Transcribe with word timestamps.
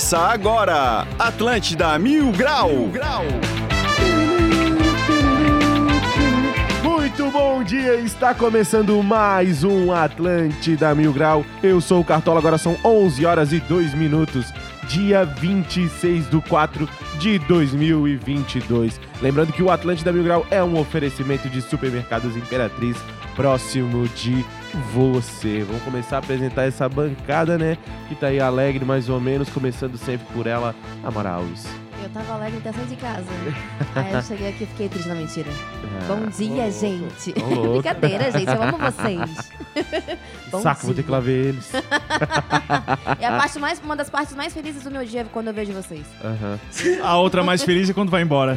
Começa 0.00 0.18
agora, 0.18 1.06
Atlântida 1.18 1.98
Mil 1.98 2.32
Grau. 2.32 2.70
Mil 2.70 2.88
Grau. 2.88 3.22
Muito 6.82 7.30
bom 7.30 7.62
dia, 7.62 7.96
está 7.96 8.32
começando 8.32 9.02
mais 9.02 9.62
um 9.62 9.92
Atlântida 9.92 10.94
Mil 10.94 11.12
Grau. 11.12 11.44
Eu 11.62 11.82
sou 11.82 12.00
o 12.00 12.04
Cartola, 12.04 12.38
agora 12.38 12.56
são 12.56 12.78
11 12.82 13.26
horas 13.26 13.52
e 13.52 13.60
2 13.60 13.92
minutos, 13.92 14.46
dia 14.88 15.22
26 15.22 16.28
do 16.28 16.40
4 16.40 16.88
de 17.18 17.38
2022. 17.40 18.98
Lembrando 19.20 19.52
que 19.52 19.62
o 19.62 19.70
Atlântida 19.70 20.10
Mil 20.10 20.24
Grau 20.24 20.46
é 20.50 20.64
um 20.64 20.80
oferecimento 20.80 21.46
de 21.50 21.60
supermercados 21.60 22.34
Imperatriz 22.38 22.96
próximo 23.34 24.08
de 24.08 24.44
você. 24.92 25.64
Vamos 25.64 25.82
começar 25.82 26.16
a 26.16 26.18
apresentar 26.18 26.64
essa 26.64 26.88
bancada, 26.88 27.58
né? 27.58 27.76
Que 28.08 28.14
tá 28.14 28.28
aí 28.28 28.40
alegre, 28.40 28.84
mais 28.84 29.08
ou 29.08 29.20
menos, 29.20 29.48
começando 29.48 29.96
sempre 29.96 30.26
por 30.32 30.46
ela, 30.46 30.74
Amara 31.02 31.30
Alves. 31.30 31.66
Eu 32.02 32.08
tava 32.08 32.32
alegre 32.32 32.58
até 32.58 32.72
sair 32.72 32.86
de 32.86 32.96
casa. 32.96 33.26
Aí 33.94 34.12
eu 34.14 34.22
cheguei 34.22 34.48
aqui 34.48 34.64
e 34.64 34.66
fiquei 34.66 34.88
triste, 34.88 35.06
não, 35.06 35.16
mentira. 35.16 35.50
Bom 36.08 36.26
dia, 36.28 36.70
gente. 36.70 37.34
Brincadeira, 37.72 38.32
gente, 38.32 38.48
eu 38.48 38.62
amo 38.62 38.78
vocês. 38.78 39.52
Bom 40.50 40.60
Saco, 40.62 40.86
vou 40.86 40.90
ter 40.90 40.94
dia. 40.94 41.04
que 41.04 41.10
lá 41.10 41.20
ver 41.20 41.48
eles. 41.48 41.70
É 43.20 43.26
a 43.26 43.36
parte 43.36 43.58
mais, 43.58 43.78
uma 43.84 43.94
das 43.94 44.08
partes 44.08 44.34
mais 44.34 44.54
felizes 44.54 44.82
do 44.82 44.90
meu 44.90 45.04
dia 45.04 45.26
quando 45.30 45.48
eu 45.48 45.54
vejo 45.54 45.74
vocês. 45.74 46.06
Aham. 46.24 46.58
A 47.02 47.18
outra 47.18 47.42
mais 47.44 47.62
feliz 47.62 47.90
é 47.90 47.92
quando 47.92 48.10
vai 48.10 48.22
embora. 48.22 48.56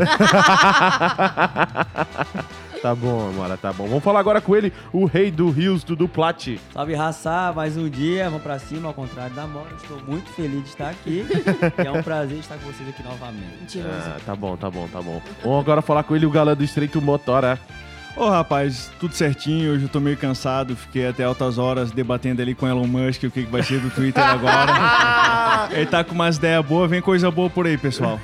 Tá 2.83 2.93
bom, 2.93 3.29
Amara, 3.29 3.55
tá 3.55 3.71
bom. 3.71 3.87
Vamos 3.87 4.03
falar 4.03 4.19
agora 4.19 4.41
com 4.41 4.53
ele, 4.53 4.73
o 4.91 5.05
rei 5.05 5.31
do 5.31 5.49
Rios, 5.49 5.85
Dudu 5.85 6.05
Plat. 6.05 6.59
Salve 6.73 6.93
raça, 6.93 7.53
mais 7.55 7.77
um 7.77 7.87
dia, 7.87 8.25
vamos 8.25 8.43
pra 8.43 8.59
cima, 8.59 8.89
ao 8.89 8.93
contrário 8.93 9.33
da 9.33 9.47
Mora. 9.47 9.69
Estou 9.81 10.01
muito 10.05 10.29
feliz 10.31 10.63
de 10.63 10.67
estar 10.67 10.89
aqui. 10.89 11.25
e 11.81 11.87
é 11.87 11.89
um 11.89 12.03
prazer 12.03 12.39
estar 12.39 12.57
com 12.57 12.69
vocês 12.69 12.89
aqui 12.89 13.01
novamente. 13.01 13.79
Ah, 13.79 14.17
tá 14.25 14.35
bom, 14.35 14.57
tá 14.57 14.69
bom, 14.69 14.85
tá 14.91 15.01
bom. 15.01 15.21
Vamos 15.41 15.59
agora 15.61 15.81
falar 15.81 16.03
com 16.03 16.13
ele, 16.13 16.25
o 16.25 16.29
galã 16.29 16.53
do 16.53 16.63
Estreito 16.65 17.01
Motora. 17.01 17.57
Ô 18.17 18.27
rapaz, 18.27 18.91
tudo 18.99 19.15
certinho, 19.15 19.71
hoje 19.71 19.85
eu 19.85 19.89
tô 19.89 20.01
meio 20.01 20.17
cansado, 20.17 20.75
fiquei 20.75 21.07
até 21.07 21.23
altas 21.23 21.57
horas 21.57 21.89
debatendo 21.89 22.41
ali 22.41 22.53
com 22.53 22.67
Elon 22.67 22.85
Musk 22.85 23.23
o 23.23 23.31
que, 23.31 23.45
que 23.45 23.51
vai 23.51 23.63
ser 23.63 23.79
do 23.79 23.89
Twitter 23.89 24.21
agora. 24.21 24.73
Ele 25.73 25.85
tá 25.87 26.03
com 26.03 26.13
umas 26.13 26.37
ideias 26.37 26.63
boas, 26.65 26.89
vem 26.89 27.01
coisa 27.01 27.31
boa 27.31 27.49
por 27.49 27.65
aí, 27.65 27.77
pessoal. 27.77 28.19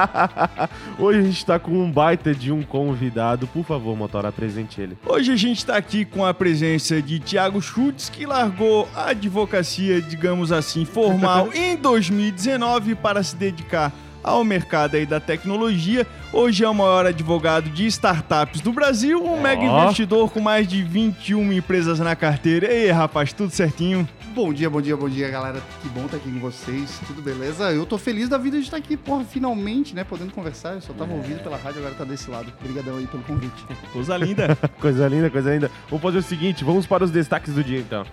Hoje 0.98 1.18
a 1.18 1.22
gente 1.22 1.46
tá 1.46 1.58
com 1.58 1.72
um 1.72 1.90
baita 1.90 2.34
de 2.34 2.52
um 2.52 2.62
convidado. 2.62 3.46
Por 3.46 3.64
favor, 3.64 3.96
Motora, 3.96 4.28
apresente 4.28 4.80
ele. 4.80 4.96
Hoje 5.06 5.32
a 5.32 5.36
gente 5.36 5.64
tá 5.64 5.76
aqui 5.76 6.04
com 6.04 6.24
a 6.24 6.34
presença 6.34 7.00
de 7.00 7.18
Thiago 7.18 7.60
Schultz, 7.60 8.10
que 8.10 8.26
largou 8.26 8.88
a 8.94 9.10
advocacia, 9.10 10.00
digamos 10.02 10.52
assim, 10.52 10.84
formal 10.84 11.48
em 11.54 11.76
2019 11.76 12.94
para 12.96 13.22
se 13.22 13.34
dedicar 13.34 13.90
ao 14.22 14.44
mercado 14.44 14.96
aí 14.96 15.06
da 15.06 15.18
tecnologia. 15.18 16.06
Hoje 16.32 16.64
é 16.64 16.68
o 16.68 16.74
maior 16.74 17.06
advogado 17.06 17.68
de 17.70 17.86
startups 17.86 18.60
do 18.60 18.72
Brasil, 18.72 19.24
um 19.24 19.40
mega 19.40 19.64
investidor 19.64 20.30
com 20.30 20.40
mais 20.40 20.68
de 20.68 20.82
21 20.82 21.52
empresas 21.52 21.98
na 21.98 22.14
carteira. 22.14 22.66
E 22.72 22.84
aí, 22.84 22.90
rapaz, 22.90 23.32
tudo 23.32 23.50
certinho? 23.50 24.08
Bom 24.34 24.50
dia, 24.50 24.70
bom 24.70 24.80
dia, 24.80 24.96
bom 24.96 25.10
dia, 25.10 25.28
galera. 25.28 25.62
Que 25.82 25.88
bom 25.90 26.06
estar 26.06 26.16
aqui 26.16 26.30
com 26.30 26.40
vocês. 26.40 26.98
Tudo 27.06 27.20
beleza? 27.20 27.70
Eu 27.70 27.84
tô 27.84 27.98
feliz 27.98 28.30
da 28.30 28.38
vida 28.38 28.56
de 28.56 28.64
estar 28.64 28.78
aqui, 28.78 28.96
porra, 28.96 29.24
finalmente, 29.24 29.94
né? 29.94 30.04
Podendo 30.04 30.32
conversar. 30.32 30.72
Eu 30.72 30.80
só 30.80 30.94
tava 30.94 31.12
ouvindo 31.12 31.42
pela 31.42 31.58
rádio, 31.58 31.80
agora 31.80 31.94
tá 31.94 32.04
desse 32.04 32.30
lado. 32.30 32.50
Obrigadão 32.58 32.96
aí 32.96 33.06
pelo 33.06 33.22
convite. 33.24 33.62
Coisa 33.92 34.16
linda. 34.16 34.56
Coisa 34.80 35.06
linda, 35.06 35.28
coisa 35.28 35.52
linda. 35.52 35.70
Vamos 35.88 36.02
fazer 36.02 36.18
o 36.18 36.22
seguinte, 36.22 36.64
vamos 36.64 36.86
para 36.86 37.04
os 37.04 37.10
destaques 37.10 37.52
do 37.52 37.62
dia, 37.62 37.78
então. 37.78 38.06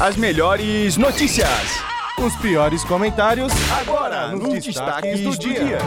As 0.00 0.16
melhores 0.16 0.96
notícias. 0.96 1.80
Os 2.18 2.34
piores 2.36 2.82
comentários 2.82 3.52
Agora, 3.80 4.32
nos 4.32 4.64
destaques 4.64 5.20
do 5.20 5.38
dia. 5.38 5.78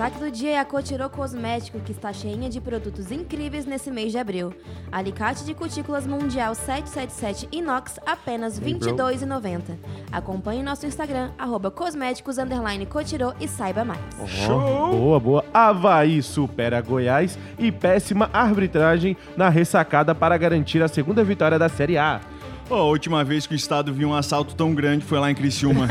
Destaque 0.00 0.18
do 0.18 0.30
dia 0.30 0.52
é 0.52 0.58
a 0.58 0.64
Cotirô 0.64 1.10
Cosmético, 1.10 1.78
que 1.78 1.92
está 1.92 2.10
cheinha 2.10 2.48
de 2.48 2.58
produtos 2.58 3.12
incríveis 3.12 3.66
nesse 3.66 3.90
mês 3.90 4.10
de 4.10 4.16
abril. 4.16 4.50
Alicate 4.90 5.44
de 5.44 5.52
cutículas 5.52 6.06
mundial 6.06 6.54
777 6.54 7.46
inox, 7.52 8.00
apenas 8.06 8.56
R$ 8.56 8.72
22,90. 8.72 9.76
Acompanhe 10.10 10.62
nosso 10.62 10.86
Instagram, 10.86 11.32
arroba 11.36 11.70
cosméticos, 11.70 12.38
underline 12.38 12.86
Cotirô 12.86 13.34
e 13.38 13.46
saiba 13.46 13.84
mais. 13.84 14.00
Ó, 14.48 14.90
Boa, 14.90 15.20
boa. 15.20 15.44
Havaí 15.52 16.22
supera 16.22 16.80
Goiás 16.80 17.38
e 17.58 17.70
péssima 17.70 18.30
arbitragem 18.32 19.18
na 19.36 19.50
ressacada 19.50 20.14
para 20.14 20.38
garantir 20.38 20.82
a 20.82 20.88
segunda 20.88 21.22
vitória 21.22 21.58
da 21.58 21.68
Série 21.68 21.98
A. 21.98 22.22
Ó, 22.70 22.76
a 22.76 22.84
última 22.84 23.24
vez 23.24 23.48
que 23.48 23.54
o 23.54 23.56
estado 23.56 23.92
viu 23.92 24.10
um 24.10 24.14
assalto 24.14 24.54
tão 24.54 24.72
grande 24.72 25.04
foi 25.04 25.18
lá 25.18 25.28
em 25.28 25.34
Criciúma. 25.34 25.88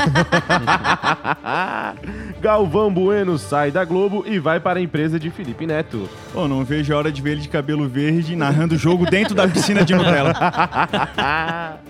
Galvão 2.40 2.90
Bueno 2.90 3.36
sai 3.36 3.70
da 3.70 3.84
Globo 3.84 4.24
e 4.26 4.38
vai 4.38 4.58
para 4.58 4.78
a 4.78 4.82
empresa 4.82 5.20
de 5.20 5.28
Felipe 5.28 5.66
Neto. 5.66 6.08
Pô, 6.32 6.48
não 6.48 6.64
vejo 6.64 6.94
a 6.94 6.96
hora 6.96 7.12
de 7.12 7.20
ver 7.20 7.32
ele 7.32 7.42
de 7.42 7.50
cabelo 7.50 7.86
verde 7.86 8.34
narrando 8.34 8.76
o 8.76 8.78
jogo 8.78 9.04
dentro 9.04 9.34
da 9.34 9.46
piscina 9.46 9.84
de 9.84 9.94
Nutella. 9.94 10.32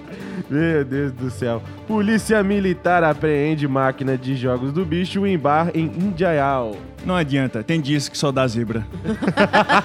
Meu 0.51 0.84
Deus 0.84 1.12
do 1.12 1.31
céu. 1.31 1.62
Polícia 1.87 2.43
Militar 2.43 3.05
apreende 3.05 3.69
máquina 3.69 4.19
de 4.19 4.34
jogos 4.34 4.72
do 4.72 4.84
bicho 4.84 5.25
em 5.25 5.39
bar 5.39 5.71
em 5.72 5.84
Indiaial. 5.84 6.75
Não 7.05 7.15
adianta, 7.15 7.62
tem 7.62 7.81
dias 7.81 8.09
que 8.09 8.19
só 8.19 8.33
dá 8.33 8.45
zebra. 8.49 8.84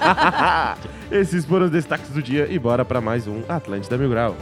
Esses 1.12 1.44
foram 1.44 1.66
os 1.66 1.70
destaques 1.70 2.10
do 2.10 2.20
dia 2.20 2.48
e 2.50 2.58
bora 2.58 2.84
para 2.84 3.00
mais 3.00 3.28
um 3.28 3.42
Atlântida 3.48 3.96
Mil 3.96 4.10
Grau. 4.10 4.36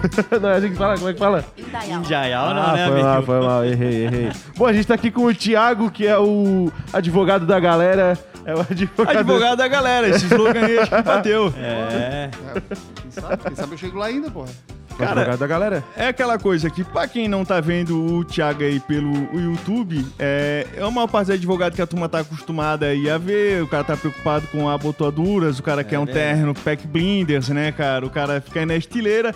Não 0.40 0.48
é 0.48 0.56
assim 0.56 0.70
que 0.70 0.76
fala? 0.76 0.94
Como 0.96 1.08
é 1.08 1.12
que 1.12 1.18
fala? 1.18 1.44
Indaial. 1.56 2.04
Jaial 2.04 2.54
não, 2.54 2.62
ah, 2.62 2.72
né, 2.72 2.86
foi 2.88 3.02
mal, 3.02 3.12
amigo? 3.12 3.26
foi 3.26 3.40
mal, 3.40 3.64
errei, 3.64 4.04
errei. 4.06 4.32
Bom, 4.56 4.66
a 4.66 4.72
gente 4.72 4.86
tá 4.86 4.94
aqui 4.94 5.10
com 5.10 5.24
o 5.24 5.34
Thiago, 5.34 5.90
que 5.90 6.06
é 6.06 6.18
o 6.18 6.70
advogado 6.92 7.46
da 7.46 7.58
galera. 7.60 8.18
É 8.44 8.54
o 8.54 8.60
advogado. 8.60 9.18
Advogado 9.18 9.58
da 9.58 9.68
galera, 9.68 10.08
esse 10.08 10.24
slogan 10.26 10.64
aí 10.64 10.78
acho 10.78 10.90
que 10.90 11.02
bateu. 11.02 11.54
É, 11.58 12.30
Quem 13.02 13.10
sabe? 13.10 13.36
Quem 13.44 13.56
sabe 13.56 13.72
eu 13.74 13.78
chego 13.78 13.98
lá 13.98 14.06
ainda, 14.06 14.30
porra. 14.30 14.48
Advogado 15.08 15.38
da 15.38 15.46
galera. 15.46 15.84
É 15.96 16.08
aquela 16.08 16.38
coisa 16.38 16.70
que, 16.70 16.84
pra 16.84 17.06
quem 17.06 17.28
não 17.28 17.44
tá 17.44 17.60
vendo 17.60 18.18
o 18.18 18.24
Thiago 18.24 18.62
aí 18.62 18.80
pelo 18.80 19.12
YouTube, 19.34 20.04
é, 20.18 20.66
é 20.76 20.84
uma 20.84 21.06
parte 21.06 21.28
do 21.28 21.32
advogado 21.34 21.74
que 21.74 21.82
a 21.82 21.86
turma 21.86 22.08
tá 22.08 22.20
acostumada 22.20 22.86
aí 22.86 23.08
a 23.08 23.18
ver, 23.18 23.62
o 23.62 23.68
cara 23.68 23.84
tá 23.84 23.96
preocupado 23.96 24.46
com 24.48 24.68
abotoaduras, 24.68 25.58
o 25.58 25.62
cara 25.62 25.84
quer 25.84 25.98
um 25.98 26.04
verdade. 26.04 26.36
terno 26.36 26.54
pack 26.54 26.86
blinders, 26.86 27.48
né, 27.48 27.72
cara? 27.72 28.04
O 28.04 28.10
cara 28.10 28.40
fica 28.40 28.60
aí 28.60 28.66
na 28.66 28.76
estileira. 28.76 29.34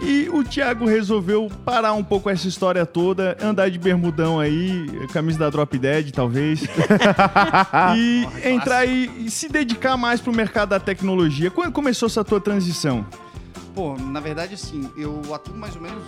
E 0.00 0.28
o 0.32 0.44
Thiago 0.44 0.86
resolveu 0.86 1.50
parar 1.64 1.92
um 1.92 2.04
pouco 2.04 2.30
essa 2.30 2.46
história 2.46 2.86
toda, 2.86 3.36
andar 3.42 3.68
de 3.68 3.78
bermudão 3.78 4.38
aí, 4.38 4.86
camisa 5.12 5.40
da 5.40 5.50
Drop 5.50 5.76
Dead, 5.76 6.12
talvez. 6.12 6.62
e 7.96 8.26
entrar 8.48 8.78
aí 8.78 9.10
e 9.18 9.30
se 9.30 9.48
dedicar 9.48 9.96
mais 9.96 10.20
pro 10.20 10.32
mercado 10.32 10.70
da 10.70 10.80
tecnologia. 10.80 11.50
Quando 11.50 11.72
começou 11.72 12.06
essa 12.06 12.22
tua 12.22 12.40
transição? 12.40 13.04
Pô, 13.74 13.96
na 13.96 14.20
verdade, 14.20 14.54
assim, 14.54 14.90
eu 14.96 15.34
atuo 15.34 15.54
mais 15.54 15.76
ou 15.76 15.82
menos 15.82 16.02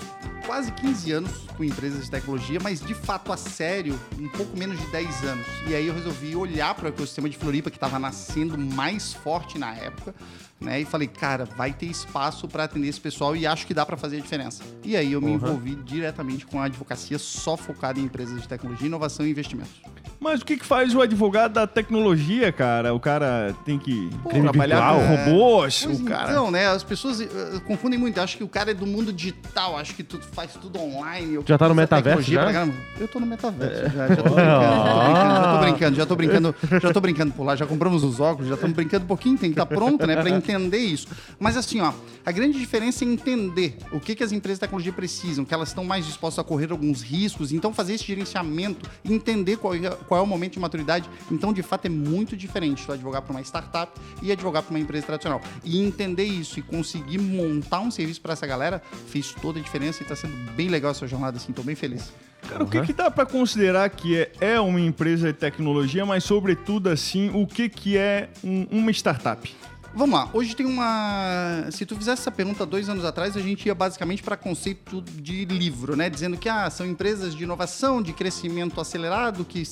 quase 0.47 0.73
15 0.73 1.13
anos 1.13 1.31
com 1.57 1.63
empresas 1.63 2.05
de 2.05 2.11
tecnologia, 2.11 2.59
mas 2.61 2.81
de 2.81 2.95
fato 2.95 3.33
a 3.33 3.37
sério, 3.37 3.99
um 4.19 4.29
pouco 4.29 4.57
menos 4.57 4.79
de 4.79 4.87
10 4.87 5.25
anos. 5.25 5.47
E 5.69 5.75
aí 5.75 5.87
eu 5.87 5.95
resolvi 5.95 6.35
olhar 6.35 6.75
para 6.75 6.87
o 6.87 6.89
ecossistema 6.89 7.29
de 7.29 7.37
Floripa, 7.37 7.71
que 7.71 7.77
estava 7.77 7.99
nascendo 7.99 8.59
mais 8.59 9.13
forte 9.13 9.59
na 9.59 9.75
época, 9.75 10.15
né? 10.61 10.81
E 10.81 10.85
falei, 10.85 11.09
cara, 11.09 11.45
vai 11.45 11.73
ter 11.73 11.87
espaço 11.87 12.49
para 12.49 12.65
atender 12.65 12.89
esse 12.89 13.01
pessoal 13.01 13.37
e 13.37 13.47
acho 13.47 13.67
que 13.67 13.75
dá 13.75 13.87
para 13.87 13.97
fazer 13.97 14.17
a 14.17 14.21
diferença. 14.21 14.65
E 14.83 14.97
aí 14.97 15.13
eu 15.13 15.21
me 15.21 15.33
envolvi 15.33 15.75
diretamente 15.77 16.47
com 16.47 16.61
a 16.61 16.65
advocacia 16.65 17.19
só 17.19 17.57
focada 17.57 18.01
em 18.01 18.05
empresas 18.05 18.41
de 18.43 18.49
tecnologia, 18.49 18.87
inovação 18.87 19.27
e 19.27 19.31
investimentos. 19.31 19.81
Mas 20.21 20.43
o 20.43 20.45
que, 20.45 20.59
que 20.59 20.67
faz 20.67 20.95
o 20.95 21.01
advogado 21.01 21.55
da 21.55 21.67
tecnologia, 21.67 22.53
cara? 22.53 22.93
O 22.93 23.01
cara 23.01 23.55
tem 23.65 23.79
que 23.79 24.11
Crime 24.29 24.43
trabalhar 24.43 24.93
virtual. 24.93 25.01
com 25.01 25.31
robôs, 25.31 25.83
Pois 25.85 26.01
o 26.01 26.05
cara... 26.05 26.31
Então, 26.31 26.51
né? 26.51 26.67
As 26.69 26.85
pessoas 26.85 27.21
eh, 27.23 27.27
confundem 27.67 27.99
muito. 27.99 28.21
Acham 28.21 28.37
que 28.37 28.45
o 28.45 28.49
cara 28.49 28.71
é 28.71 28.75
do 28.75 28.87
mundo 28.87 29.13
digital, 29.15 29.79
acho 29.79 29.95
que 29.95 30.03
tu 30.03 30.19
faz 30.21 30.53
tudo 30.53 30.79
online. 30.79 31.35
eu 31.35 31.45
Já 31.47 31.57
tá 31.57 31.69
no 31.69 31.75
metaverso, 31.75 32.19
tecnologia 32.31 32.53
já? 32.53 32.67
pra. 32.67 32.75
Eu 33.01 33.09
tô 33.09 33.19
no 33.19 33.27
metaverso, 33.27 33.97
já, 33.97 34.09
já 34.09 34.17
tô 34.17 34.35
brincando, 34.35 34.37
já 34.37 35.57
tô 35.57 35.59
brincando, 35.59 35.97
já 35.97 36.07
tô 36.07 36.17
brincando, 36.17 36.55
já 36.55 36.55
tô 36.61 36.61
brincando, 36.61 36.83
já 36.83 36.93
tô 36.93 37.01
brincando 37.01 37.33
por 37.33 37.45
lá, 37.45 37.57
já 37.57 37.67
compramos 37.67 38.05
os 38.05 38.21
óculos, 38.21 38.49
já 38.49 38.55
estamos 38.57 38.77
brincando 38.77 39.05
um 39.05 39.09
pouquinho, 39.09 39.39
tem 39.39 39.51
que 39.51 39.59
estar 39.61 39.65
pronto, 39.67 40.07
né, 40.07 40.17
pra 40.17 40.29
entender 40.29 40.79
isso. 40.79 41.09
Mas 41.39 41.57
assim, 41.57 41.81
ó, 41.81 41.93
a 42.27 42.31
grande 42.31 42.59
diferença 42.59 43.05
é 43.05 43.09
entender 43.09 43.79
o 43.91 43.99
que, 43.99 44.15
que 44.15 44.23
as 44.23 44.33
empresas 44.33 44.59
de 44.59 44.61
tecnologia 44.61 44.93
precisam, 44.93 45.47
que 45.47 45.55
elas 45.55 45.69
estão 45.69 45.83
mais 45.85 46.05
dispostas 46.05 46.45
a 46.45 46.47
correr 46.47 46.71
alguns 46.71 47.01
riscos, 47.01 47.53
então 47.53 47.73
fazer 47.73 47.95
esse 47.95 48.05
gerenciamento 48.05 48.89
entender 49.03 49.57
qual 49.57 49.75
é, 49.75 49.91
qual 50.11 50.19
é 50.21 50.25
o 50.25 50.27
momento 50.27 50.55
de 50.55 50.59
maturidade. 50.59 51.09
Então, 51.31 51.53
de 51.53 51.63
fato, 51.63 51.87
é 51.87 51.89
muito 51.89 52.37
diferente 52.37 52.85
tu 52.85 52.91
advogar 52.91 53.23
para 53.23 53.31
uma 53.31 53.41
startup 53.43 53.93
e 54.21 54.33
advogar 54.33 54.61
para 54.65 54.71
uma 54.71 54.81
empresa 54.81 55.07
tradicional. 55.07 55.41
E 55.63 55.81
entender 55.81 56.25
isso 56.25 56.59
e 56.59 56.63
conseguir 56.63 57.19
montar 57.19 57.79
um 57.79 57.93
serviço 57.93 58.21
para 58.21 58.33
essa 58.33 58.45
galera 58.45 58.83
fez 59.07 59.33
toda 59.41 59.61
a 59.61 59.63
diferença 59.63 60.03
e 60.03 60.07
tá 60.07 60.17
sendo 60.17 60.35
bem 60.57 60.67
legal 60.67 60.91
essa 60.91 61.07
jornada, 61.07 61.37
assim, 61.37 61.53
tô 61.53 61.63
bem 61.63 61.77
feliz. 61.77 62.13
Cara, 62.49 62.65
o 62.65 62.67
que, 62.67 62.81
que 62.83 62.93
dá 62.93 63.09
pra 63.09 63.25
considerar 63.25 63.89
que 63.91 64.17
é, 64.17 64.33
é 64.41 64.61
uma 64.61 64.81
empresa 64.81 65.33
de 65.33 65.39
tecnologia, 65.39 66.05
mas 66.05 66.25
sobretudo 66.25 66.89
assim, 66.89 67.31
o 67.33 67.47
que, 67.47 67.69
que 67.69 67.97
é 67.97 68.31
um- 68.43 68.67
uma 68.73 68.91
startup? 68.91 69.49
Vamos 69.93 70.15
lá, 70.15 70.31
hoje 70.33 70.55
tem 70.55 70.67
uma. 70.67 71.67
Se 71.73 71.85
tu 71.85 71.97
fizesse 71.97 72.23
essa 72.23 72.31
pergunta 72.31 72.65
dois 72.65 72.89
anos 72.89 73.05
atrás, 73.05 73.37
a 73.37 73.41
gente 73.41 73.67
ia 73.67 73.75
basicamente 73.75 74.23
para 74.23 74.37
conceito 74.37 75.03
de 75.03 75.45
livro, 75.45 75.97
né? 75.97 76.09
Dizendo 76.09 76.37
que 76.37 76.49
ah, 76.49 76.71
são 76.71 76.87
empresas 76.87 77.35
de 77.35 77.43
inovação, 77.43 78.01
de 78.01 78.13
crescimento 78.13 78.81
acelerado, 78.81 79.45
que 79.45 79.65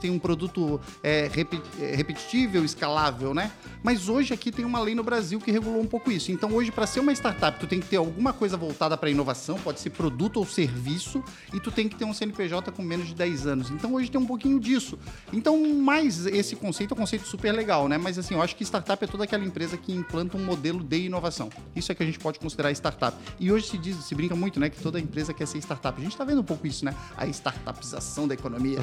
têm 0.00 0.12
um 0.12 0.18
produto 0.18 0.80
é, 1.02 1.28
é, 1.80 1.96
repetível, 1.96 2.64
escalável, 2.64 3.34
né? 3.34 3.50
Mas 3.82 4.08
hoje 4.08 4.32
aqui 4.32 4.52
tem 4.52 4.64
uma 4.64 4.78
lei 4.78 4.94
no 4.94 5.02
Brasil 5.02 5.40
que 5.40 5.50
regulou 5.50 5.80
um 5.80 5.86
pouco 5.86 6.08
isso. 6.12 6.30
Então 6.30 6.52
hoje, 6.52 6.70
para 6.70 6.86
ser 6.86 7.00
uma 7.00 7.12
startup, 7.12 7.58
tu 7.58 7.66
tem 7.66 7.80
que 7.80 7.88
ter 7.88 7.96
alguma 7.96 8.32
coisa 8.32 8.56
voltada 8.56 8.96
para 8.96 9.10
inovação, 9.10 9.58
pode 9.58 9.80
ser 9.80 9.90
produto 9.90 10.36
ou 10.36 10.46
serviço, 10.46 11.22
e 11.52 11.58
tu 11.58 11.72
tem 11.72 11.88
que 11.88 11.96
ter 11.96 12.04
um 12.04 12.14
CNPJ 12.14 12.70
com 12.70 12.82
menos 12.82 13.08
de 13.08 13.14
10 13.16 13.46
anos. 13.48 13.70
Então 13.70 13.92
hoje 13.94 14.08
tem 14.08 14.20
um 14.20 14.26
pouquinho 14.26 14.60
disso. 14.60 14.96
Então, 15.32 15.74
mais 15.74 16.26
esse 16.26 16.54
conceito 16.54 16.92
é 16.92 16.94
um 16.94 16.98
conceito 16.98 17.26
super 17.26 17.50
legal, 17.50 17.88
né? 17.88 17.98
Mas 17.98 18.20
assim, 18.20 18.34
eu 18.34 18.42
acho 18.42 18.54
que 18.54 18.62
startup 18.62 19.02
é 19.02 19.06
toda 19.08 19.24
aquela 19.24 19.44
empresa 19.44 19.63
que 19.76 19.92
implanta 19.92 20.36
um 20.36 20.44
modelo 20.44 20.82
de 20.82 21.06
inovação. 21.06 21.48
Isso 21.74 21.90
é 21.90 21.94
que 21.94 22.02
a 22.02 22.06
gente 22.06 22.18
pode 22.18 22.38
considerar 22.38 22.70
startup. 22.72 23.16
E 23.40 23.50
hoje 23.50 23.66
se 23.68 23.78
diz, 23.78 23.96
se 23.96 24.14
brinca 24.14 24.34
muito, 24.36 24.58
né, 24.60 24.68
que 24.68 24.80
toda 24.80 24.98
empresa 25.00 25.32
quer 25.32 25.46
ser 25.46 25.58
startup. 25.58 25.98
A 26.00 26.04
gente 26.04 26.16
tá 26.16 26.24
vendo 26.24 26.40
um 26.40 26.44
pouco 26.44 26.66
isso, 26.66 26.84
né? 26.84 26.94
A 27.16 27.26
startupização 27.26 28.26
da 28.28 28.34
economia. 28.34 28.78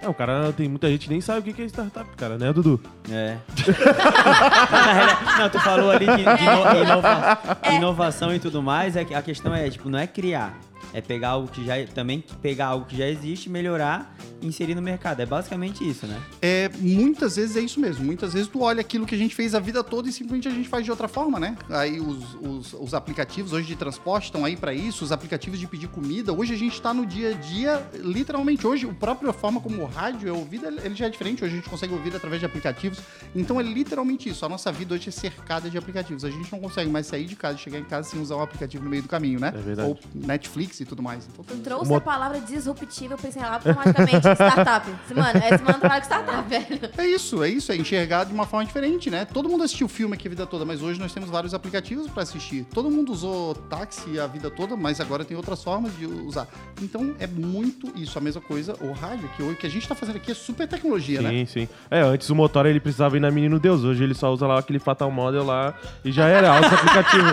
É, 0.00 0.08
o 0.08 0.14
cara 0.14 0.52
tem 0.52 0.68
muita 0.68 0.88
gente 0.88 1.04
que 1.06 1.10
nem 1.10 1.20
sabe 1.20 1.50
o 1.50 1.54
que 1.54 1.62
é 1.62 1.66
startup, 1.66 2.08
cara, 2.16 2.36
né, 2.38 2.52
Dudu? 2.52 2.80
É. 3.10 3.36
Não, 5.38 5.48
tu 5.48 5.58
falou 5.60 5.90
ali 5.90 6.06
de, 6.06 6.16
de 6.16 6.20
ino- 6.22 6.82
inova- 6.84 7.38
inovação 7.72 8.34
e 8.34 8.38
tudo 8.38 8.62
mais. 8.62 8.96
É 8.96 9.04
que 9.04 9.14
a 9.14 9.22
questão 9.22 9.54
é, 9.54 9.68
tipo, 9.70 9.88
não 9.88 9.98
é 9.98 10.06
criar. 10.06 10.54
É 10.92 11.00
pegar 11.00 11.30
algo 11.30 11.48
que 11.48 11.64
já. 11.64 11.74
Também 11.94 12.24
pegar 12.40 12.66
algo 12.66 12.86
que 12.86 12.96
já 12.96 13.08
existe, 13.08 13.48
melhorar 13.48 14.14
e 14.40 14.46
inserir 14.46 14.74
no 14.74 14.82
mercado. 14.82 15.20
É 15.20 15.26
basicamente 15.26 15.88
isso, 15.88 16.06
né? 16.06 16.20
É, 16.40 16.70
muitas 16.78 17.36
vezes 17.36 17.56
é 17.56 17.60
isso 17.60 17.80
mesmo. 17.80 18.04
Muitas 18.04 18.32
vezes 18.32 18.48
tu 18.48 18.62
olha 18.62 18.80
aquilo 18.80 19.06
que 19.06 19.14
a 19.14 19.18
gente 19.18 19.34
fez 19.34 19.54
a 19.54 19.60
vida 19.60 19.82
toda 19.82 20.08
e 20.08 20.12
simplesmente 20.12 20.48
a 20.48 20.50
gente 20.50 20.68
faz 20.68 20.84
de 20.84 20.90
outra 20.90 21.08
forma, 21.08 21.40
né? 21.40 21.56
Aí 21.70 22.00
os, 22.00 22.34
os, 22.34 22.72
os 22.74 22.94
aplicativos 22.94 23.52
hoje 23.52 23.66
de 23.66 23.76
transporte 23.76 24.24
estão 24.26 24.44
aí 24.44 24.56
para 24.56 24.74
isso, 24.74 25.04
os 25.04 25.12
aplicativos 25.12 25.58
de 25.58 25.66
pedir 25.66 25.88
comida. 25.88 26.32
Hoje 26.32 26.54
a 26.54 26.58
gente 26.58 26.74
está 26.74 26.92
no 26.92 27.06
dia 27.06 27.30
a 27.30 27.32
dia, 27.32 27.86
literalmente. 27.94 28.66
Hoje, 28.66 28.88
a 28.88 28.92
própria 28.92 29.32
forma 29.32 29.60
como 29.60 29.82
o 29.82 29.86
rádio 29.86 30.28
é 30.28 30.32
ouvido, 30.32 30.66
ele 30.66 30.92
ele 30.92 30.94
já 30.94 31.06
é 31.06 31.10
diferente. 31.10 31.42
Hoje 31.42 31.54
a 31.54 31.56
gente 31.56 31.68
consegue 31.68 31.92
ouvir 31.92 32.14
através 32.14 32.40
de 32.40 32.46
aplicativos. 32.46 32.98
Então 33.34 33.58
é 33.58 33.62
literalmente 33.62 34.28
isso. 34.28 34.44
A 34.44 34.48
nossa 34.48 34.70
vida 34.70 34.94
hoje 34.94 35.08
é 35.08 35.12
cercada 35.12 35.68
de 35.68 35.76
aplicativos. 35.76 36.24
A 36.24 36.30
gente 36.30 36.50
não 36.52 36.60
consegue 36.60 36.90
mais 36.90 37.06
sair 37.06 37.24
de 37.24 37.34
casa 37.34 37.56
e 37.56 37.58
chegar 37.58 37.78
em 37.78 37.84
casa 37.84 38.08
sem 38.10 38.20
usar 38.20 38.36
um 38.36 38.42
aplicativo 38.42 38.84
no 38.84 38.90
meio 38.90 39.02
do 39.02 39.08
caminho, 39.08 39.40
né? 39.40 39.52
É 39.54 39.58
verdade. 39.58 39.88
Ou 39.88 39.98
Netflix 40.14 40.80
e 40.82 40.86
tudo 40.86 41.02
mais. 41.02 41.26
Então, 41.32 41.44
tem- 41.44 41.58
Trouxe 41.62 41.88
Mo- 41.90 41.96
a 41.96 42.00
palavra 42.00 42.40
disruptiva, 42.40 43.14
eu 43.14 43.18
pensei 43.18 43.40
lá 43.42 43.54
automaticamente 43.54 44.26
em 44.28 44.32
startup. 44.32 44.90
Mano 45.14 45.40
trabalha 45.78 46.00
com 46.00 46.06
startup, 46.06 46.48
velho. 46.48 46.80
É 46.98 47.06
isso, 47.06 47.42
é 47.42 47.48
isso, 47.48 47.72
é 47.72 47.76
enxergar 47.76 48.24
de 48.24 48.32
uma 48.32 48.46
forma 48.46 48.64
diferente, 48.66 49.10
né? 49.10 49.24
Todo 49.24 49.48
mundo 49.48 49.62
assistiu 49.64 49.88
filme 49.88 50.14
aqui 50.14 50.26
a 50.28 50.30
vida 50.30 50.46
toda, 50.46 50.64
mas 50.64 50.82
hoje 50.82 50.98
nós 51.00 51.12
temos 51.12 51.30
vários 51.30 51.54
aplicativos 51.54 52.08
para 52.10 52.22
assistir. 52.22 52.64
Todo 52.72 52.90
mundo 52.90 53.12
usou 53.12 53.54
táxi 53.54 54.18
a 54.18 54.26
vida 54.26 54.50
toda, 54.50 54.76
mas 54.76 55.00
agora 55.00 55.24
tem 55.24 55.36
outras 55.36 55.62
formas 55.62 55.96
de 55.96 56.06
usar. 56.06 56.46
Então 56.80 57.14
é 57.18 57.26
muito 57.26 57.90
isso, 57.96 58.18
a 58.18 58.20
mesma 58.20 58.40
coisa, 58.40 58.74
o 58.80 58.92
rádio, 58.92 59.28
que 59.36 59.42
o 59.42 59.54
que 59.56 59.66
a 59.66 59.70
gente 59.70 59.86
tá 59.88 59.94
fazendo 59.94 60.16
aqui 60.16 60.30
é 60.30 60.34
super 60.34 60.66
tecnologia, 60.66 61.20
né? 61.22 61.30
Sim, 61.30 61.46
sim. 61.46 61.68
É, 61.90 62.00
antes 62.00 62.28
o 62.30 62.34
motor 62.34 62.66
ele 62.66 62.80
precisava 62.80 63.16
ir 63.16 63.20
na 63.20 63.30
Menino 63.30 63.58
Deus, 63.60 63.84
hoje 63.84 64.02
ele 64.02 64.14
só 64.14 64.32
usa 64.32 64.46
lá 64.46 64.58
aquele 64.58 64.78
Fatal 64.78 65.10
Model 65.10 65.44
lá 65.44 65.74
e 66.04 66.10
já 66.10 66.26
era, 66.26 66.50
alto 66.54 66.74
aplicativo. 66.74 67.26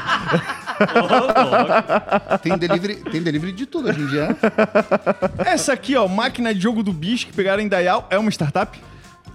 Tem 2.41 2.57
delivery, 2.57 2.95
tem 3.11 3.21
delivery 3.21 3.38
de 3.39 3.65
tudo 3.65 3.89
hoje 3.89 4.01
em 4.01 4.07
dia. 4.07 4.30
Essa 5.45 5.74
aqui, 5.74 5.95
ó, 5.95 6.07
máquina 6.07 6.53
de 6.53 6.59
jogo 6.59 6.83
do 6.83 6.94
bicho 6.94 7.27
que 7.27 7.33
pegaram 7.33 7.62
em 7.62 7.68
Dayal, 7.68 8.07
é 8.09 8.18
uma 8.18 8.30
startup? 8.30 8.80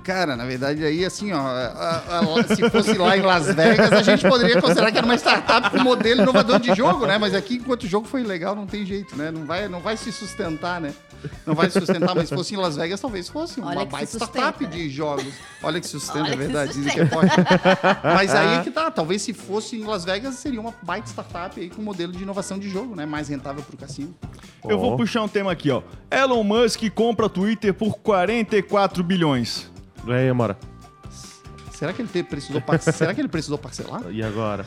Cara, 0.05 0.37
na 0.37 0.45
verdade, 0.45 0.85
aí, 0.85 1.03
assim, 1.03 1.33
ó, 1.33 1.39
a- 1.41 2.03
a- 2.21 2.55
se 2.55 2.69
fosse 2.69 2.93
lá 2.93 3.17
em 3.17 3.23
Las 3.23 3.47
Vegas, 3.47 3.91
a 3.91 4.03
gente 4.03 4.29
poderia 4.29 4.61
considerar 4.61 4.93
que 4.93 4.99
era 4.99 5.07
uma 5.07 5.15
startup 5.17 5.71
com 5.71 5.83
modelo 5.83 6.21
inovador 6.23 6.61
de 6.61 6.75
jogo, 6.75 7.07
né? 7.07 7.17
Mas 7.17 7.35
aqui, 7.35 7.55
enquanto 7.55 7.85
o 7.85 7.89
jogo 7.89 8.07
foi 8.07 8.23
legal, 8.23 8.55
não 8.55 8.67
tem 8.67 8.85
jeito, 8.85 9.17
né? 9.17 9.31
Não 9.31 9.47
vai, 9.47 9.67
não 9.67 9.81
vai 9.81 9.97
se 9.97 10.13
sustentar, 10.13 10.79
né? 10.79 10.93
Não 11.47 11.55
vai 11.55 11.71
se 11.71 11.79
sustentar, 11.81 12.15
mas 12.15 12.29
se 12.29 12.35
fosse 12.35 12.53
em 12.55 12.59
Las 12.59 12.77
Vegas, 12.77 13.01
talvez 13.01 13.31
fosse 13.31 13.59
Olha 13.59 13.79
uma 13.79 13.87
baita 13.87 14.15
startup 14.19 14.59
sustenta, 14.59 14.77
de 14.77 14.91
jogos. 14.91 15.33
Olha 15.63 15.81
que 15.81 15.87
sustenta, 15.87 16.19
Olha 16.25 16.29
é 16.29 16.31
que 16.33 16.37
verdade, 16.37 16.73
se 16.75 16.79
dizem 16.81 16.93
que 16.93 17.01
é 17.01 17.07
forte. 17.07 17.31
Mas 18.03 18.35
aí 18.35 18.59
é 18.59 18.63
que 18.63 18.71
tá, 18.71 18.91
talvez 18.91 19.23
se 19.23 19.33
fosse 19.33 19.77
em 19.77 19.85
Las 19.85 20.05
Vegas, 20.05 20.35
seria 20.35 20.61
uma 20.61 20.75
baita 20.83 21.09
startup 21.09 21.59
aí 21.59 21.71
com 21.71 21.81
modelo 21.81 22.13
de 22.13 22.23
inovação 22.23 22.59
de 22.59 22.69
jogo, 22.69 22.95
né? 22.95 23.07
Mais 23.07 23.29
rentável 23.29 23.63
pro 23.63 23.75
cassino. 23.77 24.15
Eu 24.69 24.79
vou 24.79 24.97
puxar 24.99 25.23
um 25.23 25.29
tema 25.29 25.51
aqui, 25.51 25.71
ó. 25.71 25.83
Elon 26.11 26.45
Musk 26.45 26.83
compra 26.95 27.27
Twitter 27.29 27.73
por 27.73 27.95
44 28.01 29.03
bilhões. 29.03 29.73
É, 30.09 30.33
Mora. 30.33 30.59
Será 31.73 31.93
que 31.93 32.01
ele 32.03 32.09
te- 32.09 32.23
precisou, 32.23 32.61
par- 32.61 32.79
será 32.81 33.13
que 33.13 33.21
ele 33.21 33.29
precisou 33.29 33.59
parcelar? 33.59 34.03
E 34.11 34.23
agora? 34.23 34.65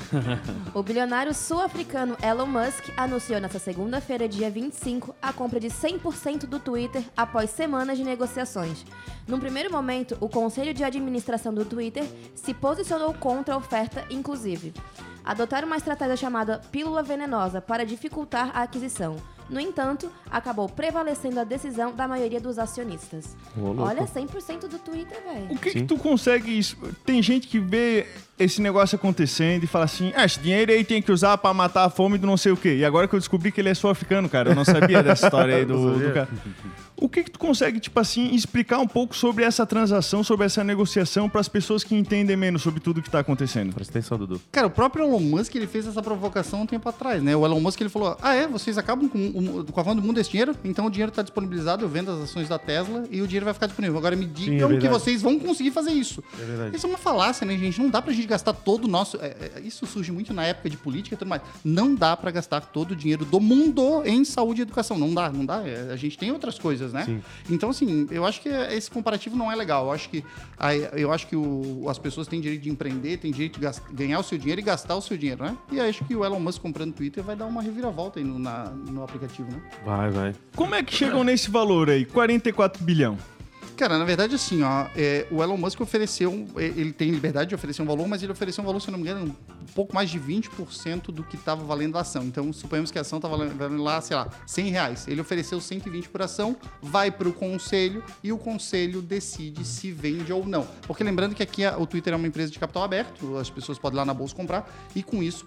O 0.74 0.84
bilionário 0.84 1.34
sul-africano 1.34 2.18
Elon 2.22 2.45
Musk 2.45 2.89
anunciou 2.98 3.39
nesta 3.39 3.57
segunda-feira, 3.60 4.28
dia 4.28 4.51
25, 4.51 5.16
a 5.22 5.31
compra 5.31 5.60
de 5.60 5.68
100% 5.69 6.45
do 6.45 6.60
Twitter 6.60 7.01
após 7.16 7.50
semanas 7.50 7.98
de 7.98 8.04
negociações. 8.04 8.86
Num 9.28 9.39
primeiro 9.39 9.72
momento, 9.72 10.18
o 10.19 10.28
conselho 10.28 10.74
de 10.74 10.84
administração 10.84 11.54
do 11.54 11.63
Twitter 11.63 12.04
se 12.36 12.54
posicionou 12.54 13.13
contra 13.13 13.56
a 13.56 13.57
oferta, 13.57 14.04
inclusive. 14.10 14.74
Adotaram 15.24 15.66
uma 15.68 15.78
estratégia 15.78 16.18
chamada 16.18 16.62
pílula 16.72 17.01
venenosa 17.04 17.62
para 17.62 17.86
dificultar 17.86 18.51
a 18.54 18.63
aquisição. 18.63 19.16
No 19.49 19.59
entanto, 19.59 20.11
acabou 20.29 20.67
prevalecendo 20.67 21.39
a 21.39 21.44
decisão 21.44 21.94
da 21.94 22.07
maioria 22.07 22.39
dos 22.39 22.59
acionistas. 22.59 23.35
Ô. 23.57 23.81
Olha, 23.81 24.03
100% 24.05 24.67
do 24.67 24.77
Twitter, 24.79 25.17
velho. 25.23 25.47
O 25.51 25.57
que, 25.57 25.71
que 25.71 25.83
tu 25.83 25.97
consegue. 25.97 26.57
isso- 26.57 26.75
Tem 27.05 27.21
gente 27.23 27.47
que 27.47 27.59
vê 27.59 28.05
esse 28.38 28.61
negócio 28.61 28.95
acontecendo 28.97 29.63
e 29.63 29.67
fala 29.67 29.85
assim: 29.85 30.11
ah, 30.15 30.25
esse 30.25 30.39
dinheiro 30.39 30.71
aí 30.71 30.83
tem 30.83 31.01
que 31.01 31.11
usar 31.11 31.38
pra 31.38 31.53
matar 31.53 31.85
a 31.85 31.89
fome 31.89 32.17
do 32.17 32.27
não 32.27 32.35
sei 32.38 32.51
o 32.51 32.57
quê. 32.57 32.75
E 32.75 32.85
agora 32.85 33.07
que 33.07 33.15
eu 33.15 33.19
descobri 33.19 33.51
que 33.51 33.61
ele 33.61 33.69
é 33.69 33.73
sul-africano, 33.73 34.27
cara, 34.29 34.49
eu 34.51 34.55
não 34.55 34.65
sabia 34.65 35.01
dessa 35.01 35.25
história 35.27 35.55
aí 35.55 35.65
do, 35.65 35.97
do 35.97 36.13
cara. 36.13 36.27
O 36.99 37.07
que, 37.07 37.23
que 37.23 37.31
tu 37.31 37.39
consegue, 37.39 37.79
tipo 37.79 37.99
assim, 37.99 38.33
explicar 38.33 38.79
um 38.79 38.88
pouco 38.88 39.15
sobre 39.15 39.44
essa 39.44 39.65
transação, 39.65 40.23
sobre 40.23 40.45
essa 40.45 40.63
negociação 40.63 41.29
para 41.29 41.39
as 41.39 41.47
pessoas 41.47 41.83
que 41.83 41.95
entendem 41.95 42.35
menos 42.35 42.61
sobre 42.61 42.79
tudo 42.79 43.01
que 43.01 43.09
tá 43.09 43.19
acontecendo? 43.19 43.73
Presta 43.73 43.91
atenção, 43.91 44.17
Dudu. 44.17 44.41
Cara, 44.51 44.68
o 44.68 44.69
próprio 44.69 45.06
Elon 45.06 45.19
Musk 45.19 45.54
ele 45.56 45.68
fez 45.68 45.85
essa 45.85 46.01
provocação 46.01 46.61
um 46.61 46.66
tempo 46.66 46.89
atrás, 46.89 47.21
né? 47.21 47.35
O 47.35 47.45
Elon 47.45 47.59
Musk 47.59 47.80
ele 47.80 47.89
falou: 47.89 48.18
Ah, 48.21 48.33
é? 48.33 48.47
Vocês 48.47 48.77
acabam 48.77 49.07
com, 49.07 49.80
a 49.80 49.83
van 49.83 49.95
do 49.95 50.01
mundo 50.01 50.19
esse 50.19 50.31
dinheiro? 50.31 50.56
Então 50.63 50.85
o 50.85 50.89
dinheiro 50.89 51.09
está 51.09 51.21
disponibilizado, 51.21 51.85
eu 51.85 51.89
vendo 51.89 52.11
as 52.11 52.21
ações 52.21 52.49
da 52.49 52.57
Tesla 52.57 53.06
e 53.11 53.21
o 53.21 53.27
dinheiro 53.27 53.45
vai 53.45 53.54
ficar 53.54 53.68
disponível. 53.68 53.97
Agora 53.97 54.16
me 54.16 54.25
digam 54.25 54.69
que 54.69 54.75
verdade. 54.75 54.87
vocês 54.89 55.21
vão 55.21 55.39
conseguir 55.39 55.71
fazer 55.71 55.92
isso. 55.92 56.23
É 56.39 56.45
verdade. 56.45 56.75
Isso 56.75 56.85
é 56.85 56.89
uma 56.89 56.97
falácia, 56.97 57.45
né, 57.45 57.56
gente? 57.57 57.80
Não 57.80 57.89
dá 57.89 58.01
pra 58.01 58.11
gente 58.11 58.27
gastar 58.27 58.54
todo 58.54 58.85
o 58.85 58.87
nosso. 58.87 59.18
é, 59.18 59.51
é, 59.56 59.61
isso 59.63 59.85
surge 59.85 60.11
muito 60.11 60.33
na 60.33 60.44
época 60.44 60.69
de 60.69 60.77
política 60.77 61.16
e 61.16 61.18
tudo 61.18 61.27
mais. 61.27 61.42
Não 61.63 61.94
dá 61.94 62.18
pra 62.18 62.31
gastar 62.31 62.61
todo 62.61 62.92
o 62.92 62.95
dinheiro 62.95 63.23
do 63.25 63.39
mundo 63.39 64.04
em 64.06 64.25
saúde 64.25 64.61
e 64.61 64.63
educação. 64.63 64.97
Não 64.97 65.13
dá, 65.13 65.31
não 65.31 65.45
dá. 65.45 65.61
É, 65.68 65.92
a 65.92 65.95
gente 65.95 66.18
tem 66.18 66.31
outras 66.31 66.57
coisas, 66.57 66.86
né? 66.94 67.03
Sim. 67.06 67.21
Então, 67.49 67.69
assim, 67.69 68.07
eu 68.11 68.25
acho 68.25 68.41
que 68.41 68.49
esse 68.49 68.89
comparativo 68.89 69.35
não 69.35 69.51
é 69.51 69.56
legal. 69.56 69.85
Eu 69.85 69.91
acho 69.91 70.09
que, 70.09 70.23
eu 70.94 71.11
acho 71.11 71.27
que 71.27 71.35
o- 71.35 71.85
as 71.89 71.97
pessoas 71.97 72.27
têm 72.27 72.41
direito 72.41 72.61
de 72.63 72.69
empreender, 72.69 73.17
têm 73.17 73.31
direito 73.31 73.56
de 73.56 73.59
gas- 73.61 73.81
ganhar 73.91 74.19
o 74.19 74.23
seu 74.23 74.37
dinheiro 74.37 74.61
e 74.61 74.63
gastar 74.63 74.95
o 74.95 75.01
seu 75.01 75.17
dinheiro, 75.17 75.44
né? 75.44 75.57
E 75.71 75.79
acho 75.79 76.03
que 76.06 76.15
o 76.15 76.23
Elon 76.25 76.39
Musk 76.39 76.61
comprando 76.61 76.94
Twitter 76.94 77.23
vai 77.23 77.35
dar 77.35 77.45
uma 77.45 77.61
reviravolta 77.61 78.19
aí 78.19 78.25
no, 78.25 78.37
na- 78.39 78.65
no 78.69 79.03
aplicativo, 79.03 79.49
né? 79.51 79.61
Vai, 79.85 80.09
vai. 80.11 80.35
Como 80.56 80.73
é 80.75 80.83
que 80.83 80.94
chegam 80.94 81.23
nesse 81.23 81.49
valor 81.49 81.89
aí? 81.89 82.06
44 82.06 82.83
bilhão. 82.83 83.17
Cara, 83.75 83.99
na 83.99 84.06
verdade, 84.06 84.33
assim, 84.33 84.63
ó, 84.63 84.87
é, 84.95 85.27
o 85.29 85.44
Elon 85.44 85.56
Musk 85.56 85.79
ofereceu, 85.81 86.47
é, 86.56 86.63
ele 86.65 86.91
tem 86.91 87.11
liberdade 87.11 87.49
de 87.49 87.56
oferecer 87.56 87.83
um 87.83 87.85
valor, 87.85 88.07
mas 88.07 88.23
ele 88.23 88.31
ofereceu 88.31 88.63
um 88.63 88.65
valor, 88.65 88.79
se 88.81 88.87
eu 88.87 88.91
não 88.91 88.97
me 88.97 89.03
engano, 89.07 89.35
pouco 89.68 89.94
mais 89.94 90.09
de 90.09 90.19
20% 90.19 91.12
do 91.12 91.24
que 91.24 91.36
estava 91.36 91.64
valendo 91.64 91.97
a 91.97 92.02
ação. 92.02 92.24
Então, 92.24 92.52
suponhamos 92.52 92.92
que 92.92 92.97
a 92.97 93.02
ação 93.02 93.18
estava 93.18 93.38
valendo, 93.38 93.83
lá, 93.83 94.00
sei 94.02 94.16
lá, 94.18 94.28
100 94.45 94.69
reais. 94.69 95.07
Ele 95.07 95.21
ofereceu 95.21 95.59
120 95.62 96.09
por 96.09 96.21
ação, 96.21 96.56
vai 96.81 97.12
para 97.12 97.28
o 97.30 97.33
conselho 97.33 98.04
e 98.24 98.31
o 98.31 98.38
conselho 98.38 99.02
decide 99.02 99.64
se 99.66 99.92
vende 99.92 100.31
ou 100.33 100.45
não. 100.45 100.68
Porque 100.88 101.04
lembrando 101.04 101.36
que 101.36 101.44
aqui 101.44 101.64
a- 101.66 101.78
o 101.78 101.86
Twitter 101.86 102.14
é 102.14 102.16
uma 102.16 102.28
empresa 102.28 102.52
de 102.52 102.59
capital 102.59 102.83
aberto, 102.83 103.38
as 103.38 103.50
pessoas 103.50 103.78
podem 103.78 103.95
ir 103.97 104.00
lá 104.00 104.06
na 104.06 104.14
bolsa 104.14 104.36
comprar, 104.36 104.69
e 104.95 105.04
com 105.04 105.21
isso, 105.21 105.45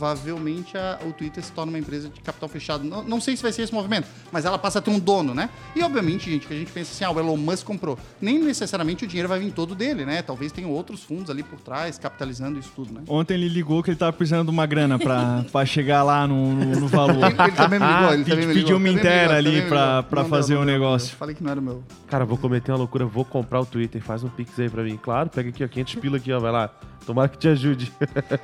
provavelmente, 0.00 0.76
a- 0.76 0.98
o 1.06 1.12
Twitter 1.12 1.42
se 1.42 1.52
torna 1.52 1.70
uma 1.72 1.78
empresa 1.78 2.08
de 2.08 2.20
capital 2.20 2.48
fechado. 2.48 2.84
Não, 2.84 3.02
não 3.02 3.20
sei 3.20 3.36
se 3.36 3.42
vai 3.42 3.52
ser 3.52 3.62
esse 3.62 3.72
movimento, 3.74 4.06
mas 4.30 4.44
ela 4.44 4.58
passa 4.58 4.78
a 4.78 4.82
ter 4.82 4.90
um 4.90 4.98
dono, 4.98 5.34
né? 5.34 5.50
E 5.74 5.82
obviamente, 5.82 6.30
gente, 6.30 6.46
que 6.46 6.52
a 6.54 6.56
gente 6.56 6.70
pensa 6.72 6.92
assim, 6.92 7.04
ah, 7.04 7.10
o 7.10 7.18
Elon 7.18 7.36
Musk 7.36 7.64
comprou. 7.66 7.98
Nem 8.20 8.38
necessariamente 8.38 9.04
o 9.04 9.06
dinheiro 9.06 9.28
vai 9.28 9.38
vir 9.38 9.52
todo 9.52 9.74
dele, 9.74 10.04
né? 10.04 10.22
Talvez 10.22 10.52
tenham 10.52 10.70
outros 10.70 11.02
fundos 11.02 11.30
ali 11.30 11.42
por 11.42 11.60
trás, 11.60 11.98
capitalizando 11.98 12.58
isso 12.58 12.70
tudo, 12.76 12.92
né? 12.92 13.02
Ontem 13.08 13.34
ele 13.34 13.48
ligou 13.56 13.82
que 13.82 13.90
ele 13.90 13.96
tava 13.96 14.12
precisando 14.12 14.44
de 14.44 14.50
uma 14.50 14.66
grana 14.66 14.98
pra, 14.98 15.44
pra 15.50 15.64
chegar 15.64 16.02
lá 16.02 16.26
no, 16.26 16.52
no, 16.54 16.80
no 16.80 16.88
valor. 16.88 17.24
Ele, 17.30 17.42
ele 17.42 17.52
também 17.52 17.80
me 17.80 17.86
ligou, 17.86 18.12
ele 18.12 18.24
Pedi- 18.24 18.30
também 18.30 18.46
me 18.46 18.54
ligou. 18.54 18.62
pediu 18.62 18.76
uma 18.76 18.88
inteira 18.88 19.36
ali 19.36 19.62
pra- 19.62 20.02
pra 20.02 20.22
Não 20.22 20.28
fazer 20.28 20.54
o 20.54 20.58
deu, 20.58 20.66
negócio. 20.66 21.08
deu. 21.10 21.18
Falei 21.18 21.34
que 21.34 21.42
não 21.42 21.50
era 21.50 21.58
o 21.60 21.62
meu. 21.62 21.82
Cara, 22.08 22.24
vou 22.24 22.36
cometer 22.36 22.70
uma 22.72 22.78
loucura, 22.78 23.06
vou 23.06 23.24
comprar 23.24 23.60
o 23.60 23.66
Twitter, 23.66 24.02
faz 24.02 24.22
um 24.22 24.28
pix 24.28 24.58
aí 24.60 24.68
pra 24.68 24.82
mim. 24.82 24.98
Claro, 25.02 25.30
pega 25.30 25.48
aqui, 25.48 25.64
ó, 25.64 25.68
500 25.68 25.94
pila 25.96 26.16
aqui, 26.18 26.32
ó, 26.32 26.38
vai 26.38 26.52
lá. 26.52 26.70
Tomara 27.06 27.28
que 27.28 27.38
te 27.38 27.46
ajude. 27.48 27.92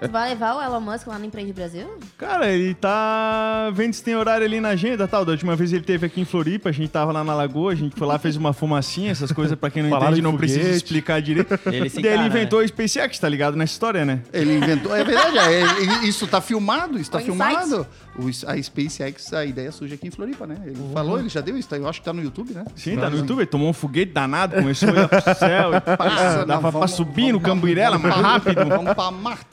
Tu 0.00 0.08
vai 0.10 0.30
levar 0.30 0.54
o 0.54 0.62
Elon 0.62 0.80
Musk 0.80 1.08
lá 1.08 1.18
no 1.18 1.24
Empreende 1.24 1.52
Brasil? 1.52 1.86
Cara, 2.16 2.48
ele 2.48 2.74
tá 2.74 3.70
vendo 3.74 3.92
se 3.92 4.04
tem 4.04 4.14
horário 4.14 4.46
ali 4.46 4.60
na 4.60 4.68
agenda 4.70 5.08
tal. 5.08 5.24
Da 5.24 5.32
última 5.32 5.56
vez 5.56 5.72
ele 5.72 5.82
teve 5.82 6.06
aqui 6.06 6.20
em 6.20 6.24
Floripa, 6.24 6.68
a 6.68 6.72
gente 6.72 6.88
tava 6.88 7.10
lá 7.10 7.24
na 7.24 7.34
lagoa, 7.34 7.72
a 7.72 7.74
gente 7.74 7.96
foi 7.96 8.06
lá, 8.06 8.18
fez 8.18 8.36
uma 8.36 8.52
fumacinha, 8.52 9.10
essas 9.10 9.32
coisas 9.32 9.58
pra 9.58 9.68
quem 9.68 9.82
não 9.82 9.90
Falaram 9.90 10.12
entende, 10.12 10.22
não 10.22 10.36
precisa 10.36 10.60
foguete. 10.60 10.76
explicar 10.76 11.20
direito. 11.20 11.58
Ele 11.66 11.88
se 11.90 11.96
Daí 12.00 12.12
ele 12.12 12.22
encara, 12.22 12.26
inventou 12.28 12.60
o 12.60 12.68
SpaceX, 12.68 13.18
tá 13.18 13.28
ligado 13.28 13.56
nessa 13.56 13.72
história, 13.72 14.04
né? 14.04 14.20
Ele 14.32 14.56
inventou. 14.56 14.94
É 14.94 15.02
verdade, 15.02 15.38
é, 15.38 15.62
é, 15.62 16.04
isso 16.04 16.26
tá 16.28 16.40
filmado, 16.40 16.98
isso 16.98 17.10
tá 17.10 17.18
O 17.18 17.22
filmado. 17.22 17.86
A 18.46 18.62
SpaceX, 18.62 19.32
a 19.32 19.44
ideia 19.44 19.72
surge 19.72 19.94
aqui 19.94 20.06
em 20.08 20.10
Floripa, 20.10 20.46
né? 20.46 20.56
Ele 20.66 20.76
falou, 20.92 21.18
ele 21.18 21.28
já 21.30 21.40
deu 21.40 21.56
isso, 21.56 21.68
tá- 21.68 21.76
eu 21.78 21.88
acho 21.88 22.00
que 22.00 22.04
tá 22.04 22.12
no 22.12 22.22
YouTube, 22.22 22.52
né? 22.52 22.64
Sim, 22.76 22.96
tá 22.96 23.08
no 23.08 23.16
YouTube, 23.16 23.38
ele 23.38 23.46
tomou 23.46 23.70
um 23.70 23.72
foguete 23.72 24.12
danado, 24.12 24.54
começou 24.56 24.90
a 24.90 24.92
olhar 24.92 25.08
pro 25.08 25.34
céu, 25.34 25.70
e 25.74 25.80
Passa, 25.96 26.44
dava 26.44 26.46
não, 26.46 26.60
pra 26.60 26.70
vamos- 26.70 26.90
subir 26.92 27.32
no 27.32 27.38
vamos- 27.40 27.42
Cambuirela 27.46 27.96
vamos 27.98 28.16
mais 28.16 28.42
pra- 28.42 28.52
rápido. 28.52 28.68
Vamos 28.76 28.94
pra 28.94 29.10
Marte. 29.10 29.46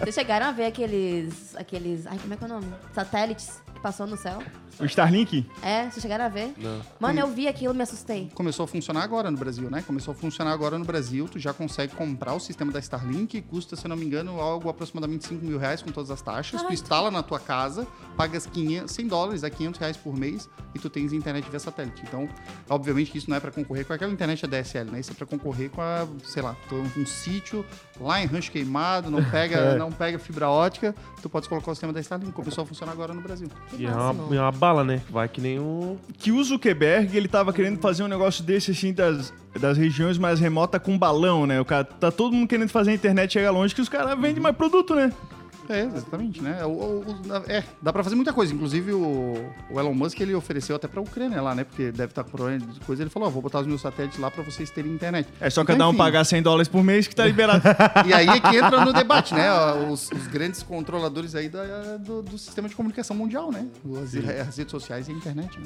Vocês 0.00 0.14
chegaram 0.14 0.46
a 0.46 0.52
ver 0.52 0.66
aqueles. 0.66 1.54
aqueles. 1.56 2.06
Ai, 2.06 2.18
como 2.18 2.34
é 2.34 2.36
que 2.36 2.44
é 2.44 2.46
o 2.46 2.50
nome? 2.50 2.66
Satélites 2.94 3.60
passou 3.84 4.06
no 4.06 4.16
céu? 4.16 4.38
O 4.80 4.86
Starlink? 4.86 5.46
É, 5.62 5.82
vocês 5.90 6.00
chegaram 6.00 6.24
a 6.24 6.28
ver? 6.28 6.54
Não. 6.56 6.80
Mano, 6.98 7.20
eu 7.20 7.26
vi 7.28 7.46
aquilo 7.46 7.74
me 7.74 7.82
assustei. 7.82 8.30
Começou 8.34 8.64
a 8.64 8.66
funcionar 8.66 9.02
agora 9.02 9.30
no 9.30 9.36
Brasil, 9.36 9.70
né? 9.70 9.84
Começou 9.86 10.12
a 10.12 10.14
funcionar 10.14 10.52
agora 10.52 10.78
no 10.78 10.86
Brasil. 10.86 11.28
Tu 11.28 11.38
já 11.38 11.52
consegue 11.52 11.94
comprar 11.94 12.32
o 12.32 12.40
sistema 12.40 12.72
da 12.72 12.78
Starlink. 12.80 13.42
Custa, 13.42 13.76
se 13.76 13.84
eu 13.84 13.90
não 13.90 13.96
me 13.96 14.06
engano, 14.06 14.40
algo 14.40 14.70
aproximadamente 14.70 15.26
5 15.28 15.44
mil 15.44 15.58
reais 15.58 15.82
com 15.82 15.92
todas 15.92 16.10
as 16.10 16.22
taxas. 16.22 16.62
Tu 16.62 16.66
Ai. 16.68 16.72
instala 16.74 17.10
na 17.10 17.22
tua 17.22 17.38
casa, 17.38 17.86
pagas 18.16 18.46
500, 18.46 18.90
100 18.92 19.06
dólares, 19.06 19.44
a 19.44 19.50
500 19.50 19.78
reais 19.78 19.96
por 19.98 20.16
mês 20.16 20.48
e 20.74 20.78
tu 20.78 20.88
tens 20.88 21.12
internet 21.12 21.46
via 21.50 21.60
satélite. 21.60 22.02
Então, 22.02 22.26
obviamente 22.68 23.10
que 23.12 23.18
isso 23.18 23.28
não 23.28 23.36
é 23.36 23.40
para 23.40 23.52
concorrer 23.52 23.86
com 23.86 23.92
aquela 23.92 24.10
internet 24.12 24.44
ADSL, 24.46 24.90
né? 24.90 24.98
Isso 25.00 25.12
é 25.12 25.14
para 25.14 25.26
concorrer 25.26 25.68
com 25.70 25.82
a, 25.82 26.08
sei 26.24 26.42
lá, 26.42 26.56
tu- 26.70 26.74
um 26.96 27.06
sítio 27.06 27.64
lá 28.00 28.22
em 28.22 28.26
rancho 28.26 28.50
queimado, 28.50 29.10
não 29.10 29.22
pega, 29.30 29.76
não 29.76 29.90
pega 29.92 30.18
fibra 30.18 30.48
ótica, 30.48 30.94
tu 31.22 31.28
pode 31.28 31.48
colocar 31.48 31.70
o 31.70 31.74
sistema 31.74 31.92
da 31.92 32.00
Starlink. 32.00 32.32
Começou 32.32 32.62
a 32.62 32.66
funcionar 32.66 32.92
agora 32.92 33.14
no 33.14 33.20
Brasil. 33.20 33.48
Que 33.70 33.82
E 33.82 33.86
é 33.86 33.90
máximo. 33.90 34.24
uma, 34.26 34.36
é 34.36 34.40
uma 34.40 34.52
bala, 34.52 34.84
né? 34.84 35.00
Vai 35.10 35.28
que 35.28 35.40
nem 35.40 35.58
um. 35.58 35.96
Que 36.18 36.32
o 36.32 36.42
Zuckerberg, 36.42 37.16
ele 37.16 37.28
tava 37.28 37.52
querendo 37.52 37.78
fazer 37.80 38.02
um 38.02 38.08
negócio 38.08 38.42
desse, 38.44 38.70
assim, 38.72 38.92
das, 38.92 39.32
das 39.60 39.76
regiões 39.78 40.18
mais 40.18 40.40
remotas 40.40 40.82
com 40.82 40.98
balão, 40.98 41.46
né? 41.46 41.60
O 41.60 41.64
cara, 41.64 41.84
tá 41.84 42.10
todo 42.10 42.32
mundo 42.34 42.48
querendo 42.48 42.68
fazer 42.70 42.90
a 42.90 42.94
internet 42.94 43.32
chegar 43.32 43.50
longe, 43.50 43.74
que 43.74 43.80
os 43.80 43.88
caras 43.88 44.18
vendem 44.18 44.42
mais 44.42 44.56
produto, 44.56 44.94
né? 44.94 45.12
É, 45.68 45.80
exatamente, 45.84 46.42
né? 46.42 46.64
O- 46.64 46.68
o- 46.68 47.00
o- 47.00 47.50
é, 47.50 47.64
dá 47.80 47.92
pra 47.92 48.02
fazer 48.04 48.16
muita 48.16 48.32
coisa. 48.32 48.52
Inclusive, 48.54 48.92
o, 48.92 49.34
o 49.70 49.80
Elon 49.80 49.94
Musk, 49.94 50.20
ele 50.20 50.34
ofereceu 50.34 50.76
até 50.76 50.86
pra 50.86 51.00
Ucrânia 51.00 51.40
lá, 51.40 51.54
né? 51.54 51.64
Porque 51.64 51.90
deve 51.90 52.10
estar 52.12 52.22
com 52.24 52.30
problema 52.30 52.58
de 52.60 52.80
coisa. 52.80 53.02
Ele 53.02 53.10
falou, 53.10 53.28
ó, 53.28 53.30
vou 53.30 53.40
botar 53.42 53.60
os 53.60 53.66
meus 53.66 53.80
satélites 53.80 54.18
lá 54.18 54.30
pra 54.30 54.42
vocês 54.42 54.70
terem 54.70 54.92
internet. 54.92 55.28
É 55.40 55.48
só 55.50 55.62
Então, 55.62 55.74
cada 55.74 55.86
um 55.86 55.90
enfim. 55.90 55.98
pagar 55.98 56.24
100 56.24 56.42
dólares 56.42 56.68
por 56.68 56.82
mês 56.82 57.06
que 57.06 57.14
tá 57.14 57.24
liberado. 57.26 57.62
E 58.06 58.12
aí 58.12 58.28
é 58.28 58.40
que 58.40 58.56
entra 58.56 58.84
no 58.84 58.92
debate, 58.92 59.34
né? 59.34 59.48
Os, 59.90 60.10
os 60.10 60.26
grandes 60.26 60.62
controladores 60.62 61.34
aí 61.34 61.48
da- 61.48 61.96
do, 61.96 62.22
do 62.22 62.36
sistema 62.38 62.68
de 62.68 62.74
comunicação 62.74 63.16
mundial, 63.16 63.50
né? 63.50 63.66
As, 64.02 64.14
as 64.48 64.56
redes 64.58 64.70
sociais 64.70 65.08
e 65.08 65.12
a 65.12 65.14
internet, 65.14 65.58
né? 65.58 65.64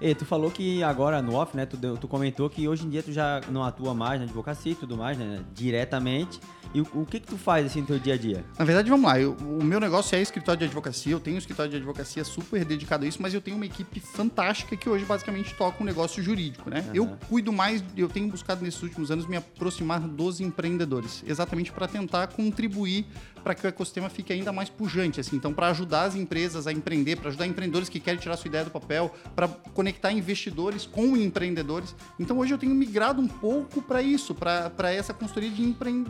E 0.00 0.14
tu 0.14 0.24
falou 0.26 0.50
que 0.50 0.82
agora 0.82 1.22
no 1.22 1.34
off, 1.34 1.56
né? 1.56 1.64
Tu, 1.66 1.76
deu- 1.76 1.96
tu 1.96 2.06
comentou 2.08 2.50
que 2.50 2.66
hoje 2.68 2.84
em 2.84 2.90
dia 2.90 3.02
tu 3.02 3.12
já 3.12 3.40
não 3.50 3.62
atua 3.64 3.94
mais 3.94 4.18
na 4.20 4.26
advocacia 4.26 4.72
e 4.72 4.74
tudo 4.74 4.96
mais, 4.96 5.16
né? 5.16 5.40
Diretamente. 5.54 6.38
E 6.74 6.80
o, 6.80 6.86
o 6.92 7.06
que 7.06 7.20
que 7.20 7.26
tu 7.28 7.38
faz 7.38 7.64
assim 7.66 7.80
no 7.82 7.86
teu 7.86 7.98
dia 8.00 8.14
a 8.14 8.16
dia? 8.18 8.44
Na 8.58 8.64
verdade, 8.64 8.90
vamos 8.90 9.06
lá. 9.06 9.18
eu- 9.20 9.34
o 9.34 9.62
meu 9.62 9.78
negócio 9.78 10.16
é 10.16 10.20
escritório 10.20 10.58
de 10.58 10.64
advocacia. 10.64 11.12
Eu 11.12 11.20
tenho 11.20 11.36
um 11.36 11.38
escritório 11.38 11.70
de 11.70 11.76
advocacia 11.76 12.24
super 12.24 12.64
dedicado 12.64 13.04
a 13.04 13.08
isso, 13.08 13.22
mas 13.22 13.32
eu 13.32 13.40
tenho 13.40 13.56
uma 13.56 13.64
equipe 13.66 14.00
fantástica 14.00 14.76
que 14.76 14.88
hoje 14.88 15.04
basicamente 15.04 15.54
toca 15.54 15.80
um 15.82 15.86
negócio 15.86 16.20
jurídico, 16.22 16.68
né? 16.68 16.84
Eu 16.92 17.06
cuido 17.28 17.52
mais, 17.52 17.82
eu 17.96 18.08
tenho 18.08 18.28
buscado 18.28 18.64
nesses 18.64 18.82
últimos 18.82 19.10
anos 19.12 19.26
me 19.26 19.36
aproximar 19.36 20.00
dos 20.00 20.40
empreendedores, 20.40 21.22
exatamente 21.26 21.70
para 21.70 21.86
tentar 21.86 22.26
contribuir 22.28 23.06
para 23.44 23.54
que 23.54 23.64
o 23.66 23.68
ecossistema 23.68 24.08
fique 24.08 24.32
ainda 24.32 24.50
mais 24.52 24.70
pujante, 24.70 25.20
assim. 25.20 25.36
Então, 25.36 25.52
para 25.52 25.68
ajudar 25.68 26.04
as 26.04 26.14
empresas 26.16 26.66
a 26.66 26.72
empreender, 26.72 27.16
para 27.16 27.28
ajudar 27.28 27.46
empreendedores 27.46 27.88
que 27.90 28.00
querem 28.00 28.18
tirar 28.18 28.36
sua 28.38 28.48
ideia 28.48 28.64
do 28.64 28.70
papel, 28.70 29.14
para 29.36 29.46
conectar 29.46 30.10
investidores 30.10 30.86
com 30.86 31.14
empreendedores. 31.16 31.94
Então, 32.18 32.38
hoje 32.38 32.54
eu 32.54 32.58
tenho 32.58 32.74
migrado 32.74 33.20
um 33.20 33.28
pouco 33.28 33.82
para 33.82 34.00
isso, 34.02 34.34
para 34.34 34.92
essa 34.92 35.12
consultoria 35.12 35.50
de, 35.50 35.62
empre- 35.62 36.04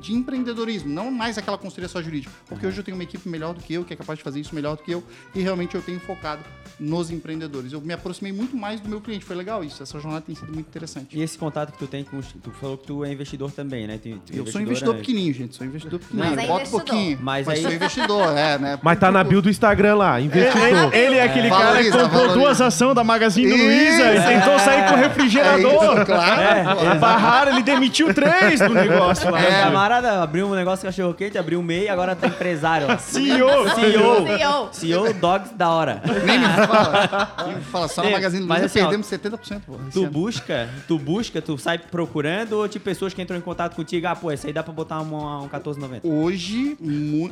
de 0.00 0.12
empreendedorismo, 0.12 0.88
não 0.90 1.10
mais 1.10 1.38
aquela 1.38 1.56
consultoria 1.56 1.88
só 1.88 2.02
jurídica, 2.02 2.32
porque 2.48 2.66
hoje 2.66 2.78
eu 2.78 2.84
tenho 2.84 2.96
uma 2.96 3.04
equipe 3.04 3.28
melhor 3.28 3.54
do 3.54 3.62
que 3.62 3.72
eu, 3.74 3.84
que 3.84 3.92
é 3.92 3.96
capaz 3.96 4.18
de 4.18 4.24
fazer 4.24 4.40
isso 4.40 4.54
melhor 4.54 4.76
do 4.76 4.82
que 4.82 4.90
eu, 4.90 5.02
e 5.34 5.40
realmente 5.40 5.74
eu 5.76 5.82
tenho 5.82 6.00
focado 6.00 6.42
nos 6.78 7.10
empreendedores. 7.10 7.72
Eu 7.72 7.80
me 7.80 7.92
aproximei 7.92 8.32
muito 8.32 8.56
mais 8.56 8.80
do 8.80 8.88
meu 8.88 9.00
cliente, 9.00 9.24
foi 9.24 9.36
legal 9.36 9.62
isso. 9.62 9.82
Essa 9.82 10.00
jornada 10.00 10.24
tem 10.24 10.34
sido 10.34 10.52
muito 10.52 10.66
interessante. 10.66 11.16
E 11.16 11.22
esse 11.22 11.38
contato 11.38 11.72
que 11.72 11.78
tu 11.78 11.86
tem 11.86 12.02
com 12.02 12.18
os, 12.18 12.26
Tu 12.42 12.50
falou 12.52 12.78
que 12.78 12.86
tu 12.86 13.04
é 13.04 13.12
investidor 13.12 13.52
também, 13.52 13.86
né? 13.86 13.98
Tu- 13.98 14.18
tu- 14.26 14.32
Eu 14.34 14.46
sou 14.46 14.60
investidor 14.60 14.94
né? 14.94 15.00
pequenininho, 15.00 15.34
gente. 15.34 15.54
Sou 15.56 15.66
investidor 15.66 16.00
pequenininho. 16.00 16.34
Mas 16.36 16.44
é. 16.44 16.48
Pouquinho. 16.84 17.18
Mas 17.20 17.46
Mas, 17.46 17.56
aí- 17.58 17.62
sou 17.62 17.72
investidor, 17.72 18.36
é, 18.36 18.58
né? 18.58 18.78
Mas 18.82 18.98
tá 18.98 19.10
na 19.10 19.22
bio 19.24 19.40
do 19.42 19.48
Instagram 19.50 19.94
lá, 19.96 20.20
investidor. 20.20 20.94
Ele 20.94 21.16
é 21.16 21.22
aquele 21.24 21.48
cara 21.48 21.60
que 21.60 21.90
Valoriza, 21.90 21.98
comprou 21.98 22.10
valoriza. 22.20 22.38
duas 22.38 22.60
ações 22.60 22.94
da 22.94 23.04
Magazine 23.04 23.48
Isso. 23.48 23.64
Luiza 23.64 24.12
e 24.14 24.20
tentou 24.26 24.58
sair 24.58 24.86
com 24.88 24.94
o 24.94 24.98
É 24.98 25.02
refrigerador. 25.02 25.94
isso, 25.96 26.06
claro. 26.06 26.98
Barraram, 26.98 27.52
ele 27.52 27.62
demitiu 27.62 28.12
três 28.14 28.60
do 28.60 28.74
negócio 28.74 29.30
lá. 29.30 29.40
É, 29.40 29.48
É. 29.60 29.62
camarada 29.64 30.22
abriu 30.22 30.46
um 30.46 30.54
negócio 30.54 30.84
cachorro 30.86 31.14
quente, 31.14 31.38
abriu 31.38 31.60
um 31.60 31.62
MEI, 31.62 31.88
agora 31.88 32.14
tá 32.14 32.26
empresário. 32.26 32.86
ó. 32.90 32.96
CEO. 32.98 33.68
CEO. 33.70 34.26
CEO. 34.26 34.68
CEO 34.72 35.14
Dogs 35.14 35.54
da 35.54 35.68
hora. 35.70 36.02
Nem 36.24 36.38
me 36.38 36.46
fala. 36.66 37.32
Nem 37.46 37.56
me 37.56 37.62
fala. 37.62 37.88
Só 37.88 38.02
na 38.02 38.08
É, 38.08 38.12
Magazine 38.12 38.44
Luiza 38.46 38.66
assim, 38.66 38.78
ó, 38.80 38.82
perdemos 38.82 39.06
70%. 39.06 39.60
Pô, 39.66 39.74
Tu 39.92 40.02
ano. 40.02 40.10
busca, 40.10 40.68
tu 40.86 40.98
busca, 40.98 41.40
tu 41.42 41.56
sai 41.58 41.78
procurando 41.78 42.52
ou 42.54 42.68
tipo 42.68 42.84
pessoas 42.84 43.12
que 43.14 43.20
entram 43.22 43.36
em 43.36 43.40
contato 43.40 43.74
contigo, 43.76 44.06
ah, 44.06 44.16
pô, 44.16 44.30
esse 44.32 44.46
aí 44.46 44.52
dá 44.52 44.62
pra 44.62 44.72
botar 44.72 45.00
um, 45.00 45.42
um 45.44 45.48
14,90. 45.48 46.00
Hoje, 46.04 46.69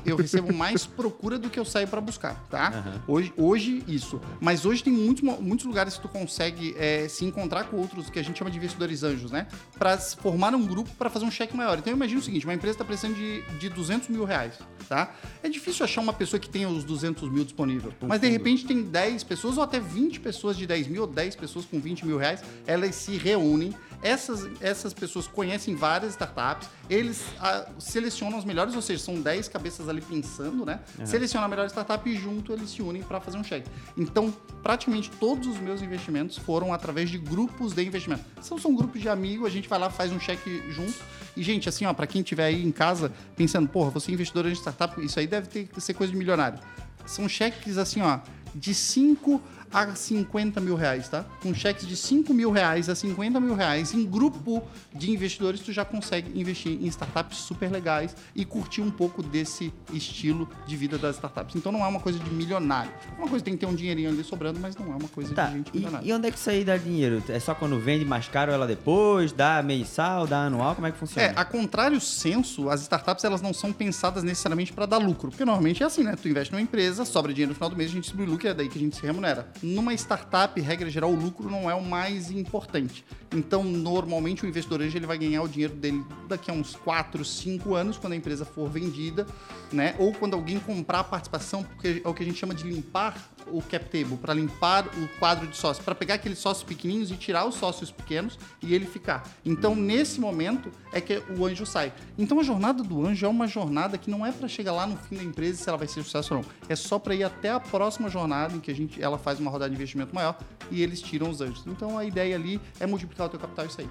eu 0.04 0.16
recebo 0.16 0.52
mais 0.54 0.86
procura 0.86 1.38
do 1.38 1.48
que 1.50 1.58
eu 1.58 1.64
saio 1.64 1.86
pra 1.88 2.00
buscar, 2.00 2.34
tá? 2.50 3.02
Hoje, 3.06 3.32
hoje, 3.36 3.82
isso. 3.86 4.20
Mas 4.40 4.64
hoje 4.64 4.82
tem 4.82 4.92
muitos, 4.92 5.22
muitos 5.40 5.66
lugares 5.66 5.94
que 5.96 6.02
tu 6.02 6.08
consegue 6.08 6.74
é, 6.78 7.08
se 7.08 7.24
encontrar 7.24 7.64
com 7.64 7.76
outros, 7.76 8.08
que 8.10 8.18
a 8.18 8.22
gente 8.22 8.38
chama 8.38 8.50
de 8.50 8.56
investidores 8.56 9.02
anjos, 9.02 9.30
né? 9.30 9.46
Pra 9.78 9.92
s- 9.92 10.16
formar 10.16 10.54
um 10.54 10.66
grupo 10.66 10.90
pra 10.98 11.08
fazer 11.10 11.24
um 11.24 11.30
cheque 11.30 11.56
maior. 11.56 11.78
Então, 11.78 11.92
imagina 11.92 12.20
o 12.20 12.22
seguinte, 12.22 12.44
uma 12.46 12.54
empresa 12.54 12.78
tá 12.78 12.84
precisando 12.84 13.14
de, 13.16 13.42
de 13.58 13.68
200 13.68 14.08
mil 14.08 14.24
reais, 14.24 14.54
tá? 14.88 15.12
É 15.42 15.48
difícil 15.48 15.84
achar 15.84 16.00
uma 16.00 16.12
pessoa 16.12 16.38
que 16.40 16.48
tenha 16.48 16.68
os 16.68 16.84
200 16.84 17.30
mil 17.30 17.44
disponível. 17.44 17.92
Mas, 18.08 18.20
de 18.20 18.26
repente, 18.28 18.66
tem 18.66 18.82
10 18.82 19.24
pessoas 19.24 19.56
ou 19.56 19.62
até 19.62 19.78
20 19.80 20.20
pessoas 20.20 20.56
de 20.56 20.66
10 20.66 20.86
mil 20.88 21.02
ou 21.02 21.06
10 21.08 21.36
pessoas 21.36 21.64
com 21.64 21.78
20 21.80 22.06
mil 22.06 22.16
reais. 22.18 22.42
Elas 22.66 22.94
se 22.94 23.16
reúnem. 23.16 23.74
Essas, 24.02 24.48
essas 24.60 24.94
pessoas 24.94 25.26
conhecem 25.26 25.74
várias 25.74 26.12
startups. 26.12 26.68
Eles 26.88 27.24
ah, 27.40 27.66
selecionam 27.78 28.38
as 28.38 28.44
melhores, 28.44 28.74
ou 28.74 28.82
seja, 28.82 29.02
são 29.02 29.20
10 29.20 29.48
cabeças 29.48 29.88
ali 29.88 30.00
pensando, 30.00 30.64
né? 30.64 30.80
Selecionam 31.04 31.46
a 31.46 31.48
melhor 31.48 31.66
startup 31.66 32.08
e 32.08 32.14
junto 32.14 32.52
eles 32.52 32.70
se 32.70 32.80
unem 32.80 33.02
para 33.02 33.20
fazer 33.20 33.36
um 33.36 33.44
cheque. 33.44 33.68
Então, 33.96 34.32
praticamente 34.62 35.10
todos 35.10 35.48
os 35.48 35.58
meus 35.58 35.82
investimentos 35.82 36.38
foram 36.38 36.72
através 36.72 37.10
de 37.10 37.18
grupos 37.18 37.72
de 37.72 37.84
investimento. 37.84 38.24
São, 38.40 38.58
são 38.58 38.74
grupos 38.74 39.00
de 39.00 39.08
amigos, 39.08 39.46
a 39.46 39.50
gente 39.50 39.68
vai 39.68 39.78
lá, 39.78 39.90
faz 39.90 40.12
um 40.12 40.20
cheque 40.20 40.62
junto. 40.70 40.94
E, 41.36 41.42
gente, 41.42 41.68
assim, 41.68 41.84
ó, 41.84 41.92
para 41.92 42.06
quem 42.06 42.20
estiver 42.20 42.46
aí 42.46 42.64
em 42.64 42.72
casa 42.72 43.12
pensando, 43.36 43.68
porra, 43.68 43.90
você 43.90 44.10
é 44.10 44.14
investidor 44.14 44.46
em 44.46 44.52
startup, 44.52 45.04
isso 45.04 45.18
aí 45.18 45.26
deve 45.26 45.48
ter 45.48 45.66
que 45.66 45.80
ser 45.80 45.94
coisa 45.94 46.12
de 46.12 46.18
milionário. 46.18 46.58
São 47.06 47.28
cheques 47.28 47.78
assim, 47.78 48.02
ó, 48.02 48.20
de 48.54 48.74
5 48.74 49.40
a 49.72 49.94
50 49.94 50.60
mil 50.60 50.74
reais, 50.74 51.08
tá? 51.08 51.24
Com 51.42 51.52
cheques 51.54 51.86
de 51.86 51.96
5 51.96 52.32
mil 52.32 52.50
reais 52.50 52.88
a 52.88 52.94
50 52.94 53.38
mil 53.40 53.54
reais 53.54 53.92
em 53.94 54.04
grupo 54.04 54.62
de 54.94 55.10
investidores, 55.10 55.60
tu 55.60 55.72
já 55.72 55.84
consegue 55.84 56.38
investir 56.38 56.72
em 56.72 56.86
startups 56.86 57.38
super 57.38 57.70
legais 57.70 58.14
e 58.34 58.44
curtir 58.44 58.80
um 58.82 58.90
pouco 58.90 59.22
desse 59.22 59.72
estilo 59.92 60.48
de 60.66 60.76
vida 60.76 60.96
das 60.98 61.16
startups. 61.16 61.56
Então 61.56 61.70
não 61.72 61.84
é 61.84 61.88
uma 61.88 62.00
coisa 62.00 62.18
de 62.18 62.30
milionário. 62.30 62.90
É 63.16 63.18
uma 63.20 63.28
coisa 63.28 63.44
que 63.44 63.50
tem 63.50 63.54
que 63.54 63.60
ter 63.60 63.66
um 63.70 63.74
dinheirinho 63.74 64.10
ali 64.10 64.24
sobrando, 64.24 64.58
mas 64.60 64.76
não 64.76 64.86
é 64.92 64.96
uma 64.96 65.08
coisa 65.08 65.34
Tá, 65.34 65.46
de 65.46 65.52
gente 65.56 65.70
e, 65.72 65.76
milionária. 65.78 66.06
e 66.08 66.12
onde 66.12 66.28
é 66.28 66.30
que 66.30 66.38
isso 66.38 66.50
aí 66.50 66.64
dá 66.64 66.76
dinheiro? 66.76 67.22
É 67.28 67.38
só 67.40 67.54
quando 67.54 67.78
vende 67.78 68.04
mais 68.04 68.28
caro 68.28 68.50
ela 68.52 68.66
depois? 68.66 69.32
Dá 69.32 69.62
mensal, 69.62 70.26
dá 70.26 70.44
anual? 70.46 70.74
Como 70.74 70.86
é 70.86 70.92
que 70.92 70.98
funciona? 70.98 71.28
É, 71.28 71.32
a 71.36 71.44
contrário 71.44 72.00
senso, 72.00 72.68
as 72.70 72.82
startups 72.82 73.24
elas 73.24 73.40
não 73.42 73.52
são 73.52 73.72
pensadas 73.72 74.22
necessariamente 74.22 74.72
para 74.72 74.86
dar 74.86 74.98
lucro. 74.98 75.30
Porque 75.30 75.44
normalmente 75.44 75.82
é 75.82 75.86
assim, 75.86 76.02
né? 76.02 76.16
Tu 76.20 76.28
investe 76.28 76.52
numa 76.52 76.62
empresa, 76.62 77.04
sobra 77.04 77.32
dinheiro 77.32 77.50
no 77.50 77.54
final 77.54 77.70
do 77.70 77.76
mês, 77.76 77.90
a 77.90 77.94
gente 77.94 78.02
distribui 78.04 78.26
lucro 78.26 78.46
e 78.46 78.50
é 78.50 78.54
daí 78.54 78.68
que 78.68 78.78
a 78.78 78.80
gente 78.80 78.96
se 78.96 79.02
remunera. 79.02 79.48
Numa 79.62 79.92
startup, 79.94 80.60
regra 80.60 80.88
geral, 80.88 81.10
o 81.10 81.16
lucro 81.16 81.50
não 81.50 81.70
é 81.70 81.74
o 81.74 81.82
mais 81.82 82.30
importante. 82.30 83.04
Então, 83.34 83.64
normalmente, 83.64 84.44
o 84.44 84.48
investidor 84.48 84.80
anjo 84.80 84.96
ele 84.96 85.06
vai 85.06 85.18
ganhar 85.18 85.42
o 85.42 85.48
dinheiro 85.48 85.74
dele 85.74 86.04
daqui 86.28 86.50
a 86.50 86.54
uns 86.54 86.76
4, 86.76 87.24
5 87.24 87.74
anos, 87.74 87.98
quando 87.98 88.12
a 88.12 88.16
empresa 88.16 88.44
for 88.44 88.68
vendida, 88.68 89.26
né? 89.72 89.94
Ou 89.98 90.12
quando 90.12 90.34
alguém 90.34 90.58
comprar 90.60 91.00
a 91.00 91.04
participação, 91.04 91.62
porque 91.62 92.00
é 92.04 92.08
o 92.08 92.14
que 92.14 92.22
a 92.22 92.26
gente 92.26 92.38
chama 92.38 92.54
de 92.54 92.64
limpar 92.64 93.30
o 93.52 93.62
cap 93.62 93.84
table, 93.86 94.16
para 94.16 94.34
limpar 94.34 94.86
o 94.86 95.08
quadro 95.18 95.46
de 95.46 95.56
sócios, 95.56 95.84
para 95.84 95.94
pegar 95.94 96.14
aqueles 96.14 96.38
sócios 96.38 96.64
pequenininhos 96.64 97.10
e 97.10 97.16
tirar 97.16 97.46
os 97.46 97.54
sócios 97.54 97.90
pequenos 97.90 98.38
e 98.62 98.74
ele 98.74 98.86
ficar. 98.86 99.28
Então, 99.44 99.74
nesse 99.74 100.20
momento 100.20 100.70
é 100.92 101.00
que 101.00 101.22
o 101.36 101.44
anjo 101.44 101.66
sai. 101.66 101.92
Então, 102.16 102.40
a 102.40 102.42
jornada 102.42 102.82
do 102.82 103.06
anjo 103.06 103.24
é 103.24 103.28
uma 103.28 103.46
jornada 103.46 103.98
que 103.98 104.10
não 104.10 104.24
é 104.24 104.32
para 104.32 104.48
chegar 104.48 104.72
lá 104.72 104.86
no 104.86 104.96
fim 104.96 105.16
da 105.16 105.24
empresa 105.24 105.62
se 105.62 105.68
ela 105.68 105.78
vai 105.78 105.88
ser 105.88 106.02
sucesso 106.02 106.34
ou 106.34 106.42
não. 106.42 106.48
É 106.68 106.76
só 106.76 106.98
para 106.98 107.14
ir 107.14 107.24
até 107.24 107.50
a 107.50 107.60
próxima 107.60 108.08
jornada 108.08 108.54
em 108.54 108.60
que 108.60 108.70
a 108.70 108.74
gente, 108.74 109.02
ela 109.02 109.18
faz 109.18 109.38
uma 109.38 109.50
rodada 109.50 109.70
de 109.70 109.76
investimento 109.76 110.14
maior 110.14 110.38
e 110.70 110.82
eles 110.82 111.00
tiram 111.00 111.30
os 111.30 111.40
anjos. 111.40 111.64
Então, 111.66 111.98
a 111.98 112.04
ideia 112.04 112.34
ali 112.34 112.60
é 112.78 112.86
multiplicar 112.86 113.26
o 113.26 113.30
teu 113.30 113.40
capital 113.40 113.66
e 113.66 113.72
sair. 113.72 113.88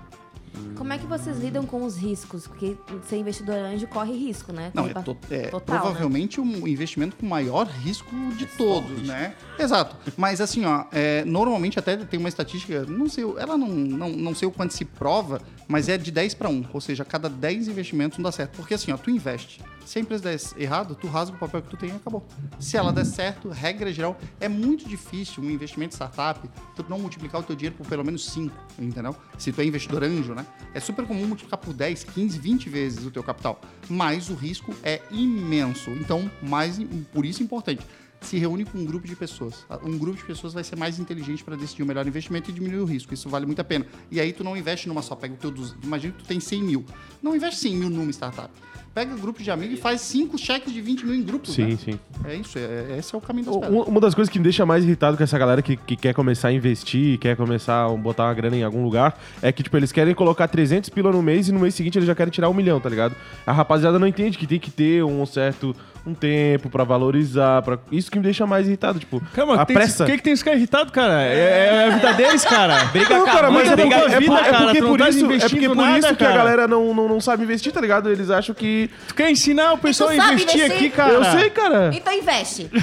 Como 0.76 0.94
é 0.94 0.98
que 0.98 1.06
vocês 1.06 1.38
lidam 1.40 1.66
com 1.66 1.84
os 1.84 1.98
riscos? 1.98 2.48
Porque 2.48 2.78
ser 3.08 3.18
investidor 3.18 3.56
anjo 3.56 3.88
corre 3.88 4.14
risco, 4.14 4.54
né? 4.54 4.72
Não, 4.74 4.86
é, 4.88 4.94
to- 4.94 5.18
é 5.32 5.48
total, 5.48 5.76
né? 5.76 5.82
provavelmente 5.82 6.40
um 6.40 6.68
investimento 6.68 7.16
com 7.16 7.26
maior 7.26 7.66
risco 7.68 8.10
de 8.38 8.46
todos, 8.46 9.02
né? 9.04 9.36
Exato. 9.58 9.96
Mas 10.16 10.40
assim, 10.40 10.66
ó, 10.66 10.86
é, 10.92 11.26
normalmente 11.26 11.80
até 11.80 11.98
tem 11.98 12.20
uma 12.20 12.30
estatística, 12.30 12.86
não 12.86 13.10
sei, 13.10 13.24
ela 13.38 13.58
não, 13.58 13.68
não, 13.68 14.10
não 14.10 14.36
sei 14.36 14.48
o 14.48 14.52
quanto 14.52 14.74
se 14.74 14.86
prova, 14.86 15.42
mas 15.68 15.90
é 15.90 15.98
de 15.98 16.12
10 16.12 16.34
para 16.36 16.50
1. 16.50 16.66
Ou 16.72 16.80
seja, 16.82 17.04
cada 17.04 17.28
10 17.30 17.68
investimentos 17.68 18.18
não 18.18 18.24
dá 18.24 18.32
certo. 18.32 18.56
Porque 18.58 18.74
assim, 18.74 18.92
ó, 18.92 18.98
tu 18.98 19.10
investe. 19.10 19.62
Se 19.86 19.98
a 20.00 20.02
empresa 20.02 20.24
der 20.24 20.38
errado, 20.62 20.96
tu 20.96 21.08
rasga 21.08 21.36
o 21.36 21.40
papel 21.40 21.62
que 21.62 21.70
tu 21.70 21.78
tem 21.78 21.90
e 21.90 21.94
acabou. 21.94 22.26
Se 22.60 22.76
ela 22.76 22.92
der 22.92 23.06
certo, 23.06 23.48
regra 23.50 23.92
geral, 23.94 24.18
é 24.38 24.50
muito 24.50 24.88
difícil 24.88 25.42
um 25.42 25.50
investimento 25.50 25.94
startup, 25.96 26.46
tu 26.76 26.86
não 26.90 27.00
multiplicar 27.00 27.40
o 27.40 27.44
teu 27.44 27.56
dinheiro 27.56 27.76
por 27.78 27.88
pelo 27.88 28.04
menos 28.04 28.26
5, 28.30 28.54
entendeu? 28.78 29.16
Se 29.38 29.50
tu 29.54 29.62
é 29.62 29.66
investidor 29.66 30.04
anjo, 30.04 30.36
né? 30.38 30.46
É 30.74 30.80
super 30.80 31.06
comum 31.06 31.26
multiplicar 31.26 31.60
por 31.60 31.74
10, 31.74 32.04
15, 32.06 32.40
20 32.40 32.70
vezes 32.70 33.06
o 33.06 33.12
teu 33.12 33.24
capital. 33.24 33.60
Mas 33.90 34.30
o 34.30 34.36
risco 34.36 34.74
é 34.84 35.02
imenso. 35.12 35.90
Então, 35.92 36.32
mais, 36.42 36.80
por 37.12 37.26
isso 37.26 37.42
é 37.42 37.46
importante. 37.46 37.86
Se 38.22 38.38
reúne 38.38 38.66
com 38.66 38.80
um 38.80 38.86
grupo 38.86 39.06
de 39.06 39.16
pessoas. 39.16 39.66
Um 39.84 39.98
grupo 39.98 40.18
de 40.18 40.24
pessoas 40.24 40.54
vai 40.54 40.64
ser 40.64 40.76
mais 40.76 40.98
inteligente 40.98 41.44
para 41.44 41.56
decidir 41.56 41.84
o 41.84 41.86
melhor 41.86 42.08
investimento 42.08 42.50
e 42.50 42.54
diminuir 42.54 42.80
o 42.80 42.86
risco. 42.86 43.14
Isso 43.14 43.30
vale 43.30 43.46
muito 43.46 43.60
a 43.60 43.64
pena. 43.64 43.86
E 44.10 44.20
aí 44.20 44.34
tu 44.34 44.44
não 44.44 44.58
investe 44.58 44.88
numa 44.88 45.04
só. 45.04 45.16
Pega 45.16 45.36
o 45.36 45.38
teu... 45.38 45.54
Imagina 45.84 46.14
que 46.14 46.24
tu 46.24 46.28
tem 46.28 46.40
100 46.40 46.64
mil. 46.64 46.86
Não 47.22 47.36
investe 47.36 47.60
100 47.60 47.76
mil 47.76 47.90
numa 47.90 48.10
startup. 48.12 48.50
Pega 48.98 49.16
grupo 49.16 49.44
de 49.44 49.52
amigos 49.52 49.78
e 49.78 49.80
faz 49.80 50.02
cinco 50.02 50.40
cheques 50.40 50.74
de 50.74 50.82
20 50.82 51.06
mil 51.06 51.14
em 51.14 51.22
grupos. 51.22 51.54
Sim, 51.54 51.68
né? 51.68 51.78
sim. 51.78 52.00
É 52.26 52.34
isso. 52.34 52.58
É, 52.58 52.98
esse 52.98 53.14
é 53.14 53.18
o 53.20 53.22
caminho 53.22 53.46
das 53.46 53.56
pedras. 53.56 53.72
Uma 53.72 53.84
uma 53.86 54.02
das 54.02 54.16
coisas 54.16 54.28
que 54.32 54.40
me 54.40 54.44
deixa 54.44 54.66
mais 54.66 54.84
irritado 54.84 55.16
com 55.16 55.22
essa 55.24 55.38
galera 55.38 55.62
que, 55.62 55.78
que 55.78 55.96
quer 55.96 56.16
começar 56.16 56.48
a 56.48 56.52
investir, 56.52 57.20
quer 57.20 57.38
começar 57.38 57.86
a 57.86 57.90
botar 57.90 58.24
uma 58.24 58.34
grana 58.34 58.56
em 58.56 58.64
algum 58.64 58.84
lugar, 58.84 59.16
é 59.40 59.52
que, 59.52 59.62
tipo, 59.62 59.78
eles 59.78 59.92
querem 59.92 60.16
colocar 60.16 60.48
300 60.48 60.90
pila 60.90 61.12
no 61.12 61.22
mês 61.22 61.48
e 61.48 61.52
no 61.52 61.60
mês 61.60 61.76
seguinte 61.76 61.96
eles 61.96 62.08
já 62.08 62.16
querem 62.16 62.32
tirar 62.32 62.50
um 62.50 62.56
milhão, 62.56 62.80
tá 62.80 62.90
ligado? 62.90 63.16
A 63.46 63.52
rapaziada 63.52 64.00
não 64.00 64.08
entende 64.08 64.36
que 64.36 64.48
tem 64.48 64.60
que 64.60 64.72
ter 64.72 65.04
um 65.04 65.24
certo 65.28 65.76
um 66.08 66.14
tempo 66.14 66.70
pra 66.70 66.86
valorizar, 66.86 67.62
pra... 67.62 67.78
isso 67.92 68.10
que 68.10 68.18
me 68.18 68.24
deixa 68.24 68.48
mais 68.48 68.66
irritado, 68.66 68.98
tipo, 68.98 69.22
Calma, 69.34 69.62
a 69.62 69.66
tem, 69.66 69.76
pressa. 69.76 70.04
o 70.04 70.08
que, 70.08 70.16
que 70.18 70.24
tem 70.24 70.34
que 70.34 70.40
ficar 70.40 70.56
irritado, 70.56 70.92
cara? 70.92 71.22
É, 71.22 71.68
é 71.68 71.88
a 71.88 71.90
vida 71.90 72.14
deles, 72.14 72.46
cara. 72.46 72.86
Briga 72.94 73.18
Não, 73.18 73.24
a 73.24 73.30
cara, 73.30 73.52
mas 73.52 73.70
é, 73.70 73.76
briga 73.76 73.90
com 73.90 74.02
é, 74.02 74.06
a 74.06 74.10
por- 74.12 74.20
vida, 74.20 74.36
é 74.36 74.52
cara, 74.52 74.64
porque 74.64 74.82
por 74.82 74.98
tá 74.98 75.10
isso, 75.10 75.20
é 75.20 75.22
investindo 75.24 75.50
porque 75.50 75.68
por 75.68 75.76
nada, 75.76 76.00
isso 76.00 76.08
que 76.08 76.24
a 76.24 76.28
cara. 76.28 76.38
galera 76.38 76.68
não, 76.68 76.94
não, 76.94 77.10
não 77.10 77.20
sabe 77.20 77.44
investir, 77.44 77.74
tá 77.74 77.82
ligado? 77.82 78.10
Eles 78.10 78.30
acham 78.30 78.56
que. 78.56 78.87
Tu 79.08 79.16
quer 79.16 79.30
ensinar 79.32 79.74
o 79.74 79.78
pessoal 79.78 80.10
a 80.10 80.16
sabe 80.16 80.34
investir 80.34 80.56
investir? 80.64 80.76
aqui, 80.78 80.90
cara? 80.90 81.14
Eu 81.14 81.24
sei, 81.26 81.50
cara. 81.50 81.92
Então 81.94 82.14
investe. 82.14 82.70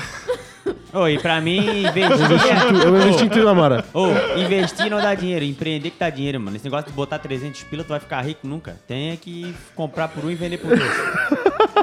Oi, 0.94 1.18
pra 1.18 1.40
mim, 1.42 1.58
investir. 1.86 2.26
Eu 2.84 2.96
investi 2.96 3.24
em 3.24 3.28
tudo, 3.28 3.48
Amara. 3.48 3.84
Ô, 3.92 4.06
investir 4.38 4.88
não 4.88 5.00
dá 5.02 5.12
dinheiro, 5.14 5.44
empreender 5.44 5.90
que 5.90 5.98
dá 5.98 6.08
dinheiro, 6.08 6.38
mano. 6.40 6.56
Esse 6.56 6.64
negócio 6.64 6.86
de 6.86 6.92
botar 6.92 7.18
300 7.18 7.64
pila, 7.64 7.82
tu 7.84 7.88
vai 7.88 7.98
ficar 8.00 8.20
rico 8.22 8.46
nunca. 8.46 8.76
Tem 8.86 9.14
que 9.16 9.52
comprar 9.74 10.06
por 10.08 10.24
um 10.24 10.30
e 10.30 10.34
vender 10.36 10.58
por 10.58 10.68
dois. 10.76 10.92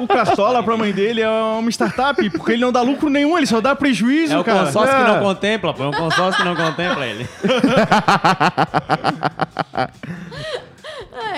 O 0.01 0.07
Castola 0.07 0.63
pra 0.63 0.77
mãe 0.77 0.91
dele 0.93 1.21
é 1.21 1.29
uma 1.29 1.69
startup, 1.69 2.27
porque 2.31 2.53
ele 2.53 2.61
não 2.61 2.71
dá 2.71 2.81
lucro 2.81 3.09
nenhum, 3.09 3.37
ele 3.37 3.45
só 3.45 3.59
dá 3.61 3.75
prejuízo, 3.75 4.33
É 4.33 4.39
o 4.39 4.43
cara. 4.43 4.65
consórcio 4.65 4.95
que 4.95 5.01
É. 5.03 5.07
não 5.07 5.19
contempla, 5.19 5.73
pô. 5.73 5.83
É 5.83 5.87
um 5.87 5.91
consórcio 5.91 6.41
que 6.41 6.47
não 6.47 6.55
contempla 6.55 7.05
ele. 7.05 7.27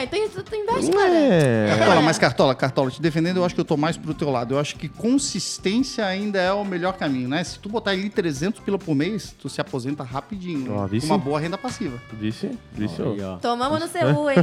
Então 0.03 0.29
tu, 0.29 0.43
tu 0.43 0.55
investe, 0.55 0.91
cara. 0.91 1.09
É. 1.13 1.75
Cartola, 1.77 2.01
mas 2.01 2.17
Cartola, 2.17 2.55
Cartola, 2.55 2.91
te 2.91 3.01
defendendo, 3.01 3.37
eu 3.37 3.45
acho 3.45 3.55
que 3.55 3.61
eu 3.61 3.65
tô 3.65 3.77
mais 3.77 3.95
pro 3.97 4.13
teu 4.13 4.29
lado. 4.29 4.53
Eu 4.55 4.59
acho 4.59 4.75
que 4.75 4.87
consistência 4.89 6.05
ainda 6.05 6.39
é 6.39 6.51
o 6.51 6.63
melhor 6.65 6.93
caminho, 6.93 7.27
né? 7.29 7.43
Se 7.43 7.57
tu 7.59 7.69
botar 7.69 7.91
ali 7.91 8.09
300 8.09 8.59
pila 8.59 8.77
por 8.77 8.93
mês, 8.95 9.33
tu 9.39 9.49
se 9.49 9.59
aposenta 9.61 10.03
rapidinho. 10.03 10.73
Ó, 10.75 10.87
né? 10.87 10.99
com 10.99 11.05
uma 11.07 11.17
boa 11.17 11.39
renda 11.39 11.57
passiva. 11.57 11.97
Disse, 12.19 12.51
disse, 12.73 13.01
Aí, 13.01 13.21
ó. 13.21 13.33
ó. 13.33 13.37
Tomamos 13.37 13.79
no 13.79 13.87
seu, 13.87 14.07
hein? 14.29 14.37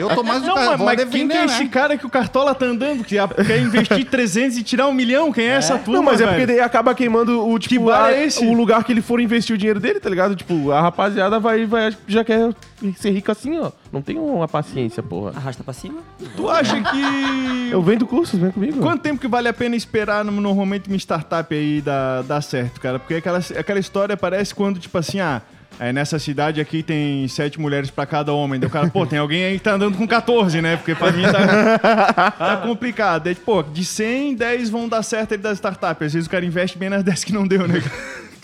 Eu 0.00 0.08
tô 0.14 0.22
mais 0.22 0.40
do 0.42 0.48
Não, 0.48 0.54
mas, 0.56 0.80
mas 0.80 0.96
quem 0.96 1.06
defender, 1.06 1.32
que 1.34 1.38
é 1.38 1.46
né? 1.46 1.52
esse 1.54 1.66
cara 1.68 1.96
que 1.96 2.06
o 2.06 2.10
Cartola 2.10 2.54
tá 2.54 2.66
andando, 2.66 3.04
que 3.04 3.18
a- 3.18 3.28
quer 3.28 3.60
investir 3.60 4.04
300 4.08 4.56
e 4.58 4.62
tirar 4.62 4.86
um 4.88 4.92
milhão? 4.92 5.32
Quem 5.32 5.46
é, 5.46 5.50
essa 5.56 5.78
turma, 5.78 5.98
Não, 5.98 6.02
mas 6.04 6.20
é 6.20 6.24
velho? 6.24 6.30
porque 6.30 6.46
daí 6.46 6.60
acaba 6.60 6.94
queimando 6.94 7.46
o, 7.46 7.58
tipo, 7.58 7.74
Que 7.74 7.78
bar 7.78 8.06
a- 8.06 8.12
é 8.12 8.24
esse? 8.26 8.44
o 8.44 8.52
lugar 8.52 8.82
que 8.84 8.92
ele 8.92 9.02
for 9.02 9.20
investir 9.20 9.54
o 9.54 9.58
dinheiro 9.58 9.78
dele, 9.80 10.00
tá 10.00 10.08
ligado? 10.08 10.34
Tipo, 10.34 10.70
a 10.72 10.80
rapaziada 10.80 11.38
vai, 11.38 11.66
vai 11.66 11.96
já 12.06 12.24
quer 12.24 12.52
ser 12.96 13.10
rico 13.10 13.30
assim, 13.30 13.58
ó. 13.58 13.70
Não 13.92 14.00
tem 14.02 14.18
uma 14.18 14.48
paciência, 14.48 15.02
porra. 15.02 15.32
Arrasta 15.36 15.62
pra 15.62 15.72
cima. 15.74 16.00
Tu 16.36 16.48
acha 16.48 16.80
que... 16.80 17.70
Eu 17.72 17.82
vendo 17.82 18.06
cursos, 18.06 18.38
vem 18.40 18.50
comigo. 18.50 18.80
Quanto 18.80 19.02
tempo 19.02 19.20
que 19.20 19.28
vale 19.28 19.48
a 19.48 19.52
pena 19.52 19.76
esperar 19.76 20.24
no- 20.24 20.32
normalmente 20.40 20.88
uma 20.88 20.96
startup 20.96 21.54
aí 21.54 21.80
dar, 21.80 22.22
dar 22.22 22.40
certo, 22.40 22.80
cara? 22.80 22.98
Porque 22.98 23.14
aquela, 23.14 23.38
aquela 23.58 23.78
história 23.78 24.16
parece 24.16 24.54
quando, 24.54 24.80
tipo 24.80 24.96
assim, 24.98 25.20
ah, 25.20 25.40
é, 25.78 25.92
nessa 25.92 26.18
cidade 26.18 26.60
aqui 26.60 26.82
tem 26.82 27.26
sete 27.28 27.60
mulheres 27.60 27.90
pra 27.90 28.04
cada 28.06 28.32
homem. 28.32 28.58
Daí 28.58 28.68
o 28.68 28.72
cara, 28.72 28.88
pô, 28.90 29.06
tem 29.06 29.18
alguém 29.18 29.44
aí 29.44 29.58
que 29.58 29.64
tá 29.64 29.74
andando 29.74 29.96
com 29.96 30.06
14, 30.06 30.60
né? 30.60 30.76
Porque 30.76 30.94
pra 30.94 31.12
mim 31.12 31.22
tá, 31.22 32.30
tá 32.30 32.56
complicado. 32.58 33.24
Daí, 33.24 33.34
pô, 33.34 33.62
de 33.62 33.84
100, 33.84 34.34
10 34.34 34.68
vão 34.70 34.88
dar 34.88 35.02
certo 35.02 35.32
aí 35.32 35.38
das 35.38 35.54
startups. 35.58 36.06
Às 36.06 36.12
vezes 36.14 36.26
o 36.26 36.30
cara 36.30 36.44
investe 36.44 36.76
bem 36.76 36.90
nas 36.90 37.02
10 37.04 37.24
que 37.24 37.32
não 37.32 37.46
deu, 37.46 37.66
né? 37.68 37.80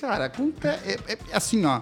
Cara, 0.00 0.30
é, 0.64 0.68
é- 1.08 1.18
é 1.32 1.36
assim, 1.36 1.64
ó. 1.64 1.80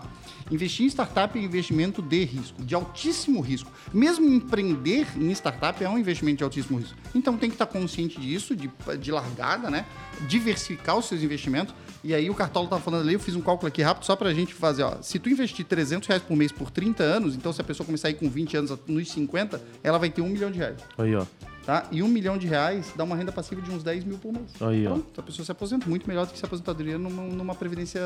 Investir 0.50 0.84
em 0.84 0.88
startup 0.88 1.38
é 1.38 1.42
investimento 1.42 2.02
de 2.02 2.24
risco, 2.24 2.62
de 2.62 2.74
altíssimo 2.74 3.40
risco. 3.40 3.70
Mesmo 3.92 4.26
empreender 4.26 5.06
em 5.16 5.30
startup 5.32 5.82
é 5.82 5.88
um 5.88 5.98
investimento 5.98 6.38
de 6.38 6.44
altíssimo 6.44 6.78
risco. 6.78 6.96
Então 7.14 7.36
tem 7.36 7.48
que 7.48 7.54
estar 7.54 7.66
consciente 7.66 8.20
disso, 8.20 8.54
de, 8.54 8.70
de 9.00 9.10
largada, 9.10 9.70
né? 9.70 9.86
Diversificar 10.28 10.98
os 10.98 11.06
seus 11.06 11.22
investimentos. 11.22 11.74
E 12.02 12.14
aí 12.14 12.28
o 12.28 12.34
Cartola 12.34 12.68
tava 12.68 12.82
falando 12.82 13.02
ali, 13.02 13.14
eu 13.14 13.20
fiz 13.20 13.34
um 13.34 13.40
cálculo 13.40 13.68
aqui 13.68 13.80
rápido 13.80 14.04
só 14.04 14.14
pra 14.14 14.32
gente 14.34 14.52
fazer, 14.52 14.82
ó. 14.82 15.00
Se 15.00 15.18
tu 15.18 15.30
investir 15.30 15.64
300 15.64 16.06
reais 16.06 16.22
por 16.22 16.36
mês 16.36 16.52
por 16.52 16.70
30 16.70 17.02
anos, 17.02 17.34
então 17.34 17.52
se 17.52 17.60
a 17.60 17.64
pessoa 17.64 17.86
começar 17.86 18.08
aí 18.08 18.14
com 18.14 18.28
20 18.28 18.56
anos 18.58 18.78
nos 18.86 19.10
50, 19.10 19.62
ela 19.82 19.98
vai 19.98 20.10
ter 20.10 20.20
um 20.20 20.28
milhão 20.28 20.50
de 20.50 20.58
reais. 20.58 20.76
Aí, 20.98 21.14
ó. 21.14 21.24
Tá? 21.66 21.84
E 21.90 22.02
um 22.02 22.08
milhão 22.08 22.36
de 22.36 22.46
reais 22.46 22.92
dá 22.94 23.04
uma 23.04 23.16
renda 23.16 23.32
passiva 23.32 23.62
de 23.62 23.70
uns 23.70 23.82
10 23.82 24.04
mil 24.04 24.18
por 24.18 24.32
mês. 24.32 24.44
Aí, 24.60 24.86
ó. 24.86 24.90
Pronto, 24.90 25.20
a 25.20 25.22
pessoa 25.22 25.46
se 25.46 25.50
aposenta 25.50 25.88
muito 25.88 26.06
melhor 26.06 26.26
do 26.26 26.32
que 26.32 26.38
se 26.38 26.44
aposentadoria 26.44 26.98
numa, 26.98 27.22
numa 27.22 27.54
previdência 27.54 28.02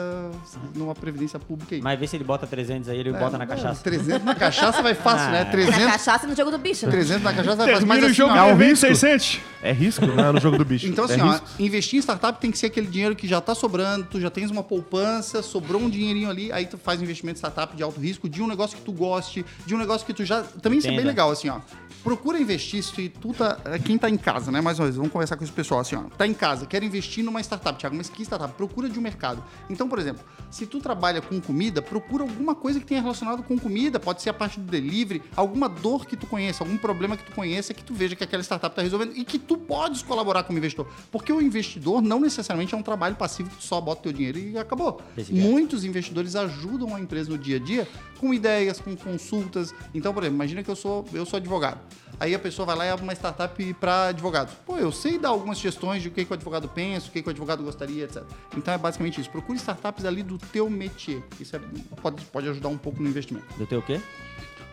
numa 0.75 0.94
previdência 0.94 1.38
pública 1.38 1.75
aí. 1.75 1.83
Mas 1.83 1.99
vê 1.99 2.07
se 2.07 2.16
ele 2.16 2.25
bota 2.25 2.47
300 2.47 2.88
aí, 2.88 2.99
ele 2.99 3.12
bota 3.12 3.37
na 3.37 3.44
É, 3.44 3.47
cachaça. 3.49 3.83
300 3.83 4.25
na 4.25 4.35
cachaça 4.35 4.81
vai 4.83 4.94
fácil, 4.94 5.27
Ah, 5.29 5.31
né? 5.33 5.40
é. 5.40 5.44
Na 5.44 5.51
300, 5.51 5.85
cachaça 5.87 6.27
e 6.27 6.29
no 6.31 6.37
jogo 6.37 6.51
do 6.53 6.59
bicho, 6.59 6.87
né? 6.87 6.92
300 6.92 7.23
na 7.25 7.33
cachaça 7.35 7.57
vai 7.57 7.73
fácil. 7.73 7.87
Mas 7.88 8.05
assim, 8.05 8.14
jogo 8.14 8.33
ó, 8.33 8.37
é 8.37 8.53
um 8.53 8.57
risco. 8.57 8.87
600. 8.87 9.40
É 9.61 9.73
risco, 9.73 10.07
né? 10.07 10.31
No 10.31 10.40
jogo 10.40 10.57
do 10.57 10.64
bicho. 10.64 10.87
Então, 10.87 11.05
assim, 11.05 11.21
é 11.21 11.25
ó, 11.25 11.40
investir 11.59 11.99
em 11.99 12.03
startup 12.03 12.40
tem 12.40 12.51
que 12.53 12.59
ser 12.59 12.66
aquele 12.66 12.87
dinheiro 12.87 13.16
que 13.16 13.27
já 13.27 13.40
tá 13.40 13.55
sobrando, 13.57 14.07
tu 14.09 14.21
já 14.21 14.31
tens 14.31 14.51
uma 14.53 14.62
poupança, 14.62 15.42
sobrou 15.42 15.81
um 15.83 15.90
dinheirinho 15.90 16.31
ali, 16.31 16.53
aí 16.53 16.64
tu 16.66 16.79
faz 16.79 17.01
um 17.01 17.03
investimento 17.03 17.38
em 17.38 17.40
startup 17.40 17.77
de 17.77 17.83
alto 17.83 17.99
risco, 18.01 18.29
de 18.29 18.40
um 18.40 18.47
negócio 18.47 18.77
que 18.77 18.83
tu 18.85 18.92
goste, 18.92 19.44
de 19.66 19.75
um 19.75 19.79
negócio 19.79 20.07
que 20.07 20.14
tu 20.14 20.25
já. 20.25 20.42
Também 20.42 20.79
isso 20.79 20.87
é 20.87 20.90
bem 20.90 20.99
Entenda. 20.99 21.11
legal, 21.11 21.31
assim, 21.33 21.49
ó. 21.49 21.59
Procura 22.05 22.38
investir 22.38 22.83
se 22.83 23.09
tu 23.09 23.33
tá. 23.35 23.48
Quem 23.85 23.99
tá 23.99 24.09
em 24.09 24.17
casa, 24.17 24.51
né? 24.51 24.61
Mais 24.61 24.79
uma 24.79 24.87
vez, 24.87 24.97
vamos 24.97 25.13
conversar 25.13 25.37
com 25.37 25.45
esse 25.45 25.53
pessoal 25.53 25.81
assim, 25.81 25.97
ó. 25.97 26.03
Tá 26.17 26.27
em 26.27 26.35
casa, 26.35 26.67
quer 26.67 26.83
investir 26.83 27.25
numa 27.25 27.41
startup, 27.41 27.79
Thiago, 27.79 27.97
mas 27.97 28.09
que 28.09 28.23
startup? 28.23 28.53
Procura 28.55 28.89
de 28.89 28.99
um 28.99 29.03
mercado. 29.03 29.43
Então, 29.69 29.89
por 29.89 29.99
exemplo, 29.99 30.25
se 30.51 30.67
tu 30.67 30.81
trabalha 30.81 31.21
com 31.21 31.41
comida, 31.41 31.83
procura 31.83 32.23
alguma 32.25 32.55
coisa 32.55 32.81
que 32.81 32.87
tenha 32.87 33.01
relacionado 33.01 33.43
com 33.43 33.59
comida, 33.59 34.01
pode 34.01 34.23
ser 34.23 34.31
a 34.31 34.35
parte 34.35 34.59
do 34.59 34.71
delivery, 34.71 35.23
alguma 35.37 35.69
dor 35.69 36.07
que 36.07 36.17
tu 36.17 36.27
conheça, 36.27 36.65
algum 36.65 36.77
problema 36.77 37.17
que 37.17 37.25
tu 37.25 37.33
conheça, 37.33 37.75
que 37.75 37.83
tu 37.83 37.95
veja 37.95 38.17
que 38.17 38.25
aquela 38.25 38.43
startup 38.43 38.75
tá 38.75 38.83
resolvendo 38.83 39.17
e 39.17 39.25
que 39.25 39.39
tu 39.39 39.57
podes 39.57 40.03
colaborar 40.03 40.43
como 40.43 40.59
investidor. 40.59 40.87
Porque 41.11 41.33
o 41.33 41.41
investidor 41.41 42.01
não 42.03 42.21
necessariamente 42.21 42.75
é 42.75 42.79
um 42.79 42.83
trabalho 42.83 43.17
passivo 43.17 43.51
que 43.51 43.57
tu 43.57 43.65
só 43.65 43.81
bota 43.81 44.03
teu 44.03 44.13
dinheiro 44.13 44.39
e 44.39 44.59
acabou. 44.59 44.95
Cara. 44.95 45.27
Muitos 45.31 45.85
investidores 45.85 46.35
ajudam 46.37 46.95
a 46.95 47.01
empresa 47.01 47.31
no 47.31 47.39
dia 47.39 47.57
a 47.57 47.61
dia 47.61 47.89
com 48.19 48.33
ideias, 48.35 48.81
com 48.81 48.97
consultas. 48.97 49.75
Então, 49.95 50.13
por 50.13 50.23
exemplo, 50.23 50.37
imagina 50.37 50.63
que 50.63 50.71
eu 50.71 50.77
sou, 50.77 51.05
eu 51.13 51.25
sou 51.25 51.37
advogado. 51.37 51.81
Aí 52.21 52.35
a 52.35 52.39
pessoa 52.39 52.67
vai 52.67 52.77
lá 52.77 52.87
e 52.87 52.91
abre 52.91 53.05
uma 53.05 53.13
startup 53.13 53.38
para 53.79 54.07
advogados. 54.09 54.55
Pô, 54.66 54.77
eu 54.79 54.90
sei 54.90 55.18
dar 55.18 55.29
algumas 55.29 55.59
sugestões 55.59 56.03
de 56.03 56.09
o 56.09 56.11
que, 56.11 56.24
que 56.24 56.31
o 56.31 56.35
advogado 56.35 56.68
pensa, 56.68 57.09
o 57.09 57.11
que, 57.12 57.22
que 57.22 57.29
o 57.29 57.31
advogado 57.31 57.62
gostaria, 57.62 58.05
etc. 58.05 58.22
Então 58.57 58.72
é 58.74 58.79
basicamente 58.79 59.20
isso. 59.20 59.31
Procure 59.31 59.57
startups 59.59 60.05
ali 60.05 60.22
do 60.22 60.38
teu 60.38 60.68
métier. 60.68 61.22
Isso 61.38 61.55
é- 61.55 61.61
pode, 62.03 62.24
pode 62.27 62.48
ajudar 62.48 62.68
um 62.68 62.79
pouco 62.79 63.03
no 63.03 63.09
investimento. 63.09 63.46
Do 63.57 63.66
teu 63.66 63.83
quê? 63.83 64.01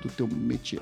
Do 0.05 0.11
teu 0.11 0.27
métier. 0.27 0.81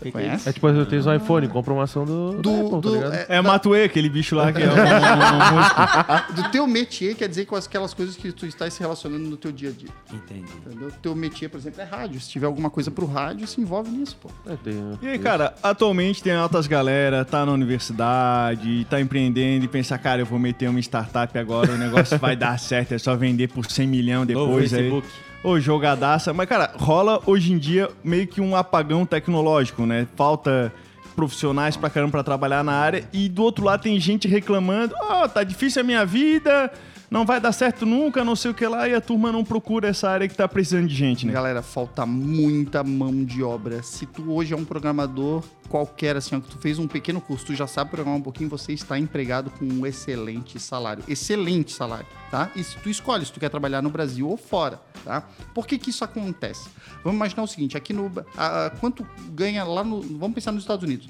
Que 0.00 0.02
que 0.02 0.08
é 0.08 0.10
Conhece? 0.10 0.36
isso? 0.36 0.48
É 0.48 0.52
tipo, 0.52 0.68
eu 0.68 0.84
tenho 0.86 1.06
um 1.06 1.14
iPhone, 1.14 1.46
compra 1.48 1.72
uma 1.72 1.84
ação 1.84 2.04
do, 2.04 2.32
do, 2.32 2.42
Do, 2.42 2.50
Apple, 2.50 2.70
do, 2.80 2.80
tá 2.80 2.88
ligado? 2.90 3.14
é, 3.14 3.26
É 3.36 3.40
Matue, 3.40 3.82
aquele 3.84 4.08
bicho 4.08 4.34
lá 4.34 4.52
que 4.52 4.60
é 4.62 4.66
um, 4.68 4.72
um, 4.72 6.32
um 6.32 6.42
do 6.42 6.50
teu 6.50 6.66
métier 6.66 7.14
quer 7.14 7.28
dizer 7.28 7.46
com 7.46 7.54
aquelas 7.54 7.94
coisas 7.94 8.16
que 8.16 8.32
tu 8.32 8.46
está 8.46 8.68
se 8.68 8.80
relacionando 8.80 9.28
no 9.28 9.36
teu 9.36 9.52
dia 9.52 9.68
a 9.68 9.72
dia. 9.72 9.88
Entendi. 10.12 10.50
Entendeu? 10.66 10.90
Teu 11.00 11.14
métier, 11.14 11.48
por 11.48 11.58
exemplo, 11.58 11.80
é 11.80 11.84
rádio. 11.84 12.20
Se 12.20 12.28
tiver 12.30 12.46
alguma 12.46 12.68
coisa 12.70 12.90
pro 12.90 13.06
rádio, 13.06 13.46
se 13.46 13.60
envolve 13.60 13.90
nisso, 13.90 14.16
pô. 14.20 14.28
É, 14.46 14.56
tem- 14.56 14.98
E 15.02 15.06
aí, 15.06 15.18
cara, 15.18 15.54
atualmente 15.62 16.22
tem 16.22 16.32
altas 16.32 16.66
galera, 16.66 17.24
tá 17.24 17.46
na 17.46 17.52
universidade, 17.52 18.84
tá 18.90 19.00
empreendendo 19.00 19.64
e 19.64 19.68
pensa, 19.68 19.96
cara, 19.98 20.22
eu 20.22 20.26
vou 20.26 20.38
meter 20.38 20.68
uma 20.68 20.80
startup 20.80 21.36
agora, 21.38 21.72
o 21.72 21.78
negócio 21.78 22.18
vai 22.18 22.34
dar 22.36 22.58
certo, 22.58 22.92
é 22.92 22.98
só 22.98 23.14
vender 23.16 23.48
por 23.48 23.70
100 23.70 23.86
milhões 23.86 24.28
Novo 24.28 24.46
depois 24.46 24.74
aí. 24.74 25.02
Ô, 25.42 25.58
jogadaça. 25.60 26.32
Mas, 26.32 26.48
cara, 26.48 26.72
rola 26.76 27.20
hoje 27.26 27.52
em 27.52 27.58
dia 27.58 27.90
meio 28.02 28.26
que 28.26 28.40
um 28.40 28.56
apagão 28.56 29.06
tecnológico, 29.06 29.86
né? 29.86 30.06
Falta 30.16 30.72
profissionais 31.14 31.76
pra 31.76 31.90
caramba 31.90 32.12
pra 32.12 32.22
trabalhar 32.22 32.62
na 32.62 32.72
área 32.72 33.08
e 33.12 33.28
do 33.28 33.42
outro 33.42 33.64
lado 33.64 33.82
tem 33.82 33.98
gente 33.98 34.28
reclamando, 34.28 34.94
ó, 35.00 35.26
tá 35.26 35.42
difícil 35.42 35.80
a 35.80 35.84
minha 35.84 36.06
vida, 36.06 36.70
não 37.10 37.24
vai 37.24 37.40
dar 37.40 37.52
certo 37.52 37.86
nunca, 37.86 38.22
não 38.24 38.36
sei 38.36 38.50
o 38.50 38.54
que 38.54 38.66
lá, 38.66 38.86
e 38.88 38.94
a 38.94 39.00
turma 39.00 39.32
não 39.32 39.42
procura 39.44 39.88
essa 39.88 40.10
área 40.10 40.28
que 40.28 40.34
tá 40.34 40.46
precisando 40.46 40.86
de 40.86 40.94
gente, 40.94 41.26
né? 41.26 41.32
Galera, 41.32 41.62
falta 41.62 42.04
muita 42.04 42.84
mão 42.84 43.24
de 43.24 43.42
obra. 43.42 43.82
Se 43.82 44.04
tu 44.06 44.32
hoje 44.32 44.52
é 44.52 44.56
um 44.56 44.64
programador 44.64 45.42
qualquer, 45.68 46.16
assim, 46.16 46.38
que 46.40 46.48
tu 46.48 46.58
fez 46.58 46.78
um 46.78 46.86
pequeno 46.86 47.20
curso, 47.20 47.46
tu 47.46 47.54
já 47.54 47.66
sabe 47.66 47.90
programar 47.90 48.18
um 48.18 48.22
pouquinho, 48.22 48.48
você 48.50 48.72
está 48.72 48.98
empregado 48.98 49.50
com 49.50 49.64
um 49.64 49.86
excelente 49.86 50.58
salário. 50.60 51.02
Excelente 51.08 51.72
salário, 51.72 52.06
tá? 52.30 52.50
E 52.56 52.62
se 52.62 52.76
tu 52.78 52.88
escolhe 52.90 53.24
se 53.24 53.32
tu 53.32 53.40
quer 53.40 53.48
trabalhar 53.50 53.82
no 53.82 53.90
Brasil 53.90 54.28
ou 54.28 54.36
fora, 54.36 54.80
tá? 55.04 55.22
Por 55.54 55.66
que 55.66 55.78
que 55.78 55.90
isso 55.90 56.04
acontece? 56.04 56.68
Vamos 57.04 57.16
imaginar 57.16 57.42
o 57.42 57.46
seguinte, 57.46 57.76
aqui 57.76 57.92
no... 57.92 58.10
a- 58.36 58.66
a- 58.66 58.70
quanto 58.70 59.06
ganha 59.30 59.64
lá 59.64 59.82
no... 59.84 60.00
Vamos 60.02 60.34
pensar 60.34 60.52
nos 60.52 60.62
Estados 60.62 60.84
Unidos. 60.84 61.08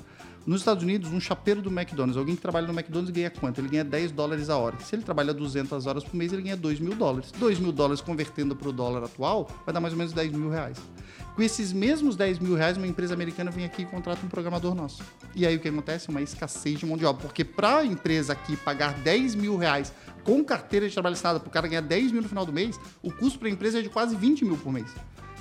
Nos 0.49 0.63
Estados 0.63 0.83
Unidos, 0.83 1.13
um 1.13 1.21
chapeiro 1.21 1.61
do 1.61 1.69
McDonald's, 1.69 2.17
alguém 2.17 2.35
que 2.35 2.41
trabalha 2.41 2.67
no 2.67 2.73
McDonald's 2.73 3.15
ganha 3.15 3.29
quanto? 3.29 3.61
Ele 3.61 3.69
ganha 3.69 3.85
10 3.85 4.13
dólares 4.13 4.49
a 4.49 4.57
hora. 4.57 4.81
Se 4.81 4.97
ele 4.97 5.03
trabalha 5.03 5.35
200 5.35 5.85
horas 5.85 6.03
por 6.03 6.15
mês, 6.15 6.33
ele 6.33 6.41
ganha 6.41 6.57
2 6.57 6.81
mil 6.81 6.95
dólares. 6.95 7.31
2 7.33 7.59
mil 7.59 7.71
dólares 7.71 8.01
convertendo 8.01 8.57
para 8.57 8.67
o 8.67 8.73
dólar 8.73 9.05
atual, 9.05 9.47
vai 9.67 9.75
dar 9.75 9.81
mais 9.81 9.93
ou 9.93 9.99
menos 9.99 10.15
10 10.15 10.33
mil 10.33 10.49
reais. 10.49 10.79
Com 11.37 11.43
esses 11.43 11.71
mesmos 11.71 12.17
10 12.17 12.39
mil 12.39 12.55
reais, 12.55 12.79
uma 12.79 12.87
empresa 12.87 13.13
americana 13.13 13.51
vem 13.51 13.67
aqui 13.67 13.83
e 13.83 13.85
contrata 13.85 14.25
um 14.25 14.29
programador 14.31 14.75
nosso. 14.75 15.03
E 15.35 15.47
aí 15.47 15.55
o 15.55 15.61
que 15.61 15.69
acontece? 15.69 16.09
Uma 16.09 16.23
escassez 16.23 16.79
de 16.79 16.87
mão 16.87 16.97
de 16.97 17.05
obra. 17.05 17.21
Porque 17.21 17.45
para 17.45 17.81
a 17.81 17.85
empresa 17.85 18.33
aqui 18.33 18.57
pagar 18.57 18.95
10 18.95 19.35
mil 19.35 19.59
reais 19.59 19.93
com 20.25 20.43
carteira 20.43 20.89
de 20.89 20.95
trabalho 20.95 21.13
assinada 21.13 21.39
para 21.39 21.49
o 21.49 21.53
cara 21.53 21.69
ganhar 21.69 21.83
10 21.83 22.11
mil 22.11 22.23
no 22.23 22.29
final 22.29 22.47
do 22.47 22.55
mês, 22.55 22.81
o 23.03 23.13
custo 23.13 23.39
para 23.39 23.49
a 23.49 23.51
empresa 23.51 23.81
é 23.81 23.83
de 23.83 23.91
quase 23.91 24.17
20 24.17 24.47
mil 24.47 24.57
por 24.57 24.73
mês. 24.73 24.91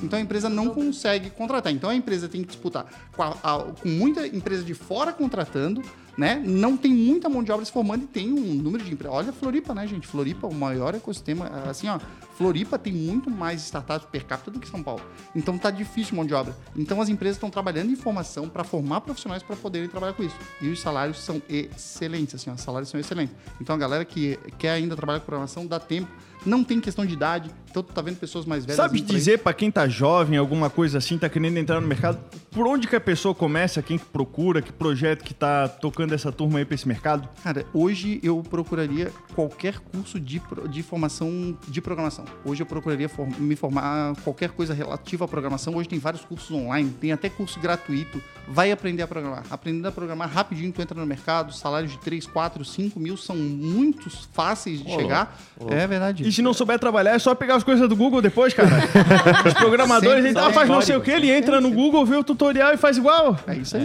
Então 0.01 0.17
a 0.19 0.21
empresa 0.21 0.49
não 0.49 0.69
consegue 0.69 1.29
contratar. 1.29 1.71
Então 1.73 1.89
a 1.89 1.95
empresa 1.95 2.27
tem 2.27 2.41
que 2.41 2.47
disputar 2.47 2.85
com, 3.15 3.23
a- 3.23 3.35
a- 3.43 3.63
com 3.81 3.89
muita 3.89 4.25
empresa 4.27 4.63
de 4.63 4.73
fora 4.73 5.11
contratando, 5.11 5.81
né? 6.17 6.41
Não 6.45 6.75
tem 6.77 6.91
muita 6.91 7.29
mão 7.29 7.43
de 7.43 7.51
obra 7.51 7.63
se 7.65 7.71
formando 7.71 8.03
e 8.03 8.07
tem 8.07 8.31
um 8.31 8.53
número 8.55 8.83
de 8.83 8.91
empresas. 8.91 9.15
Olha 9.17 9.31
Floripa, 9.33 9.73
né, 9.73 9.85
gente? 9.87 10.07
Floripa, 10.07 10.47
o 10.47 10.53
maior 10.53 10.95
ecossistema. 10.95 11.47
Assim, 11.69 11.87
ó, 11.87 11.99
Floripa 12.37 12.77
tem 12.79 12.91
muito 12.93 13.29
mais 13.29 13.61
startups 13.63 14.07
per 14.11 14.25
capita 14.25 14.49
do 14.51 14.59
que 14.59 14.67
São 14.67 14.81
Paulo. 14.83 15.01
Então 15.35 15.57
tá 15.57 15.69
difícil 15.71 16.15
mão 16.15 16.25
de 16.25 16.33
obra. 16.33 16.55
Então 16.75 16.99
as 17.01 17.09
empresas 17.09 17.35
estão 17.37 17.49
trabalhando 17.49 17.91
em 17.91 17.95
formação 17.95 18.47
para 18.49 18.63
formar 18.63 19.01
profissionais 19.01 19.41
para 19.43 19.55
poderem 19.55 19.87
trabalhar 19.87 20.13
com 20.13 20.23
isso. 20.23 20.35
E 20.61 20.69
os 20.69 20.79
salários 20.79 21.19
são 21.19 21.41
excelentes, 21.49 22.35
assim, 22.35 22.49
ó, 22.49 22.53
os 22.53 22.61
salários 22.61 22.89
são 22.89 22.99
excelentes. 22.99 23.35
Então 23.61 23.75
a 23.75 23.79
galera 23.79 24.03
que 24.05 24.37
quer 24.57 24.71
ainda 24.71 24.95
trabalhar 24.95 25.19
com 25.19 25.25
programação 25.25 25.65
dá 25.67 25.79
tempo. 25.79 26.09
Não 26.47 26.63
tem 26.63 26.79
questão 26.79 27.05
de 27.05 27.13
idade. 27.13 27.51
Então 27.69 27.83
tu 27.83 27.93
tá 27.93 28.01
vendo 28.01 28.17
pessoas 28.17 28.45
mais 28.45 28.65
velhas. 28.65 28.77
Sabe 28.77 29.01
dizer 29.01 29.39
pra 29.39 29.53
quem 29.53 29.69
tá 29.69 29.87
jovem, 29.87 30.37
alguma 30.37 30.69
coisa 30.69 30.97
assim, 30.97 31.17
tá 31.17 31.29
querendo 31.29 31.57
entrar 31.57 31.79
no 31.79 31.87
mercado, 31.87 32.17
por 32.49 32.65
onde 32.65 32.87
que 32.87 32.95
a 32.95 32.99
pessoa 32.99 33.35
começa, 33.35 33.81
quem 33.83 33.99
que 33.99 34.05
procura, 34.05 34.61
que 34.61 34.71
projeto 34.71 35.23
que 35.23 35.33
tá 35.33 35.67
tocando 35.67 36.13
essa 36.13 36.31
turma 36.31 36.59
aí 36.59 36.65
pra 36.65 36.73
esse 36.73 36.87
mercado? 36.87 37.29
Cara, 37.43 37.65
hoje 37.73 38.19
eu 38.23 38.41
procuraria 38.41 39.11
qualquer 39.35 39.77
curso 39.79 40.19
de, 40.19 40.41
de 40.69 40.81
formação 40.81 41.55
de 41.67 41.81
programação. 41.81 42.25
Hoje 42.43 42.63
eu 42.63 42.65
procuraria 42.65 43.09
me 43.37 43.55
formar 43.55 44.15
qualquer 44.23 44.49
coisa 44.49 44.73
relativa 44.73 45.25
à 45.25 45.27
programação. 45.27 45.75
Hoje 45.75 45.89
tem 45.89 45.99
vários 45.99 46.25
cursos 46.25 46.49
online, 46.49 46.89
tem 46.99 47.11
até 47.11 47.29
curso 47.29 47.59
gratuito. 47.59 48.21
Vai 48.47 48.71
aprender 48.71 49.03
a 49.03 49.07
programar. 49.07 49.43
Aprendendo 49.51 49.87
a 49.87 49.91
programar 49.91 50.29
rapidinho, 50.29 50.71
tu 50.71 50.81
entra 50.81 50.99
no 50.99 51.05
mercado, 51.05 51.53
salários 51.53 51.91
de 51.91 51.99
3, 51.99 52.25
4, 52.25 52.63
5 52.63 52.99
mil 52.99 53.17
são 53.17 53.35
muito 53.35 54.09
fáceis 54.31 54.81
de 54.81 54.89
chegar. 54.89 55.37
É 55.69 55.85
verdade. 55.85 56.23
E 56.23 56.31
se 56.37 56.41
não 56.43 56.53
souber 56.53 56.77
trabalhar, 56.77 57.15
é 57.15 57.19
só 57.19 57.33
pegar 57.33 57.55
as 57.55 57.63
coisas 57.63 57.89
do 57.89 57.95
Google 57.95 58.21
depois, 58.21 58.53
cara. 58.53 58.69
Os 59.45 59.53
programadores, 59.55 60.23
Sempre 60.23 60.39
ele 60.39 60.49
ah, 60.49 60.53
faz 60.53 60.69
não 60.69 60.81
sei 60.83 60.95
o 60.95 61.01
que, 61.01 61.09
ele 61.09 61.31
entra 61.31 61.59
no 61.59 61.71
Google, 61.71 62.05
vê 62.05 62.15
o 62.15 62.23
tutorial 62.23 62.73
e 62.73 62.77
faz 62.77 62.95
igual. 62.95 63.35
É 63.47 63.55
isso 63.55 63.75
aí. 63.75 63.83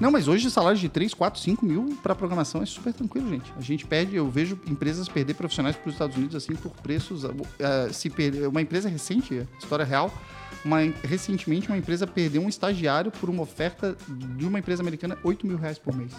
Não, 0.00 0.10
mas 0.10 0.28
hoje 0.28 0.48
salários 0.50 0.80
de 0.80 0.88
3, 0.88 1.12
4, 1.12 1.40
5 1.40 1.66
mil 1.66 1.98
para 2.00 2.14
programação 2.14 2.62
é 2.62 2.66
super 2.66 2.92
tranquilo, 2.92 3.28
gente. 3.28 3.52
A 3.58 3.60
gente 3.60 3.84
perde, 3.84 4.14
eu 4.14 4.30
vejo 4.30 4.56
empresas 4.68 5.08
perder 5.08 5.34
profissionais 5.34 5.74
para 5.74 5.88
os 5.88 5.94
Estados 5.94 6.16
Unidos 6.16 6.36
assim 6.36 6.54
por 6.54 6.70
preços. 6.80 7.24
eh, 7.58 7.88
se 7.92 8.08
perder, 8.08 8.46
uma 8.46 8.62
empresa 8.62 8.88
recente, 8.88 9.42
história 9.58 9.84
real, 9.84 10.12
uma, 10.64 10.80
recentemente 11.02 11.68
uma 11.68 11.78
empresa 11.78 12.06
perdeu 12.06 12.42
um 12.42 12.48
estagiário 12.48 13.10
por 13.10 13.30
uma 13.30 13.42
oferta 13.42 13.96
de 14.08 14.46
uma 14.46 14.58
empresa 14.58 14.82
americana 14.82 15.16
8 15.22 15.46
mil 15.46 15.56
reais 15.56 15.78
por 15.78 15.94
mês. 15.94 16.12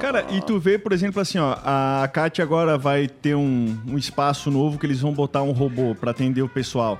Cara, 0.00 0.26
e 0.30 0.40
tu 0.40 0.58
vê, 0.58 0.78
por 0.78 0.92
exemplo, 0.92 1.20
assim, 1.20 1.38
ó, 1.38 1.56
a 1.62 2.08
Kátia 2.12 2.42
agora 2.42 2.78
vai 2.78 3.08
ter 3.08 3.34
um, 3.34 3.76
um 3.86 3.98
espaço 3.98 4.50
novo 4.50 4.78
que 4.78 4.86
eles 4.86 5.00
vão 5.00 5.12
botar 5.12 5.42
um 5.42 5.52
robô 5.52 5.94
pra 5.94 6.10
atender 6.10 6.42
o 6.42 6.48
pessoal. 6.48 6.98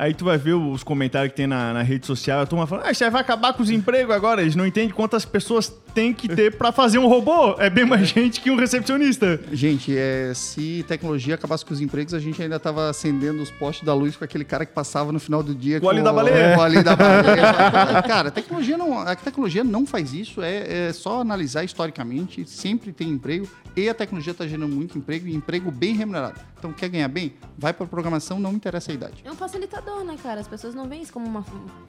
Aí 0.00 0.14
tu 0.14 0.24
vai 0.24 0.38
ver 0.38 0.54
os 0.54 0.82
comentários 0.82 1.30
que 1.30 1.36
tem 1.36 1.46
na, 1.46 1.74
na 1.74 1.82
rede 1.82 2.06
social, 2.06 2.40
a 2.40 2.46
turma 2.46 2.66
falando, 2.66 2.86
ah, 2.86 2.94
você 2.94 3.10
vai 3.10 3.20
acabar 3.20 3.52
com 3.52 3.62
os 3.62 3.68
empregos 3.68 4.14
agora. 4.14 4.40
Eles 4.40 4.56
não 4.56 4.66
entendem 4.66 4.88
quantas 4.88 5.26
pessoas 5.26 5.70
tem 5.92 6.14
que 6.14 6.26
ter 6.26 6.56
pra 6.56 6.72
fazer 6.72 6.98
um 6.98 7.06
robô. 7.06 7.54
É 7.58 7.68
bem 7.68 7.84
mais 7.84 8.08
gente 8.08 8.40
que 8.40 8.50
um 8.50 8.56
recepcionista. 8.56 9.38
Gente, 9.52 9.94
é, 9.94 10.32
se 10.34 10.86
tecnologia 10.88 11.34
acabasse 11.34 11.66
com 11.66 11.74
os 11.74 11.82
empregos, 11.82 12.14
a 12.14 12.18
gente 12.18 12.42
ainda 12.42 12.58
tava 12.58 12.88
acendendo 12.88 13.42
os 13.42 13.50
postes 13.50 13.84
da 13.84 13.92
luz 13.92 14.16
com 14.16 14.24
aquele 14.24 14.42
cara 14.42 14.64
que 14.64 14.72
passava 14.72 15.12
no 15.12 15.20
final 15.20 15.42
do 15.42 15.54
dia 15.54 15.78
o 15.82 15.84
óleo 15.84 16.02
da 16.02 16.14
baleia. 16.14 16.54
Com 16.54 16.60
o 16.60 16.64
óleo 16.64 16.82
da 16.82 16.96
baleia. 16.96 18.02
cara, 18.08 18.28
a 18.28 18.32
tecnologia 18.32 18.78
não, 18.78 19.00
a 19.00 19.14
tecnologia 19.14 19.62
não 19.62 19.84
faz 19.84 20.14
isso, 20.14 20.40
é, 20.40 20.88
é 20.88 20.92
só 20.94 21.20
analisar 21.20 21.62
historicamente, 21.62 22.48
sempre 22.48 22.90
tem 22.90 23.10
emprego 23.10 23.46
e 23.76 23.86
a 23.86 23.94
tecnologia 23.94 24.32
está 24.32 24.46
gerando 24.46 24.68
muito 24.68 24.96
emprego 24.96 25.28
e 25.28 25.34
emprego 25.34 25.70
bem 25.70 25.94
remunerado. 25.94 26.40
Então, 26.60 26.72
quer 26.74 26.90
ganhar 26.90 27.08
bem? 27.08 27.32
Vai 27.58 27.72
para 27.72 27.86
programação, 27.86 28.38
não 28.38 28.52
interessa 28.52 28.92
a 28.92 28.94
idade. 28.94 29.22
É 29.24 29.32
um 29.32 29.34
facilitador, 29.34 30.04
né, 30.04 30.14
cara? 30.22 30.40
As 30.40 30.46
pessoas 30.46 30.74
não 30.74 30.86
veem 30.86 31.00
isso 31.02 31.12
como 31.12 31.26
uma- 31.26 31.40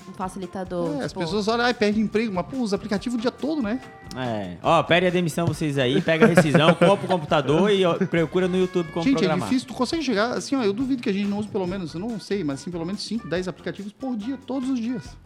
um 0.10 0.14
facilitador. 0.14 0.96
É, 0.96 1.04
as 1.04 1.12
tipo, 1.12 1.20
pessoas 1.20 1.48
olham, 1.50 1.66
ai, 1.66 1.74
perde 1.74 2.00
emprego, 2.00 2.34
mas 2.34 2.46
pô, 2.48 2.58
usa 2.58 2.78
aplicativo 2.78 3.18
o 3.18 3.20
dia 3.20 3.32
todo, 3.32 3.62
né? 3.62 3.82
É. 4.16 4.58
Ó, 4.64 4.82
pede 4.84 5.08
a 5.08 5.10
demissão 5.10 5.46
vocês 5.46 5.78
aí, 5.78 6.02
pega 6.02 6.26
a 6.26 6.28
rescisão, 6.30 6.74
compra 6.74 7.06
o 7.06 7.08
computador 7.08 7.70
e 7.70 7.84
ó, 7.86 7.96
procura 7.96 8.48
no 8.48 8.58
YouTube 8.58 8.90
como 8.94 9.04
gente, 9.04 9.14
programar. 9.18 9.40
é 9.40 9.50
difícil, 9.50 9.68
tu 9.68 9.74
consegue 9.74 10.04
chegar, 10.04 10.32
assim, 10.38 10.56
ó, 10.56 10.64
eu 10.64 10.72
duvido 10.74 11.02
que 11.02 11.10
a 11.10 11.14
gente 11.14 11.28
não 11.28 11.38
use 11.40 11.48
pelo 11.50 11.68
menos, 11.68 11.94
eu 11.94 12.00
não 12.00 12.18
sei, 12.20 12.44
mas 12.44 12.62
assim, 12.62 12.72
pelo 12.72 12.86
menos 12.86 13.04
5, 13.04 13.28
10 13.28 13.48
aplicativos 13.50 13.92
por 13.92 14.16
dia, 14.16 14.38
todos 14.48 14.70
os 14.70 14.80
dias. 14.80 15.18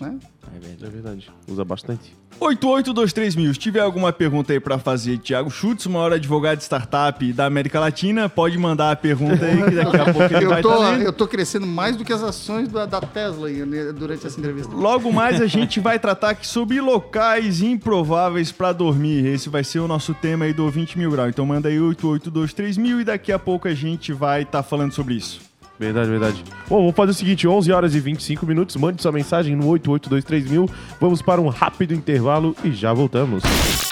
Né? 0.00 0.18
É 0.54 0.58
verdade. 0.58 0.84
É 0.84 0.88
verdade. 0.90 1.30
Usa 1.48 1.64
bastante. 1.64 2.14
8823 2.40 3.36
mil. 3.36 3.52
Se 3.54 3.60
tiver 3.60 3.80
alguma 3.80 4.12
pergunta 4.12 4.52
aí 4.52 4.58
pra 4.58 4.76
fazer, 4.78 5.18
Thiago 5.18 5.48
Schutz, 5.50 5.86
maior 5.86 6.12
advogado 6.12 6.58
de 6.58 6.64
startup 6.64 7.32
da 7.32 7.46
América 7.46 7.78
Latina, 7.78 8.28
pode 8.28 8.58
mandar 8.58 8.90
a 8.90 8.96
pergunta 8.96 9.44
aí, 9.44 9.62
que 9.62 9.70
daqui 9.76 9.96
a 9.96 10.04
pouco 10.12 10.34
ele 10.34 10.46
vai 10.46 10.58
Eu 10.58 10.62
tô, 10.62 10.74
estar 10.74 10.90
lendo. 10.90 11.02
eu 11.02 11.12
tô 11.12 11.28
crescendo 11.28 11.66
mais 11.66 11.96
do 11.96 12.04
que 12.04 12.12
as 12.12 12.22
ações 12.24 12.68
da, 12.68 12.86
da 12.86 13.00
Tesla 13.00 13.46
aí, 13.46 13.64
né, 13.64 13.92
durante 13.92 14.26
essa 14.26 14.38
entrevista. 14.38 14.74
Logo 14.74 15.12
mais 15.12 15.40
a 15.40 15.46
gente 15.46 15.78
vai 15.78 15.96
tratar 15.98 16.30
aqui 16.30 16.46
sobre 16.46 16.80
locais 16.80 17.62
improváveis 17.62 18.50
pra 18.50 18.72
dormir. 18.72 19.24
Esse 19.26 19.48
vai 19.48 19.62
ser 19.62 19.78
o 19.78 19.86
nosso 19.86 20.12
tema 20.14 20.44
aí 20.44 20.52
do 20.52 20.68
20 20.68 20.98
mil 20.98 21.12
grau. 21.12 21.28
Então 21.28 21.46
manda 21.46 21.68
aí 21.68 21.78
8823 21.78 22.76
mil 22.78 23.00
e 23.00 23.04
daqui 23.04 23.30
a 23.30 23.38
pouco 23.38 23.68
a 23.68 23.74
gente 23.74 24.12
vai 24.12 24.42
estar 24.42 24.62
falando 24.64 24.92
sobre 24.92 25.14
isso. 25.14 25.40
Verdade, 25.78 26.08
verdade. 26.08 26.44
Bom, 26.68 26.78
vamos 26.78 26.94
fazer 26.94 27.10
o 27.10 27.14
seguinte: 27.14 27.48
11 27.48 27.72
horas 27.72 27.94
e 27.94 28.00
25 28.00 28.46
minutos. 28.46 28.76
Mande 28.76 29.02
sua 29.02 29.12
mensagem 29.12 29.56
no 29.56 29.66
8823000. 29.66 30.70
Vamos 31.00 31.20
para 31.20 31.40
um 31.40 31.48
rápido 31.48 31.92
intervalo 31.92 32.54
e 32.62 32.72
já 32.72 32.92
voltamos. 32.92 33.42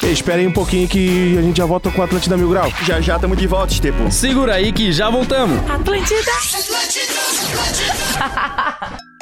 Esperem 0.03 0.47
um 0.47 0.53
pouquinho 0.53 0.87
que 0.89 1.37
a 1.39 1.43
gente 1.43 1.57
já 1.57 1.67
volta 1.67 1.91
com 1.91 2.01
o 2.01 2.05
Atlântida 2.05 2.37
Mil 2.37 2.51
Grau. 2.51 2.73
Já 2.85 3.01
já 3.01 3.17
estamos 3.17 3.37
de 3.37 3.47
volta, 3.47 3.73
Estepo. 3.73 4.11
Segura 4.11 4.55
aí 4.55 4.73
que 4.73 4.93
já 4.93 5.11
voltamos. 5.11 5.59
Atlântida. 5.71 6.31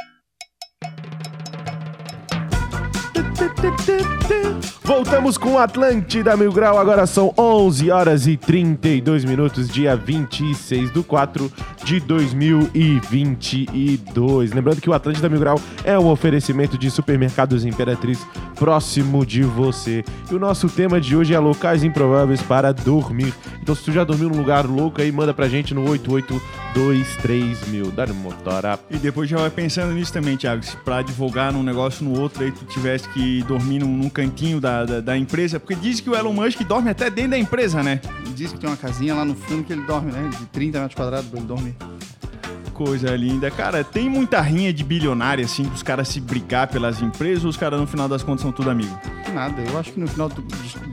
Voltamos 4.85 5.39
com 5.39 5.57
Atlântida 5.59 6.37
Mil 6.37 6.53
Grau. 6.53 6.79
Agora 6.79 7.07
são 7.07 7.33
11 7.39 7.91
horas 7.91 8.27
e 8.27 8.37
32 8.37 9.25
minutos, 9.25 9.69
dia 9.69 9.95
26 9.95 10.91
do 10.91 11.05
4 11.05 11.51
de 11.85 12.01
2022. 12.01 14.53
Lembrando 14.53 14.81
que 14.81 14.91
o 14.91 14.93
Atlântida 14.93 15.29
Mil 15.29 15.41
Grau 15.41 15.61
é 15.85 15.99
um 15.99 16.09
oferecimento 16.09 16.79
de 16.79 16.91
supermercados 16.91 17.65
Imperatriz 17.65 18.25
próximo 18.57 19.25
de 19.25 19.43
você. 19.43 20.05
E 20.31 20.35
o 20.35 20.39
nosso 20.39 20.69
tema 20.69 21.01
de 21.01 21.17
hoje 21.17 21.33
é 21.35 21.39
locais 21.39 21.83
improváveis 21.83 22.43
para 22.43 22.73
dormir. 22.73 23.33
Então, 23.63 23.75
se 23.75 23.83
tu 23.83 23.93
já 23.93 24.05
dormiu 24.05 24.29
num 24.29 24.37
lugar 24.37 24.67
louco 24.67 25.01
aí, 25.01 25.11
manda 25.11 25.33
pra 25.33 25.49
gente 25.49 25.73
no 25.73 25.89
8823 25.89 27.69
mil. 27.69 27.91
Dá 27.91 28.07
no 28.07 28.15
motora. 28.15 28.79
E 28.91 28.99
depois 28.99 29.31
já 29.31 29.39
vai 29.39 29.51
pensando 29.51 29.93
nisso 29.93 30.13
também, 30.13 30.37
Thiago. 30.37 30.63
Se 30.63 30.77
pra 30.79 30.99
advogar 30.99 31.53
num 31.53 31.63
negócio 31.63 32.05
no 32.05 32.21
outro 32.21 32.45
aí 32.45 32.53
tu 32.53 32.65
tivesse 32.67 33.09
que 33.09 33.43
dormir 33.45 33.79
num, 33.79 33.97
num 33.97 34.11
cantinho 34.11 34.61
da, 34.61 34.85
da, 34.85 35.01
da 35.01 35.17
empresa, 35.17 35.59
porque 35.59 35.75
diz 35.75 36.01
que 36.01 36.11
o 36.11 36.15
Elon 36.15 36.33
Musk 36.33 36.61
dorme 36.63 36.91
até 36.91 37.09
dentro 37.09 37.31
da 37.31 37.39
empresa, 37.39 37.83
né? 37.83 38.01
Diz 38.35 38.53
que 38.53 38.59
tem 38.59 38.69
uma 38.69 38.77
casinha 38.77 39.15
lá 39.15 39.25
no 39.25 39.35
fundo 39.35 39.65
que 39.65 39.73
ele 39.73 39.83
dorme, 39.83 40.13
né? 40.13 40.29
De 40.39 40.45
30 40.47 40.81
metros 40.81 40.95
quadrados 40.95 41.29
pra 41.29 41.39
ele 41.39 41.49
dormir. 41.79 42.73
Coisa 42.73 43.15
linda. 43.15 43.51
Cara, 43.51 43.85
tem 43.85 44.09
muita 44.09 44.41
rinha 44.41 44.73
de 44.73 44.83
bilionário, 44.83 45.45
assim, 45.45 45.65
dos 45.65 45.83
caras 45.83 46.09
se 46.09 46.21
brigar 46.21 46.67
pelas 46.69 47.03
empresas 47.03 47.45
ou 47.45 47.51
os 47.51 47.57
caras 47.57 47.79
no 47.79 47.87
final 47.87 48.09
das 48.09 48.23
contas 48.23 48.41
são 48.43 48.53
tudo 48.53 48.71
amigo? 48.71 48.99
Nada, 49.35 49.61
eu 49.63 49.79
acho 49.79 49.93
que 49.93 50.01
no 50.01 50.09
final 50.09 50.29
do- 50.29 50.43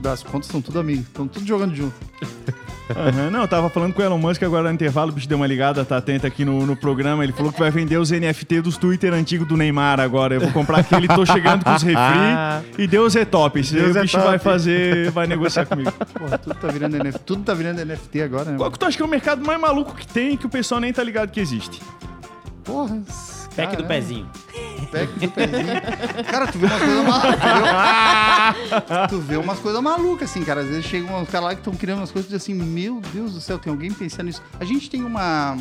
das 0.02 0.22
contas 0.22 0.48
são 0.50 0.60
tudo 0.60 0.78
amigos, 0.78 1.06
estão 1.06 1.26
tudo 1.26 1.46
jogando 1.46 1.74
junto. 1.74 1.94
Aham, 2.96 3.30
Não, 3.30 3.42
eu 3.42 3.48
tava 3.48 3.68
falando 3.68 3.92
com 3.92 4.00
o 4.00 4.04
Elon 4.04 4.18
Musk 4.18 4.42
agora 4.42 4.68
no 4.68 4.74
intervalo, 4.74 5.10
o 5.10 5.14
bicho 5.14 5.28
deu 5.28 5.36
uma 5.36 5.46
ligada, 5.46 5.84
tá 5.84 5.98
atento 5.98 6.26
aqui 6.26 6.44
no, 6.44 6.66
no 6.66 6.76
programa. 6.76 7.22
Ele 7.22 7.32
falou 7.32 7.52
que 7.52 7.58
vai 7.58 7.70
vender 7.70 7.96
os 7.98 8.10
NFT 8.10 8.62
dos 8.62 8.76
Twitter 8.76 9.12
antigos 9.12 9.46
do 9.46 9.56
Neymar 9.56 10.00
agora. 10.00 10.34
Eu 10.34 10.40
vou 10.40 10.52
comprar 10.52 10.78
aquele, 10.80 11.06
tô 11.08 11.24
chegando 11.26 11.64
com 11.64 11.74
os 11.74 11.82
refri 11.82 12.18
e 12.78 12.86
Deus 12.86 13.14
é 13.16 13.24
top. 13.24 13.60
Esse 13.60 13.74
Deus 13.74 13.94
o 13.94 13.98
é 13.98 14.02
bicho 14.02 14.16
top. 14.16 14.28
vai 14.28 14.38
fazer, 14.38 15.10
vai 15.10 15.26
negociar 15.26 15.66
comigo. 15.66 15.92
Porra, 15.92 16.38
tudo 16.38 16.54
tá 16.54 16.68
virando 16.68 16.96
NFT, 16.98 17.20
tudo 17.24 17.42
tá 17.42 17.54
virando 17.54 17.84
NFT 17.84 18.22
agora, 18.22 18.50
né? 18.52 18.56
Qual 18.56 18.70
que 18.70 18.78
tu 18.78 18.86
acha 18.86 18.96
que 18.96 19.02
é 19.02 19.06
o 19.06 19.08
mercado 19.08 19.44
mais 19.44 19.60
maluco 19.60 19.94
que 19.94 20.06
tem 20.06 20.36
que 20.36 20.46
o 20.46 20.48
pessoal 20.48 20.80
nem 20.80 20.92
tá 20.92 21.02
ligado 21.02 21.30
que 21.30 21.40
existe? 21.40 21.80
Porra. 22.64 23.00
Pack 23.58 23.76
do 23.76 23.84
pezinho. 23.84 24.30
Pack 24.92 25.18
do 25.18 25.30
pezinho. 25.32 25.66
Cara, 26.30 26.46
tu 26.46 26.58
vê 26.58 26.66
umas 26.66 26.80
coisas 26.80 27.04
malucas. 27.04 27.40
tu 29.10 29.18
vê 29.18 29.36
umas 29.36 29.58
coisas 29.58 29.82
malucas, 29.82 30.30
assim, 30.30 30.44
cara. 30.44 30.60
Às 30.60 30.68
vezes 30.68 30.84
chegam 30.84 31.20
uns 31.20 31.28
caras 31.28 31.48
lá 31.48 31.54
que 31.54 31.60
estão 31.60 31.74
criando 31.74 31.98
umas 31.98 32.12
coisas 32.12 32.30
e 32.30 32.36
dizem 32.36 32.54
assim, 32.54 32.64
meu 32.64 33.00
Deus 33.12 33.34
do 33.34 33.40
céu, 33.40 33.58
tem 33.58 33.72
alguém 33.72 33.92
pensando 33.92 34.26
nisso. 34.26 34.40
A 34.60 34.64
gente 34.64 34.88
tem 34.88 35.02
uma. 35.02 35.56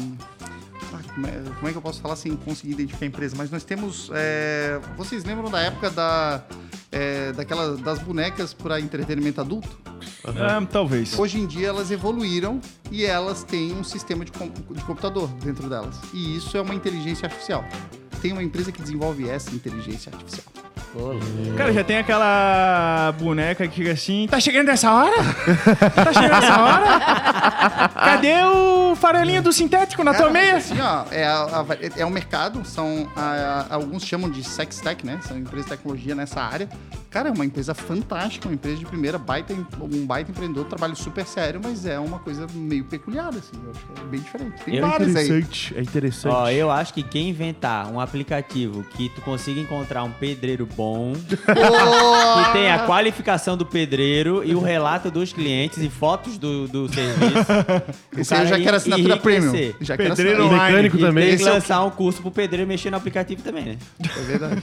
Ah, 0.94 1.00
Como 1.14 1.28
é, 1.28 1.32
como 1.56 1.68
é 1.68 1.72
que 1.72 1.78
eu 1.78 1.82
posso 1.82 2.02
falar 2.02 2.16
sem 2.16 2.36
conseguir 2.36 2.74
identificar 2.74 3.06
a 3.06 3.08
empresa? 3.08 3.36
Mas 3.38 3.52
nós 3.52 3.64
temos. 3.64 4.10
é, 4.14 4.80
Vocês 4.96 5.24
lembram 5.24 5.50
da 5.50 5.60
época 5.60 5.90
da, 5.90 6.44
é, 6.92 7.32
daquela, 7.34 7.76
das 7.78 8.00
bonecas 8.00 8.54
para 8.54 8.80
entretenimento 8.80 9.42
adulto? 9.42 9.78
Ah, 10.26 10.66
talvez. 10.70 11.18
Hoje 11.18 11.40
em 11.40 11.46
dia 11.48 11.68
elas 11.68 11.92
evoluíram 11.92 12.60
e 12.92 13.06
elas 13.06 13.44
têm 13.44 13.74
um 13.74 13.84
sistema 13.84 14.24
de, 14.26 14.32
com- 14.32 14.50
de 14.50 14.82
computador 14.84 15.28
dentro 15.44 15.70
delas. 15.70 15.96
E 16.14 16.38
isso 16.38 16.56
é 16.58 16.62
uma 16.62 16.76
inteligência 16.76 17.26
artificial. 17.26 17.64
Tem 18.22 18.32
uma 18.34 18.44
empresa 18.44 18.72
que 18.72 18.82
desenvolve 18.82 19.30
essa 19.30 19.54
inteligência 19.54 20.12
artificial. 20.14 20.46
Cara, 21.58 21.72
já 21.74 21.84
tem 21.84 21.98
aquela 22.00 23.14
boneca 23.20 23.68
que 23.68 23.76
fica 23.76 23.92
assim, 23.92 24.26
tá 24.30 24.40
chegando 24.40 24.70
essa 24.70 24.92
hora? 24.92 25.16
Tá 25.94 26.14
chegando 26.14 26.44
essa 26.44 26.58
hora? 26.64 27.90
Cadê 27.90 28.44
o 28.46 28.96
farelinho 28.96 29.44
do 29.44 29.54
sintético 29.54 30.04
na 30.04 30.12
tua 30.14 30.28
Cara, 30.28 30.34
meia? 30.34 30.56
Assim, 30.58 30.80
ó, 30.82 31.06
é, 31.12 31.24
a- 31.26 31.44
a- 31.44 32.00
é 32.02 32.06
um 32.06 32.10
mercado, 32.10 32.66
são 32.66 33.08
a- 33.16 33.68
a- 33.70 33.76
alguns 33.76 34.04
chamam 34.04 34.28
de 34.30 34.44
sex 34.44 34.80
tech, 34.80 35.06
né? 35.06 35.20
São 35.22 35.38
empresas 35.38 35.66
de 35.66 35.72
tecnologia 35.78 36.16
nessa 36.16 36.42
área. 36.42 36.68
Cara, 37.12 37.30
é 37.30 37.32
uma 37.32 37.46
empresa 37.46 37.74
fantástica, 37.76 38.48
uma 38.48 38.56
empresa 38.56 38.78
de 38.78 38.86
primeira, 38.86 39.18
baita, 39.18 39.54
um 39.54 40.06
baita 40.06 40.32
empreendedor, 40.32 40.66
trabalho 40.66 40.96
super 40.96 41.26
sério, 41.26 41.60
mas 41.64 41.86
é 41.86 42.00
uma 42.00 42.20
coisa 42.20 42.48
meio 42.54 42.86
peculiar, 42.86 43.30
assim. 43.30 43.54
Eu 43.64 43.72
acho 43.72 43.80
que 43.86 44.02
é 44.02 44.04
bem 44.06 44.20
diferente. 44.20 44.64
Tem 44.64 44.76
Eu- 44.76 44.88
vários 44.88 45.16
aí. 45.16 45.26
Interessante, 45.28 45.78
é 45.78 45.82
interessante. 45.82 46.34
Ó, 46.34 46.50
eu 46.50 46.72
acho 46.72 46.94
que 46.94 47.04
quem 47.04 47.30
inventar 47.30 47.88
um 47.92 48.00
aplicativo 48.08 48.84
que 48.84 49.10
tu 49.10 49.22
consiga 49.22 49.60
encontrar 49.60 50.04
um 50.04 50.12
pedreiro 50.12 50.66
bom, 50.66 51.14
que 51.28 52.52
tem 52.54 52.72
a 52.72 52.80
qualificação 52.86 53.56
do 53.58 53.66
pedreiro 53.66 54.44
e 54.44 54.56
o 54.56 54.60
relato 54.60 55.12
dos 55.12 55.32
clientes 55.34 55.78
e 55.84 55.90
fotos 55.90 56.38
do, 56.38 56.68
do 56.68 56.88
serviço. 56.94 57.52
o 58.16 58.20
Esse 58.20 58.34
aí 58.34 58.42
eu 58.42 58.48
já 58.48 58.60
quero 58.60 58.78
assinatura 58.78 59.18
premium. 59.18 59.52
Já 59.82 59.98
quero 59.98 60.16
Pedreiro 60.16 60.40
assinatura. 60.44 60.64
mecânico 60.68 60.98
E 60.98 61.00
também. 61.00 61.24
tem 61.28 61.36
que 61.36 61.42
Esse 61.42 61.50
é 61.50 61.52
o- 61.52 61.56
lançar 61.56 61.84
um 61.84 61.90
curso 61.90 62.22
pro 62.22 62.32
pedreiro 62.32 62.68
mexer 62.68 62.90
no 62.90 62.98
aplicativo 62.98 63.42
também, 63.42 63.66
né? 63.66 63.78
É 64.04 64.22
verdade. 64.24 64.62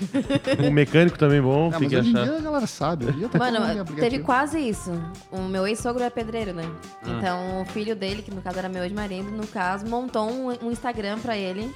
Um 0.67 0.71
mecânico 0.71 1.19
também 1.19 1.41
bom. 1.41 1.69
Ah, 1.73 1.79
tem 1.79 1.81
mas 1.83 1.89
que 1.91 1.97
hoje 1.97 2.11
em 2.11 2.15
achar. 2.15 2.25
dia 2.25 2.37
a 2.39 2.41
galera 2.41 2.67
sabe. 2.67 3.05
Hoje 3.07 3.15
em 3.15 3.19
dia 3.19 3.29
tá 3.29 3.39
todo 3.39 3.47
mundo 3.49 3.57
em 3.57 3.61
Mano, 3.69 3.81
aplicativo. 3.83 4.11
teve 4.11 4.23
quase 4.25 4.59
isso. 4.59 4.93
O 5.31 5.41
meu 5.43 5.67
ex-sogro 5.67 6.03
é 6.03 6.11
pedreiro, 6.11 6.53
né? 6.53 6.65
Ah. 7.05 7.11
Então, 7.19 7.63
o 7.63 7.65
filho 7.67 7.95
dele, 7.95 8.23
que 8.23 8.31
no 8.35 8.41
caso 8.41 8.59
era 8.59 8.69
meu 8.69 8.83
ex-marido, 8.85 9.31
no 9.31 9.47
caso, 9.47 9.87
montou 9.87 10.31
um, 10.31 10.49
um 10.67 10.71
Instagram 10.71 11.19
pra 11.19 11.37
ele. 11.37 11.71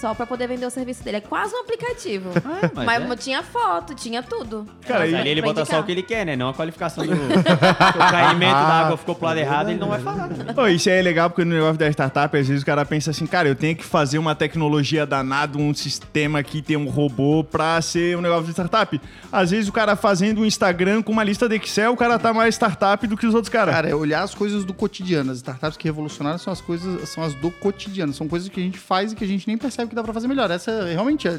Só 0.00 0.14
pra 0.14 0.26
poder 0.26 0.46
vender 0.46 0.66
o 0.66 0.70
serviço 0.70 1.02
dele. 1.02 1.18
É 1.18 1.20
quase 1.20 1.54
um 1.54 1.60
aplicativo. 1.60 2.30
mas 2.74 2.98
mas 2.98 3.12
é. 3.12 3.16
tinha 3.16 3.42
foto, 3.42 3.94
tinha 3.94 4.22
tudo. 4.22 4.66
Cara, 4.86 5.00
Mas 5.00 5.14
ali 5.14 5.30
ele 5.30 5.42
bota 5.42 5.64
só 5.64 5.72
indicar. 5.72 5.80
o 5.80 5.84
que 5.84 5.92
ele 5.92 6.02
quer, 6.02 6.24
né? 6.26 6.36
Não 6.36 6.48
a 6.48 6.54
qualificação 6.54 7.04
do. 7.04 7.14
Se 7.14 7.18
o 7.98 8.10
caimento 8.10 8.52
da 8.52 8.80
água 8.84 8.96
ficou 8.96 9.14
pro 9.14 9.26
lado 9.26 9.38
errado, 9.38 9.70
ele 9.70 9.78
não 9.78 9.88
vai 9.88 10.00
falar. 10.00 10.28
né? 10.28 10.52
Pô, 10.52 10.66
isso 10.68 10.88
aí 10.88 10.98
é 10.98 11.02
legal 11.02 11.30
porque 11.30 11.44
no 11.44 11.54
negócio 11.54 11.78
da 11.78 11.88
startup, 11.90 12.36
às 12.36 12.46
vezes 12.46 12.62
o 12.62 12.66
cara 12.66 12.84
pensa 12.84 13.10
assim, 13.10 13.26
cara, 13.26 13.48
eu 13.48 13.54
tenho 13.54 13.76
que 13.76 13.84
fazer 13.84 14.18
uma 14.18 14.34
tecnologia 14.34 15.04
danada, 15.04 15.58
um 15.58 15.74
sistema 15.74 16.42
que 16.42 16.62
tem 16.62 16.76
um 16.76 16.88
robô 16.88 17.44
pra 17.44 17.80
ser 17.82 18.16
um 18.16 18.20
negócio 18.20 18.44
de 18.44 18.52
startup. 18.52 19.00
Às 19.32 19.50
vezes 19.50 19.68
o 19.68 19.72
cara 19.72 19.96
fazendo 19.96 20.40
um 20.40 20.46
Instagram 20.46 21.02
com 21.02 21.12
uma 21.12 21.24
lista 21.24 21.48
de 21.48 21.56
Excel, 21.56 21.92
o 21.92 21.96
cara 21.96 22.18
tá 22.18 22.32
mais 22.32 22.54
startup 22.54 23.06
do 23.06 23.16
que 23.16 23.26
os 23.26 23.34
outros 23.34 23.50
caras. 23.50 23.74
Cara, 23.74 23.88
é 23.88 23.94
olhar 23.94 24.22
as 24.22 24.34
coisas 24.34 24.64
do 24.64 24.72
cotidiano. 24.72 25.32
As 25.32 25.38
startups 25.38 25.76
que 25.76 25.88
revolucionaram 25.88 26.38
são 26.38 26.52
as 26.52 26.60
coisas, 26.60 27.08
são 27.08 27.22
as 27.22 27.34
do 27.34 27.50
cotidiano. 27.50 28.12
São 28.12 28.28
coisas 28.28 28.48
que 28.48 28.60
a 28.60 28.62
gente 28.62 28.78
faz 28.78 29.12
e 29.12 29.16
que 29.16 29.24
a 29.24 29.28
gente 29.28 29.46
nem 29.46 29.58
percebe 29.58 29.87
que 29.88 29.94
dá 29.94 30.02
pra 30.02 30.12
fazer 30.12 30.28
melhor. 30.28 30.50
Essa 30.50 30.84
realmente 30.84 31.26
é, 31.26 31.38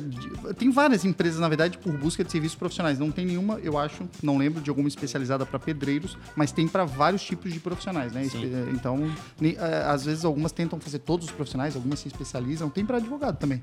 tem 0.57 0.69
várias 0.71 1.05
empresas, 1.05 1.39
na 1.39 1.47
verdade, 1.47 1.77
por 1.77 1.93
busca 1.93 2.23
de 2.23 2.31
serviços 2.31 2.57
profissionais. 2.57 2.99
Não 2.99 3.11
tem 3.11 3.25
nenhuma, 3.25 3.59
eu 3.59 3.77
acho, 3.77 4.07
não 4.21 4.37
lembro 4.37 4.61
de 4.61 4.69
alguma 4.69 4.87
especializada 4.87 5.45
pra 5.45 5.59
pedreiros, 5.59 6.17
mas 6.35 6.51
tem 6.51 6.67
pra 6.67 6.85
vários 6.85 7.23
tipos 7.23 7.53
de 7.53 7.59
profissionais, 7.59 8.11
né? 8.11 8.23
Sim. 8.25 8.51
Então, 8.71 9.11
é, 9.41 9.83
às 9.85 10.05
vezes 10.05 10.25
algumas 10.25 10.51
tentam 10.51 10.79
fazer 10.79 10.99
todos 10.99 11.27
os 11.27 11.31
profissionais, 11.31 11.75
algumas 11.75 11.99
se 11.99 12.07
especializam. 12.07 12.69
Tem 12.69 12.85
pra 12.85 12.97
advogado 12.97 13.37
também. 13.37 13.59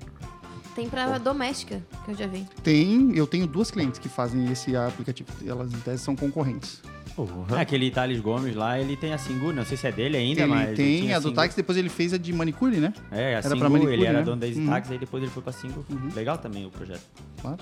Tem 0.75 0.89
pra 0.91 1.17
doméstica, 1.17 1.83
que 2.05 2.11
eu 2.11 2.15
já 2.15 2.27
vi. 2.27 2.47
Tem, 2.63 3.17
eu 3.17 3.27
tenho 3.27 3.47
duas 3.47 3.71
clientes 3.71 3.99
que 3.99 4.11
fazem 4.11 4.53
esse 4.53 4.77
aplicativo. 4.77 5.29
Elas 5.47 5.73
em 5.73 5.79
tese 5.79 6.03
são 6.03 6.15
concorrentes. 6.15 6.83
Porra. 7.17 7.61
Aquele 7.63 7.91
Thales 7.91 8.21
Gomes 8.21 8.55
lá, 8.55 8.79
ele 8.79 8.95
tem 8.95 9.13
a 9.15 9.19
Singu, 9.19 9.51
não 9.53 9.65
sei 9.65 9.77
se 9.77 9.87
é 9.87 9.93
dele 9.93 10.19
ainda, 10.19 10.43
ele 10.43 10.51
mas. 10.51 10.77
tem 10.77 11.01
tinha 11.01 11.17
a 11.17 11.19
do 11.19 11.29
Singu. 11.29 11.35
táxi, 11.35 11.57
depois 11.57 11.79
ele 11.79 11.89
fez 11.89 12.13
a 12.13 12.19
de 12.19 12.31
manicure, 12.33 12.77
né? 12.77 12.93
É, 13.11 13.17
a 13.17 13.21
Era 13.39 13.43
Singu, 13.43 13.59
pra 13.59 13.69
manicure, 13.71 13.95
ele 13.95 14.05
era 14.05 14.19
né? 14.19 14.25
dono 14.25 14.37
da 14.41 14.47
Easy 14.47 14.61
Uhum. 14.61 14.73
Aí 14.75 14.99
depois 14.99 15.23
ele 15.23 15.33
foi 15.33 15.43
pra 15.43 15.53
Singu. 15.53 15.85
Legal 16.15 16.37
também 16.37 16.67
o 16.67 16.71
projeto. 16.71 17.01
Claro. 17.41 17.59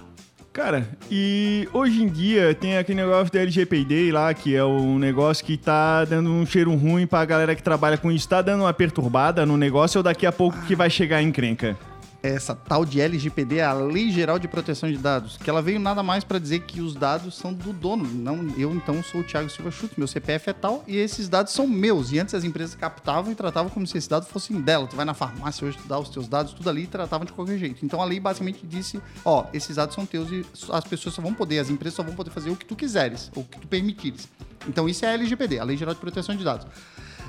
Cara, 0.52 0.88
e 1.10 1.68
hoje 1.72 2.00
em 2.02 2.08
dia 2.08 2.54
tem 2.54 2.76
aquele 2.78 3.00
negócio 3.02 3.32
da 3.32 3.40
LGPD 3.40 4.12
lá, 4.12 4.32
que 4.32 4.54
é 4.54 4.64
um 4.64 4.98
negócio 5.00 5.44
que 5.44 5.56
tá 5.56 6.04
dando 6.04 6.30
um 6.30 6.46
cheiro 6.46 6.72
ruim 6.76 7.08
pra 7.08 7.24
galera 7.24 7.56
que 7.56 7.62
trabalha 7.62 7.96
com 7.98 8.10
isso. 8.10 8.28
Tá 8.28 8.40
dando 8.40 8.60
uma 8.62 8.72
perturbada 8.72 9.44
no 9.44 9.56
negócio 9.56 9.98
ou 9.98 10.02
daqui 10.04 10.24
a 10.26 10.30
pouco 10.30 10.56
que 10.62 10.76
vai 10.76 10.88
chegar 10.88 11.16
a 11.16 11.22
encrenca? 11.22 11.76
Essa 12.24 12.54
tal 12.54 12.86
de 12.86 13.02
LGPD, 13.02 13.60
a 13.60 13.74
Lei 13.74 14.10
Geral 14.10 14.38
de 14.38 14.48
Proteção 14.48 14.90
de 14.90 14.96
Dados, 14.96 15.36
que 15.36 15.50
ela 15.50 15.60
veio 15.60 15.78
nada 15.78 16.02
mais 16.02 16.24
para 16.24 16.38
dizer 16.38 16.60
que 16.60 16.80
os 16.80 16.94
dados 16.94 17.34
são 17.34 17.52
do 17.52 17.70
dono. 17.70 18.04
Não, 18.04 18.48
eu 18.56 18.74
então 18.74 19.02
sou 19.02 19.20
o 19.20 19.24
Thiago 19.24 19.50
Silva 19.50 19.70
Chute, 19.70 19.94
meu 19.98 20.08
CPF 20.08 20.48
é 20.48 20.52
tal 20.54 20.82
e 20.88 20.96
esses 20.96 21.28
dados 21.28 21.52
são 21.52 21.68
meus. 21.68 22.12
E 22.12 22.18
antes 22.18 22.34
as 22.34 22.42
empresas 22.42 22.74
captavam 22.74 23.30
e 23.30 23.34
tratavam 23.34 23.70
como 23.70 23.86
se 23.86 23.98
esses 23.98 24.08
dados 24.08 24.26
fossem 24.28 24.58
dela. 24.58 24.86
Tu 24.86 24.96
vai 24.96 25.04
na 25.04 25.12
farmácia 25.12 25.66
hoje, 25.66 25.76
tu 25.76 25.86
dá 25.86 25.98
os 25.98 26.08
teus 26.08 26.26
dados, 26.26 26.54
tudo 26.54 26.70
ali 26.70 26.84
e 26.84 26.86
tratavam 26.86 27.26
de 27.26 27.32
qualquer 27.32 27.58
jeito. 27.58 27.84
Então 27.84 28.00
a 28.00 28.06
lei 28.06 28.18
basicamente 28.18 28.66
disse, 28.66 28.98
ó, 29.22 29.44
esses 29.52 29.76
dados 29.76 29.94
são 29.94 30.06
teus 30.06 30.30
e 30.30 30.46
as 30.70 30.84
pessoas 30.84 31.14
só 31.14 31.20
vão 31.20 31.34
poder, 31.34 31.58
as 31.58 31.68
empresas 31.68 31.94
só 31.94 32.02
vão 32.02 32.14
poder 32.14 32.30
fazer 32.30 32.48
o 32.48 32.56
que 32.56 32.64
tu 32.64 32.74
quiseres, 32.74 33.30
ou 33.36 33.42
o 33.42 33.46
que 33.46 33.60
tu 33.60 33.68
permitires. 33.68 34.26
Então 34.66 34.88
isso 34.88 35.04
é 35.04 35.08
a 35.08 35.12
LGPD, 35.12 35.58
a 35.58 35.64
Lei 35.64 35.76
Geral 35.76 35.92
de 35.92 36.00
Proteção 36.00 36.34
de 36.34 36.42
Dados. 36.42 36.66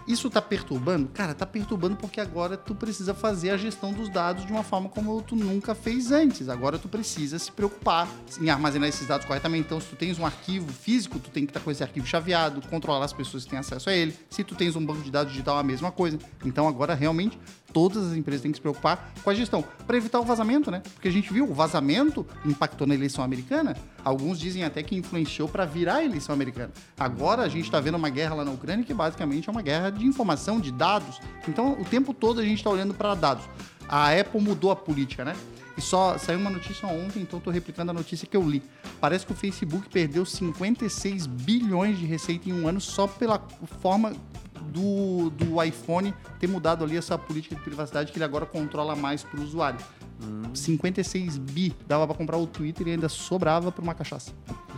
Isso 0.08 0.30
tá 0.30 0.42
perturbando? 0.42 1.08
Cara, 1.08 1.34
tá 1.34 1.46
perturbando 1.46 1.96
porque 1.96 2.22
agora 2.22 2.56
tu 2.56 2.76
precisa 2.76 3.14
fazer 3.14 3.50
a 3.50 3.58
gestão 3.58 3.92
dos 3.92 4.08
dados 4.08 4.46
de 4.46 4.52
uma 4.52 4.64
forma 4.64 4.88
como 4.88 5.20
tu 5.22 5.36
nunca 5.36 5.74
fez 5.74 6.12
antes. 6.12 6.48
Agora 6.48 6.78
tu 6.78 6.88
precisa 6.88 7.40
se 7.40 7.52
preocupar 7.52 8.08
em 8.40 8.50
armazenar 8.50 8.88
esses 8.88 9.08
dados 9.08 9.26
corretamente. 9.26 9.66
Então, 9.66 9.82
se 9.82 9.88
tu 9.88 9.96
tens 9.96 10.20
um 10.20 10.26
arquivo 10.26 10.72
físico, 10.72 11.18
tu 11.18 11.32
tem 11.32 11.46
que 11.46 11.50
estar 11.50 11.60
com 11.60 11.72
esse 11.72 11.82
arquivo 11.82 12.06
chaveado, 12.06 12.62
controlar 12.68 13.04
as 13.04 13.14
pessoas 13.14 13.46
que 13.46 13.50
têm 13.50 13.60
acesso 13.60 13.90
a 13.90 13.94
ele. 13.94 14.16
Se 14.30 14.44
tu 14.44 14.54
tens 14.54 14.76
um 14.76 14.86
banco 14.86 15.02
de 15.02 15.10
dados 15.10 15.32
digital, 15.32 15.58
a 15.58 15.64
mesma 15.64 15.92
coisa. 15.92 16.20
Então, 16.44 16.68
agora 16.68 16.94
realmente 16.94 17.40
todas 17.72 18.06
as 18.08 18.18
empresas 18.18 18.42
têm 18.42 18.52
que 18.52 18.58
se 18.58 18.62
preocupar 18.62 19.14
com 19.24 19.30
a 19.30 19.34
gestão 19.34 19.64
para 19.86 19.98
evitar 19.98 20.20
o 20.20 20.24
vazamento, 20.24 20.72
né? 20.72 20.82
Porque 20.94 21.08
a 21.08 21.12
gente 21.12 21.32
viu 21.32 21.50
o 21.50 21.54
vazamento 21.54 22.26
impactou 22.46 22.88
na 22.88 22.94
eleição 22.94 23.24
americana. 23.24 23.76
Alguns 24.04 24.40
dizem 24.40 24.64
até 24.64 24.82
que 24.82 24.96
influenciou 24.96 25.48
para 25.48 25.66
virar 25.66 25.96
a 25.96 26.04
eleição 26.04 26.34
americana. 26.34 26.72
Agora 26.98 27.44
a 27.44 27.50
gente 27.50 27.66
está 27.66 27.80
vendo 27.80 27.96
uma 27.96 28.10
guerra 28.10 28.36
lá 28.36 28.46
na 28.46 28.52
Ucrânia 28.52 28.86
que 28.86 28.94
basicamente 28.94 29.50
é 29.50 29.52
uma 29.52 29.62
guerra 29.62 29.90
de 29.90 30.06
informação, 30.06 30.60
de 30.60 30.72
dados. 30.72 31.20
Então 31.48 31.74
o 31.74 31.86
tempo 31.86 32.14
todo 32.14 32.40
a 32.40 32.44
gente 32.44 32.58
está 32.58 32.70
olhando 32.70 32.94
para 32.94 33.14
dados. 33.16 33.46
A 33.88 34.12
Apple 34.12 34.42
mudou 34.42 34.72
a 34.72 34.76
política, 34.76 35.24
né? 35.24 35.36
E 35.78 35.82
só 35.82 36.18
saiu 36.18 36.40
uma 36.40 36.50
notícia 36.50 36.88
ontem, 36.88 37.22
então 37.22 37.38
estou 37.38 37.52
replicando 37.52 37.92
a 37.92 37.94
notícia 37.94 38.26
que 38.26 38.36
eu 38.36 38.48
li. 38.48 38.64
Parece 39.00 39.26
que 39.26 39.34
o 39.34 39.36
Facebook 39.36 39.90
perdeu 39.90 40.26
56 40.26 41.28
bilhões 41.28 42.00
de 42.00 42.06
receita 42.06 42.50
em 42.50 42.54
um 42.54 42.68
ano 42.68 42.80
só 42.80 43.08
pela 43.08 43.46
forma 43.82 44.14
do, 44.72 45.30
do 45.30 45.64
iPhone 45.64 46.14
ter 46.40 46.48
mudado 46.48 46.84
ali 46.84 46.98
essa 46.98 47.18
política 47.18 47.56
de 47.56 47.62
privacidade 47.62 48.12
que 48.12 48.18
ele 48.18 48.26
agora 48.26 48.46
controla 48.46 48.96
mais 48.96 49.24
para 49.24 49.40
o 49.40 49.44
usuário. 49.44 49.80
56 50.54 51.38
bi 51.38 51.76
dava 51.88 52.08
para 52.08 52.16
comprar 52.16 52.38
o 52.38 52.48
Twitter 52.48 52.88
e 52.88 52.92
ainda 52.92 53.10
sobrava 53.10 53.72
para 53.72 53.84
uma 53.84 53.94
cachaça. 53.94 54.32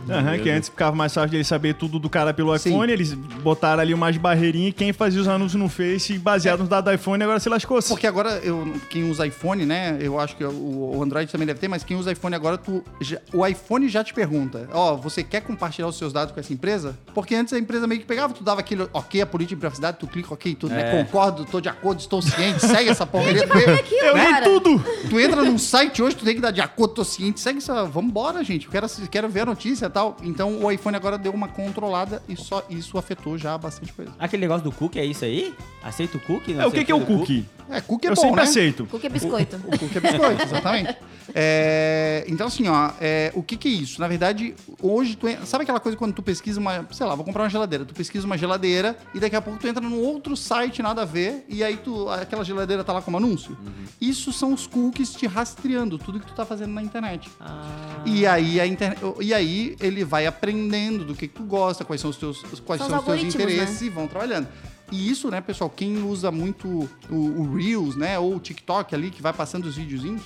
Aham, 0.08 0.38
que 0.38 0.48
antes 0.50 0.68
ficava 0.68 0.94
mais 0.96 1.12
fácil 1.12 1.30
de 1.30 1.36
ele 1.36 1.44
saber 1.44 1.74
tudo 1.74 1.98
do 1.98 2.08
cara 2.08 2.32
pelo 2.32 2.56
Sim. 2.58 2.70
iPhone, 2.70 2.92
eles 2.92 3.12
botaram 3.12 3.82
ali 3.82 3.92
umas 3.92 4.16
barreirinhas 4.16 4.70
e 4.70 4.72
quem 4.72 4.92
fazia 4.92 5.20
os 5.20 5.28
anúncios 5.28 5.60
no 5.60 5.68
Face 5.68 6.18
baseado 6.18 6.60
nos 6.60 6.68
dados 6.68 6.90
do 6.90 6.94
iPhone 6.94 7.22
agora 7.22 7.38
se 7.40 7.48
lascou-se. 7.48 7.88
Porque 7.88 8.06
agora, 8.06 8.38
eu, 8.42 8.72
quem 8.88 9.10
usa 9.10 9.26
iPhone, 9.26 9.66
né? 9.66 9.98
Eu 10.00 10.18
acho 10.18 10.34
que 10.36 10.44
o, 10.44 10.96
o 10.96 11.02
Android 11.02 11.30
também 11.30 11.46
deve 11.46 11.60
ter, 11.60 11.68
mas 11.68 11.84
quem 11.84 11.96
usa 11.96 12.12
iPhone 12.12 12.34
agora, 12.34 12.56
tu, 12.56 12.82
já- 13.00 13.20
o 13.32 13.46
iPhone 13.46 13.88
já 13.88 14.02
te 14.02 14.14
pergunta: 14.14 14.68
Ó, 14.72 14.96
você 14.96 15.22
quer 15.22 15.42
compartilhar 15.42 15.88
os 15.88 15.98
seus 15.98 16.12
dados 16.12 16.32
com 16.32 16.40
essa 16.40 16.52
empresa? 16.52 16.98
Porque 17.14 17.34
antes 17.34 17.52
a 17.52 17.58
empresa 17.58 17.86
meio 17.86 18.00
que 18.00 18.06
pegava, 18.06 18.32
tu 18.32 18.42
dava 18.42 18.60
aquele 18.60 18.88
ok, 18.92 19.20
a 19.20 19.26
política 19.26 19.56
de 19.56 19.60
privacidade, 19.60 19.98
tu 19.98 20.06
clica 20.06 20.32
ok, 20.32 20.54
tudo, 20.54 20.74
né? 20.74 20.88
É. 20.94 21.02
Concordo, 21.04 21.44
tô 21.44 21.60
de 21.60 21.68
acordo, 21.68 22.00
estou 22.00 22.22
ciente, 22.22 22.60
segue 22.66 22.88
essa 22.90 23.06
porcaria. 23.06 23.46
Tu, 23.46 23.52
Aquilo, 23.58 24.12
cara. 24.14 24.44
tudo! 24.44 24.84
tu 25.10 25.20
entra 25.20 25.42
num 25.44 25.58
site 25.58 26.02
hoje, 26.02 26.16
tu 26.16 26.24
tem 26.24 26.34
que 26.34 26.40
dar 26.40 26.50
de 26.50 26.60
acordo, 26.60 26.94
tô 26.94 27.04
ciente, 27.04 27.40
segue 27.40 27.58
essa. 27.58 27.84
Vambora, 27.84 28.42
gente. 28.42 28.66
Eu 28.66 28.72
quero, 28.72 28.86
quero 29.10 29.28
ver 29.28 29.40
a 29.40 29.46
notícia. 29.46 29.87
E 29.88 29.92
tal. 29.92 30.16
Então 30.22 30.62
o 30.64 30.70
iPhone 30.70 30.96
agora 30.96 31.18
deu 31.18 31.32
uma 31.32 31.48
controlada 31.48 32.22
e 32.28 32.36
só 32.36 32.64
isso 32.70 32.96
afetou 32.98 33.36
já 33.38 33.56
bastante 33.58 33.92
coisa. 33.92 34.12
Aquele 34.18 34.42
negócio 34.42 34.62
do 34.64 34.72
cookie 34.72 34.98
é 34.98 35.04
isso 35.04 35.24
aí? 35.24 35.54
Aceita 35.82 36.16
o 36.16 36.20
cookie? 36.20 36.54
Não 36.54 36.62
É, 36.62 36.66
o 36.66 36.70
que, 36.70 36.84
que 36.84 36.92
é 36.92 36.94
o 36.94 37.00
do 37.00 37.06
cookie? 37.06 37.46
É, 37.70 37.80
cookie 37.80 38.06
é 38.06 38.10
Eu 38.10 38.14
bom, 38.14 38.22
sempre 38.22 38.36
né? 38.36 38.42
aceito. 38.42 38.86
Cookie 38.86 39.06
é 39.06 39.10
biscoito. 39.10 39.56
O 39.56 39.78
cookie 39.78 39.98
é 39.98 40.00
biscoito, 40.00 40.42
exatamente. 40.42 40.96
É, 41.34 42.24
então, 42.26 42.46
assim, 42.46 42.66
ó, 42.68 42.90
é, 43.00 43.30
o 43.34 43.42
que, 43.42 43.56
que 43.56 43.68
é 43.68 43.70
isso? 43.70 44.00
Na 44.00 44.08
verdade, 44.08 44.54
hoje 44.82 45.16
tu. 45.16 45.26
Sabe 45.44 45.62
aquela 45.64 45.78
coisa 45.78 45.96
quando 45.96 46.14
tu 46.14 46.22
pesquisa 46.22 46.58
uma. 46.58 46.86
Sei 46.90 47.06
lá, 47.06 47.14
vou 47.14 47.24
comprar 47.24 47.42
uma 47.42 47.50
geladeira. 47.50 47.84
Tu 47.84 47.94
pesquisa 47.94 48.24
uma 48.26 48.38
geladeira 48.38 48.96
e 49.14 49.20
daqui 49.20 49.36
a 49.36 49.42
pouco 49.42 49.58
tu 49.58 49.68
entra 49.68 49.82
num 49.82 49.98
outro 50.00 50.36
site, 50.36 50.82
nada 50.82 51.02
a 51.02 51.04
ver, 51.04 51.44
e 51.48 51.62
aí 51.62 51.76
tu, 51.76 52.08
aquela 52.08 52.44
geladeira 52.44 52.82
tá 52.82 52.92
lá 52.92 53.02
como 53.02 53.16
anúncio? 53.18 53.56
Isso 54.00 54.32
são 54.32 54.52
os 54.52 54.66
cookies 54.66 55.12
te 55.12 55.26
rastreando 55.26 55.98
tudo 55.98 56.18
que 56.20 56.26
tu 56.26 56.34
tá 56.34 56.44
fazendo 56.46 56.72
na 56.72 56.82
internet. 56.82 57.28
Ah, 57.40 58.02
E 58.06 58.26
aí, 58.26 58.60
a 58.60 58.66
internet, 58.66 59.00
e 59.20 59.34
aí 59.34 59.76
ele 59.80 60.04
vai 60.04 60.26
aprendendo 60.26 61.04
do 61.04 61.14
que, 61.14 61.28
que 61.28 61.34
tu 61.34 61.44
gosta, 61.44 61.84
quais 61.84 62.00
são 62.00 62.10
os 62.10 62.16
teus, 62.16 62.42
quais 62.64 62.80
São 62.80 62.88
são 62.88 62.98
os 62.98 63.04
teus 63.04 63.18
algoritmos, 63.18 63.34
interesses 63.34 63.80
e 63.82 63.88
vão 63.88 64.06
trabalhando. 64.06 64.48
E 64.90 65.10
isso, 65.10 65.30
né, 65.30 65.40
pessoal, 65.40 65.68
quem 65.68 66.02
usa 66.02 66.30
muito 66.30 66.88
o, 67.10 67.14
o 67.14 67.54
Reels, 67.54 67.94
né, 67.94 68.18
ou 68.18 68.36
o 68.36 68.40
TikTok 68.40 68.94
ali, 68.94 69.10
que 69.10 69.20
vai 69.20 69.34
passando 69.34 69.66
os 69.66 69.76
videozinhos, 69.76 70.22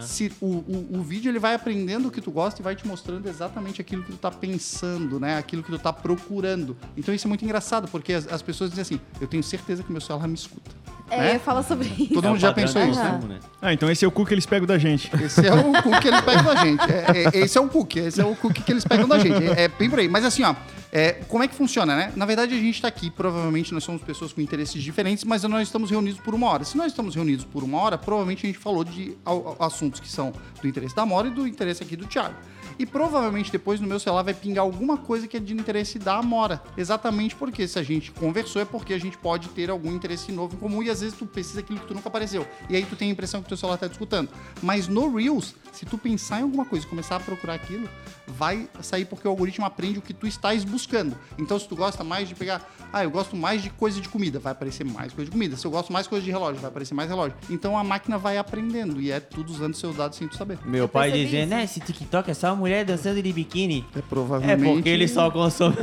se, 0.00 0.32
o, 0.40 0.46
o, 0.46 0.98
o 0.98 1.02
vídeo 1.02 1.30
ele 1.30 1.38
vai 1.38 1.54
aprendendo 1.54 2.08
o 2.08 2.10
que 2.10 2.20
tu 2.20 2.30
gosta 2.30 2.60
e 2.60 2.64
vai 2.64 2.74
te 2.74 2.86
mostrando 2.86 3.28
exatamente 3.28 3.80
aquilo 3.80 4.02
que 4.02 4.12
tu 4.12 4.18
tá 4.18 4.30
pensando, 4.30 5.20
né, 5.20 5.36
aquilo 5.36 5.62
que 5.62 5.70
tu 5.70 5.78
tá 5.78 5.92
procurando. 5.92 6.76
Então 6.96 7.14
isso 7.14 7.26
é 7.26 7.28
muito 7.28 7.44
engraçado, 7.44 7.88
porque 7.88 8.14
as, 8.14 8.26
as 8.28 8.40
pessoas 8.40 8.70
dizem 8.70 8.82
assim, 8.82 9.00
eu 9.20 9.26
tenho 9.26 9.42
certeza 9.42 9.82
que 9.82 9.92
meu 9.92 10.00
celular 10.00 10.26
me 10.26 10.34
escuta. 10.34 10.70
É, 11.08 11.18
né? 11.18 11.34
eu 11.36 11.40
falo 11.40 11.62
sobre 11.62 11.86
isso. 11.88 12.14
Todo 12.14 12.26
é 12.26 12.28
mundo 12.30 12.40
já 12.40 12.52
padrão 12.52 12.66
pensou 12.66 12.82
isso, 12.90 13.02
né? 13.02 13.20
né? 13.28 13.40
Ah, 13.62 13.72
então 13.72 13.90
esse 13.90 14.04
é 14.04 14.08
o 14.08 14.10
cookie 14.10 14.28
que 14.28 14.34
eles 14.34 14.46
pegam 14.46 14.66
da 14.66 14.78
gente. 14.78 15.10
Esse 15.22 15.46
é 15.46 15.54
o 15.54 15.82
cookie 15.82 16.00
que 16.00 16.08
eles 16.08 16.20
pegam 16.20 16.44
da 16.44 16.56
gente. 16.56 16.82
É, 16.90 17.38
é- 17.38 17.42
esse 17.44 17.58
é 17.58 17.60
o 17.60 17.68
cookie, 17.68 17.98
esse 18.00 18.20
é 18.20 18.24
o 18.24 18.34
cookie 18.34 18.62
que 18.62 18.72
eles 18.72 18.84
pegam 18.84 19.06
da 19.06 19.18
gente. 19.18 19.44
É, 19.50 19.64
é 19.64 19.68
bem 19.68 19.88
por 19.88 19.98
aí. 19.98 20.08
Mas 20.08 20.24
assim, 20.24 20.42
ó, 20.42 20.54
é, 20.92 21.12
como 21.28 21.44
é 21.44 21.48
que 21.48 21.54
funciona, 21.54 21.94
né? 21.94 22.12
Na 22.16 22.26
verdade, 22.26 22.54
a 22.54 22.58
gente 22.58 22.80
tá 22.80 22.88
aqui, 22.88 23.10
provavelmente 23.10 23.72
nós 23.72 23.84
somos 23.84 24.02
pessoas 24.02 24.32
com 24.32 24.40
interesses 24.40 24.82
diferentes, 24.82 25.24
mas 25.24 25.42
nós 25.44 25.62
estamos 25.62 25.90
reunidos 25.90 26.20
por 26.20 26.34
uma 26.34 26.48
hora. 26.48 26.64
Se 26.64 26.76
nós 26.76 26.88
estamos 26.88 27.14
reunidos 27.14 27.44
por 27.44 27.62
uma 27.62 27.78
hora, 27.78 27.96
provavelmente 27.98 28.44
a 28.44 28.48
gente 28.48 28.58
falou 28.58 28.82
de 28.84 29.16
assuntos 29.58 30.00
que 30.00 30.08
são 30.08 30.32
do 30.60 30.66
interesse 30.68 30.94
da 30.94 31.02
Amora 31.02 31.28
e 31.28 31.30
do 31.30 31.46
interesse 31.46 31.82
aqui 31.82 31.96
do 31.96 32.06
Thiago. 32.06 32.34
E 32.78 32.84
provavelmente 32.84 33.50
depois 33.50 33.80
no 33.80 33.86
meu 33.86 33.98
celular 33.98 34.22
vai 34.22 34.34
pingar 34.34 34.62
alguma 34.62 34.96
coisa 34.98 35.26
que 35.26 35.36
é 35.36 35.40
de 35.40 35.54
interesse 35.54 35.98
da 35.98 36.16
Amora. 36.16 36.62
Exatamente 36.76 37.34
porque 37.34 37.66
se 37.66 37.78
a 37.78 37.82
gente 37.82 38.10
conversou 38.10 38.60
é 38.60 38.64
porque 38.64 38.92
a 38.92 38.98
gente 38.98 39.16
pode 39.16 39.48
ter 39.48 39.70
algum 39.70 39.94
interesse 39.94 40.30
novo 40.30 40.56
em 40.56 40.58
comum 40.58 40.82
e 40.82 40.90
às 40.90 41.00
vezes 41.00 41.16
tu 41.16 41.24
precisa 41.24 41.60
aquilo 41.60 41.80
que 41.80 41.86
tu 41.86 41.94
nunca 41.94 42.08
apareceu. 42.08 42.46
E 42.68 42.76
aí 42.76 42.84
tu 42.84 42.94
tem 42.94 43.08
a 43.08 43.12
impressão 43.12 43.42
que 43.42 43.48
teu 43.48 43.56
celular 43.56 43.78
tá 43.78 43.86
discutando. 43.86 44.28
Mas 44.62 44.88
no 44.88 45.14
Reels, 45.14 45.54
se 45.72 45.86
tu 45.86 45.96
pensar 45.96 46.40
em 46.40 46.42
alguma 46.42 46.64
coisa 46.64 46.84
e 46.84 46.88
começar 46.88 47.16
a 47.16 47.20
procurar 47.20 47.54
aquilo, 47.54 47.88
vai 48.26 48.68
sair 48.80 49.04
porque 49.04 49.26
o 49.26 49.30
algoritmo 49.30 49.64
aprende 49.64 49.98
o 49.98 50.02
que 50.02 50.12
tu 50.14 50.26
estás 50.26 50.64
buscando. 50.64 51.16
Então 51.38 51.58
se 51.58 51.68
tu 51.68 51.76
gosta 51.76 52.02
mais 52.04 52.28
de 52.28 52.34
pegar, 52.34 52.60
ah, 52.92 53.04
eu 53.04 53.10
gosto 53.10 53.36
mais 53.36 53.62
de 53.62 53.70
coisa 53.70 54.00
de 54.00 54.08
comida, 54.08 54.38
vai 54.38 54.52
aparecer 54.52 54.84
mais 54.84 55.12
coisa 55.12 55.26
de 55.26 55.30
comida. 55.30 55.56
Se 55.56 55.66
eu 55.66 55.70
gosto 55.70 55.92
mais 55.92 56.06
coisa 56.06 56.24
de 56.24 56.30
relógio, 56.30 56.60
vai 56.60 56.70
aparecer 56.70 56.94
mais 56.94 57.08
relógio. 57.08 57.36
Então 57.50 57.76
a 57.78 57.84
máquina 57.84 58.18
vai 58.18 58.36
aprendendo 58.38 59.00
e 59.00 59.10
é 59.10 59.20
tudo 59.20 59.50
usando 59.52 59.74
seus 59.74 59.96
dados 59.96 60.18
sem 60.18 60.26
tu 60.28 60.36
saber. 60.36 60.58
Meu 60.64 60.84
Eu 60.84 60.88
pai 60.88 61.10
dizendo, 61.12 61.50
né, 61.50 61.64
esse 61.64 61.80
TikTok 61.80 62.30
é 62.30 62.34
só 62.34 62.54
mulher 62.56 62.84
dançando 62.84 63.22
de 63.22 63.32
biquíni. 63.32 63.84
É 63.94 63.98
É 63.98 64.02
provavelmente. 64.02 64.74
porque 64.74 64.88
ele 64.88 65.08
só 65.08 65.30
consome 65.30 65.76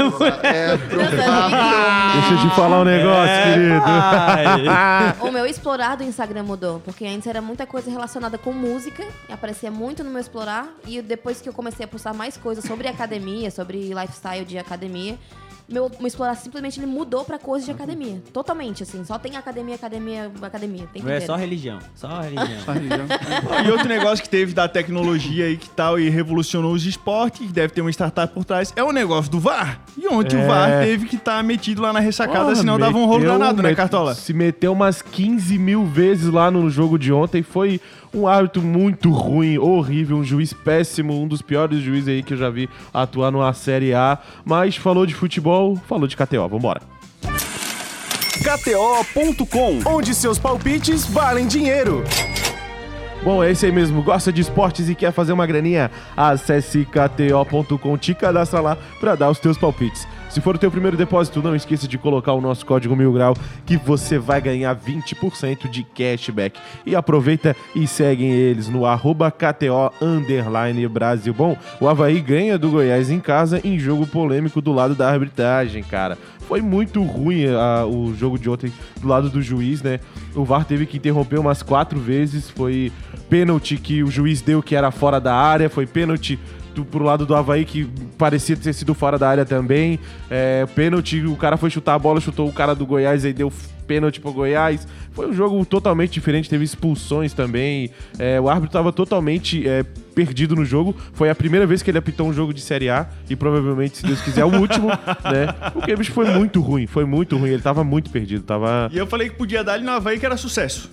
É 0.44 0.78
provável. 0.78 2.20
Deixa 2.22 2.34
eu 2.46 2.50
te 2.50 2.56
falar 2.56 2.82
um 2.82 2.86
negócio, 2.86 3.30
É, 3.34 3.54
querido. 3.54 5.28
O 5.28 5.32
meu 5.32 5.46
explorar 5.46 5.96
do 5.96 6.04
Instagram 6.04 6.44
mudou, 6.44 6.80
porque 6.80 7.06
antes 7.06 7.28
era 7.28 7.42
muita 7.42 7.66
coisa 7.66 7.90
relacionada 7.90 8.38
com 8.38 8.52
música, 8.52 9.04
e 9.30 9.34
aparecia 9.34 9.72
muito 9.72 10.04
no 10.04 10.10
meu 10.10 10.20
explorar, 10.20 10.68
e 10.88 11.02
depois 11.02 11.42
que 11.42 11.50
eu 11.50 11.54
comecei 11.54 11.86
a 11.86 11.88
postar 11.88 12.14
mais 12.14 12.33
coisas 12.38 12.64
sobre 12.66 12.88
academia, 12.88 13.50
sobre 13.52 13.78
lifestyle 13.78 14.46
de 14.46 14.58
academia, 14.58 15.18
meu, 15.70 15.90
meu 15.98 16.08
explorar 16.08 16.36
simplesmente 16.36 16.80
ele 16.80 16.88
mudou 16.88 17.24
pra 17.24 17.40
coisas 17.40 17.66
de 17.66 17.72
academia. 17.72 18.22
Totalmente, 18.34 18.84
assim. 18.84 19.04
Só 19.06 19.18
tem 19.18 19.36
academia, 19.38 19.76
academia, 19.76 20.32
academia. 20.42 20.88
Tem 20.92 21.02
que 21.02 21.08
Não 21.08 21.14
é 21.16 21.20
ter. 21.20 21.26
só 21.26 21.36
religião, 21.38 21.80
só 21.96 22.08
religião. 22.22 22.58
E 23.66 23.72
outro 23.72 23.88
negócio 23.88 24.24
que 24.24 24.30
teve 24.30 24.54
da 24.54 24.68
tecnologia 24.68 25.46
aí 25.46 25.58
que 25.58 25.70
tal 25.70 26.00
e 26.00 26.10
revolucionou 26.10 26.74
os 26.74 26.86
esportes, 26.86 27.48
que 27.48 27.54
deve 27.54 27.74
ter 27.74 27.82
uma 27.82 27.90
startup 27.92 28.34
por 28.34 28.44
trás, 28.46 28.74
é 28.76 28.84
o 28.84 28.92
negócio 28.92 29.32
do 29.32 29.40
VAR. 29.40 29.80
E 29.98 30.08
ontem 30.08 30.38
É. 30.40 30.44
o 30.44 30.48
VAR 30.48 30.70
teve 30.84 31.06
que 31.08 31.16
estar 31.16 31.44
metido 31.44 31.82
lá 31.82 31.94
na 31.94 32.00
ressacada, 32.00 32.46
Porra, 32.46 32.56
senão 32.56 32.78
dava 32.80 32.98
um 32.98 33.06
rolo 33.06 33.20
meteu- 33.22 33.34
danado, 33.40 33.62
né, 33.64 33.74
Cartola? 33.76 34.16
Se 34.16 34.34
meteu 34.34 34.74
umas 34.74 35.02
15 35.02 35.58
mil 35.58 35.86
vezes 35.86 36.28
lá 36.32 36.50
no 36.52 36.70
jogo 36.70 36.98
de 36.98 37.12
ontem. 37.14 37.42
Foi 37.44 37.80
um 38.14 38.28
árbitro 38.28 38.62
muito 38.62 39.10
ruim, 39.12 39.58
horrível, 39.58 40.18
um 40.18 40.24
juiz 40.24 40.54
péssimo, 40.54 41.20
um 41.20 41.28
dos 41.28 41.42
piores 41.42 41.80
juízes 41.82 42.10
aí 42.10 42.22
que 42.24 42.34
eu 42.34 42.38
já 42.38 42.48
vi 42.50 42.70
atuar 42.94 43.32
numa 43.32 43.52
Série 43.54 43.94
A. 43.94 44.20
Mas 44.46 44.76
falou 44.76 45.06
de 45.06 45.16
futebol, 45.16 45.53
falou 45.88 46.08
de 46.08 46.16
KTO. 46.16 46.48
Vambora. 46.48 46.82
KTO.com, 48.44 49.80
onde 49.86 50.14
seus 50.14 50.38
palpites 50.38 51.06
valem 51.06 51.48
dinheiro. 51.48 52.04
Bom, 53.24 53.42
é 53.42 53.52
isso 53.52 53.66
aí 53.66 53.72
mesmo. 53.72 54.04
Gosta 54.04 54.34
de 54.34 54.42
esportes 54.42 54.90
e 54.90 54.96
quer 54.96 55.14
fazer 55.14 55.32
uma 55.32 55.48
graninha? 55.48 55.90
Acesse 56.16 56.86
kto.com, 56.86 57.98
te 57.98 58.14
cadastra 58.14 58.60
lá 58.60 58.78
pra 59.00 59.16
dar 59.16 59.30
os 59.30 59.40
teus 59.40 59.58
palpites. 59.58 60.06
Se 60.34 60.42
for 60.42 60.56
o 60.56 60.58
teu 60.58 60.72
primeiro 60.72 60.98
depósito, 60.98 61.44
não 61.44 61.56
esqueça 61.56 61.88
de 61.88 61.96
colocar 61.96 62.34
o 62.34 62.42
nosso 62.42 62.66
código 62.66 62.96
Mil 62.96 63.14
Grau 63.14 63.36
que 63.68 63.78
você 63.78 64.18
vai 64.18 64.42
ganhar 64.42 64.76
20% 64.76 65.70
de 65.70 65.84
cashback. 65.84 66.60
E 66.88 66.96
aproveita 66.96 67.56
e 67.76 67.86
segue 67.86 68.24
eles 68.24 68.68
no 68.68 68.84
arroba 68.84 69.30
KTO 69.30 69.94
Brasil. 70.90 71.36
Bom, 71.36 71.56
o 71.80 71.88
Havaí 71.88 72.20
ganha 72.20 72.58
do 72.58 72.72
Goiás 72.72 73.12
em 73.12 73.20
casa 73.20 73.62
em 73.64 73.78
jogo 73.78 74.08
polêmico 74.08 74.60
do 74.60 74.74
lado 74.74 74.96
da 74.96 75.08
arbitragem, 75.08 75.84
cara. 75.84 76.18
Foi 76.48 76.62
muito 76.62 77.04
ruim 77.04 77.46
ah, 77.50 77.86
o 77.86 78.16
jogo 78.16 78.40
de 78.40 78.50
ontem 78.50 78.74
do 79.00 79.08
lado 79.08 79.30
do 79.30 79.40
juiz, 79.40 79.84
né? 79.84 80.00
O 80.34 80.44
VAR 80.44 80.66
teve 80.66 80.88
que 80.88 80.98
interromper 80.98 81.38
umas 81.38 81.62
quatro 81.62 82.00
vezes. 82.00 82.50
Foi 82.50 82.92
pênalti 83.30 83.78
que 83.78 84.02
o 84.02 84.10
juiz 84.10 84.42
deu 84.42 84.64
que 84.64 84.76
era 84.76 84.90
fora 84.90 85.22
da 85.22 85.36
área, 85.36 85.70
foi 85.70 85.86
pênalti 85.86 86.40
do, 86.74 86.86
pro 86.86 87.04
lado 87.04 87.26
do 87.26 87.36
Havaí 87.36 87.66
que 87.66 87.88
parecia 88.18 88.56
ter 88.56 88.74
sido 88.74 88.94
fora 88.94 89.18
da 89.18 89.30
área 89.30 89.46
também. 89.46 90.00
É, 90.30 90.66
pênalti, 90.76 91.24
o 91.26 91.36
cara 91.36 91.58
foi 91.58 91.70
chutar 91.70 91.96
a 91.96 92.00
bola, 92.00 92.20
chutou 92.20 92.48
o 92.48 92.54
cara 92.54 92.74
do 92.74 92.86
Goiás, 92.86 93.26
aí 93.26 93.34
deu 93.34 93.52
pênalti 93.84 94.20
pro 94.20 94.32
Goiás. 94.32 94.88
Foi 95.12 95.30
um 95.30 95.34
jogo 95.34 95.64
totalmente 95.66 96.12
diferente, 96.12 96.50
teve 96.50 96.64
expulsões 96.64 97.34
também. 97.34 97.92
É, 98.18 98.40
o 98.42 98.50
árbitro 98.50 98.72
tava 98.72 98.92
totalmente 98.92 99.68
é, 99.68 99.84
perdido 100.16 100.56
no 100.56 100.66
jogo. 100.66 100.96
Foi 101.14 101.30
a 101.30 101.36
primeira 101.36 101.68
vez 101.68 101.84
que 101.84 101.92
ele 101.92 101.98
apitou 101.98 102.28
um 102.28 102.34
jogo 102.34 102.54
de 102.54 102.62
Série 102.62 102.90
A 102.90 103.08
e 103.30 103.36
provavelmente, 103.36 103.98
se 103.98 104.06
Deus 104.06 104.22
quiser, 104.22 104.46
o 104.46 104.60
último, 104.60 104.88
né? 105.24 105.72
Porque 105.72 105.96
bicho 105.96 106.12
foi 106.12 106.30
muito 106.32 106.62
ruim, 106.62 106.88
foi 106.88 107.06
muito 107.06 107.38
ruim. 107.38 107.50
Ele 107.50 107.62
tava 107.62 107.84
muito 107.84 108.10
perdido, 108.10 108.44
tava... 108.44 108.90
E 108.92 108.98
eu 108.98 109.06
falei 109.06 109.30
que 109.30 109.36
podia 109.36 109.64
dar 109.64 109.74
ali 109.74 109.84
no 109.84 109.92
Havaí 109.92 110.20
que 110.20 110.26
era 110.26 110.38
sucesso. 110.38 110.90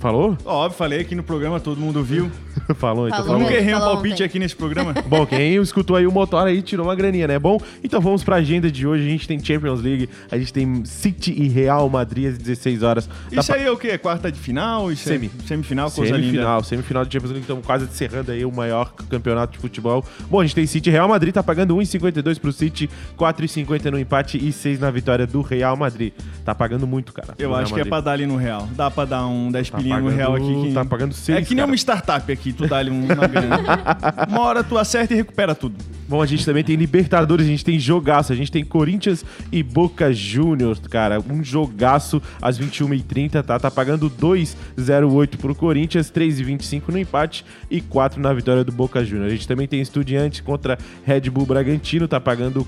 Falou? 0.00 0.36
Óbvio, 0.44 0.76
falei 0.76 1.00
aqui 1.00 1.14
no 1.14 1.22
programa, 1.22 1.58
todo 1.58 1.80
mundo 1.80 2.02
viu. 2.02 2.30
Falou, 2.76 3.06
então 3.06 3.18
Falou. 3.18 3.32
falou. 3.34 3.42
Nunca 3.42 3.54
errei 3.54 3.74
um 3.74 3.78
falou 3.78 3.94
palpite 3.94 4.14
ontem. 4.14 4.24
aqui 4.24 4.38
nesse 4.38 4.56
programa. 4.56 4.92
Bom, 5.06 5.24
quem 5.26 5.54
escutou 5.56 5.94
aí 5.94 6.06
o 6.06 6.10
motor 6.10 6.46
aí 6.46 6.62
tirou 6.62 6.86
uma 6.86 6.94
graninha, 6.94 7.28
né? 7.28 7.38
Bom, 7.38 7.60
então 7.84 8.00
vamos 8.00 8.24
pra 8.24 8.36
agenda 8.36 8.70
de 8.70 8.86
hoje. 8.86 9.06
A 9.06 9.10
gente 9.10 9.28
tem 9.28 9.42
Champions 9.42 9.80
League, 9.82 10.08
a 10.30 10.38
gente 10.38 10.52
tem 10.52 10.84
City 10.84 11.32
e 11.32 11.48
Real 11.48 11.88
Madrid 11.88 12.28
às 12.32 12.38
16 12.38 12.82
horas. 12.82 13.08
Isso 13.30 13.52
aí 13.52 13.64
é 13.64 13.70
o 13.70 13.76
quê? 13.76 13.96
Quarta 13.98 14.32
de 14.32 14.38
final? 14.38 14.90
Isso 14.90 15.04
Semi. 15.04 15.30
É 15.44 15.46
semifinal, 15.46 15.90
coisa 15.90 16.14
Semifinal, 16.14 16.56
linda. 16.56 16.68
semifinal 16.68 17.04
de 17.04 17.12
Champions 17.12 17.30
League, 17.30 17.42
estamos 17.44 17.64
quase 17.64 17.84
encerrando 17.84 18.32
aí 18.32 18.44
o 18.44 18.50
maior 18.50 18.92
campeonato 19.08 19.52
de 19.52 19.58
futebol. 19.58 20.04
Bom, 20.28 20.40
a 20.40 20.44
gente 20.44 20.54
tem 20.54 20.66
City 20.66 20.88
e 20.88 20.92
Real 20.92 21.08
Madrid, 21.08 21.32
tá 21.32 21.42
pagando 21.42 21.76
1,52 21.76 22.40
pro 22.40 22.52
City, 22.52 22.90
4,50 23.18 23.90
no 23.90 23.98
empate 23.98 24.38
e 24.44 24.50
6 24.50 24.80
na 24.80 24.90
vitória 24.90 25.26
do 25.26 25.40
Real 25.42 25.76
Madrid. 25.76 26.12
Tá 26.44 26.54
pagando 26.54 26.86
muito, 26.86 27.12
cara. 27.12 27.34
Eu 27.38 27.54
acho 27.54 27.72
que 27.72 27.80
é 27.80 27.84
pra 27.84 28.00
dar 28.00 28.12
ali 28.12 28.26
no 28.26 28.36
real. 28.36 28.68
Dá 28.74 28.90
pra 28.90 29.04
dar 29.04 29.26
um 29.26 29.50
10 29.50 29.70
Tá 29.70 29.78
pilinha 29.88 30.00
no 30.00 30.08
real 30.16 30.34
aqui. 30.34 30.62
Que... 30.68 30.72
tá 30.72 30.84
pagando 30.84 31.14
seis, 31.14 31.38
É 31.38 31.42
que 31.42 31.50
nem 31.54 31.58
cara. 31.62 31.70
uma 31.70 31.76
startup 31.76 32.32
aqui, 32.32 32.52
tu 32.52 32.66
dá 32.66 32.78
ali 32.78 32.90
um- 32.90 33.04
uma 33.04 33.26
grana. 33.26 33.58
uma 34.28 34.40
hora 34.40 34.62
tu 34.64 34.76
acerta 34.78 35.14
e 35.14 35.16
recupera 35.16 35.54
tudo. 35.54 35.74
Bom, 36.08 36.22
a 36.22 36.26
gente 36.26 36.44
também 36.46 36.62
tem 36.62 36.76
Libertadores, 36.76 37.44
a 37.46 37.48
gente 37.48 37.64
tem 37.64 37.78
jogaço, 37.80 38.32
a 38.32 38.36
gente 38.36 38.52
tem 38.52 38.64
Corinthians 38.64 39.24
e 39.50 39.60
Boca 39.62 40.12
Juniors, 40.12 40.78
cara. 40.88 41.18
Um 41.20 41.42
jogaço 41.42 42.22
às 42.40 42.58
21h30, 42.60 43.42
tá? 43.42 43.58
Tá 43.58 43.70
pagando 43.72 44.08
2,08 44.08 45.36
pro 45.36 45.52
Corinthians, 45.54 46.08
3,25 46.10 46.82
no 46.90 46.98
empate 46.98 47.44
e 47.68 47.80
4 47.80 48.20
na 48.20 48.32
vitória 48.32 48.62
do 48.62 48.70
Boca 48.70 49.04
Juniors. 49.04 49.32
A 49.32 49.34
gente 49.34 49.48
também 49.48 49.66
tem 49.66 49.80
Estudiantes 49.80 50.40
contra 50.40 50.78
Red 51.04 51.22
Bull 51.30 51.44
Bragantino, 51.46 52.06
tá 52.06 52.20
pagando 52.20 52.64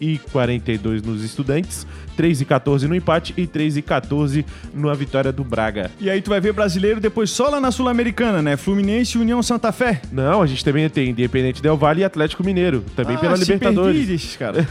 4,42 0.00 1.04
nos 1.04 1.24
Estudantes, 1.24 1.86
3,14 2.20 2.82
no 2.82 2.94
empate 2.94 3.32
e 3.36 3.46
3,14 3.46 4.44
na 4.74 4.92
vitória 4.92 5.32
do 5.32 5.42
Braga. 5.42 5.90
E 5.98 6.10
aí 6.10 6.20
tu 6.20 6.28
vai 6.28 6.40
ver 6.40 6.52
brasileiro 6.52 7.00
depois 7.00 7.30
só 7.30 7.48
lá 7.48 7.58
na 7.58 7.70
Sul-Americana, 7.70 8.42
né? 8.42 8.56
Fluminense 8.56 9.16
e 9.16 9.20
União 9.20 9.42
Santa 9.42 9.72
Fé. 9.72 10.02
Não, 10.12 10.42
a 10.42 10.46
gente 10.46 10.62
também 10.64 10.88
tem 10.90 11.10
Independente 11.10 11.62
Del 11.62 11.76
Vale 11.76 12.02
e 12.02 12.04
Atlético 12.04 12.44
Mineiro, 12.44 12.84
também 12.94 13.16
pela 13.16 13.34
Ah, 13.34 13.36
se 13.36 13.44
Libertadores. 13.44 13.96
perdi 13.96 14.12
desses, 14.12 14.36
cara. 14.36 14.68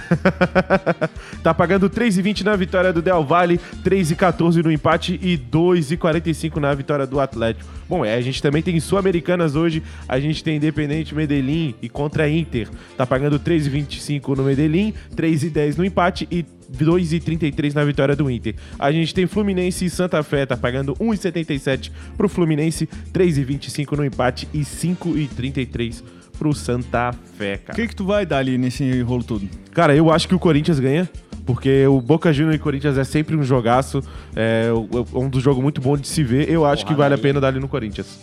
tá 1.42 1.54
pagando 1.54 1.90
3,20 1.90 2.44
na 2.44 2.56
vitória 2.56 2.94
do 2.94 3.02
Del 3.02 3.24
Valle, 3.24 3.60
3,14 3.84 4.64
no 4.64 4.72
empate 4.72 5.20
e 5.22 5.38
2,45 5.38 6.58
na 6.58 6.74
vitória 6.74 7.08
do 7.08 7.20
Atlético. 7.20 7.70
Bom, 7.88 8.06
é, 8.06 8.14
a 8.14 8.22
gente 8.22 8.42
também 8.42 8.62
tem 8.62 8.80
Sul-Americanas 8.80 9.56
hoje, 9.56 9.82
a 10.08 10.20
gente 10.20 10.44
tem 10.44 10.58
Independente 10.58 11.16
Medellín 11.16 11.74
e 11.82 11.90
contra 11.90 12.30
Inter. 12.30 12.68
Tá 12.96 13.06
pagando 13.06 13.40
3,25 13.40 14.38
no 14.38 14.44
Medellín, 14.44 14.94
3,10 15.16 15.78
no 15.78 15.84
empate 15.84 16.28
e 16.30 16.46
2,33 16.78 17.74
na 17.74 17.84
vitória 17.84 18.16
do 18.16 18.30
Inter. 18.30 18.56
A 18.78 18.92
gente 18.92 19.14
tem 19.14 19.26
Fluminense 19.28 19.86
e 19.86 19.90
Santa 19.90 20.22
Fé, 20.24 20.46
tá 20.46 20.56
pagando 20.58 20.94
1,77 20.96 21.92
pro 22.18 22.30
Fluminense, 22.30 22.88
3,25 23.14 23.98
no 23.98 24.06
empate 24.06 24.48
e 24.54 24.60
5,33 24.60 26.04
pro 26.38 26.54
Santa 26.54 27.12
Fé, 27.38 27.56
O 27.56 27.60
cara. 27.68 27.76
que, 27.80 27.88
que 27.88 27.96
tu 27.96 28.06
vai 28.06 28.26
dar 28.26 28.38
ali 28.38 28.58
nesse 28.58 29.02
rolo 29.02 29.24
todo? 29.24 29.48
Cara, 29.72 29.96
eu 29.96 30.10
acho 30.12 30.28
que 30.28 30.36
o 30.36 30.40
Corinthians 30.40 30.80
ganha. 30.80 31.10
Porque 31.46 31.88
o 31.88 32.00
Boca 32.00 32.32
Juniors 32.32 32.58
e 32.58 32.60
Corinthians 32.60 32.96
é 32.96 33.04
sempre 33.04 33.36
um 33.36 33.42
jogaço, 33.44 34.04
é 34.36 34.70
um 35.16 35.28
dos 35.28 35.42
jogos 35.42 35.64
muito 35.64 35.82
bom 35.82 35.98
de 35.98 36.08
se 36.08 36.24
ver. 36.24 36.48
Eu 36.48 36.64
acho 36.64 36.86
que 36.86 36.94
vale 36.94 37.16
a 37.16 37.18
Porradaria. 37.18 37.24
pena 37.24 37.42
dar 37.42 37.48
ali 37.48 37.60
no 37.60 37.68
Corinthians. 37.68 38.20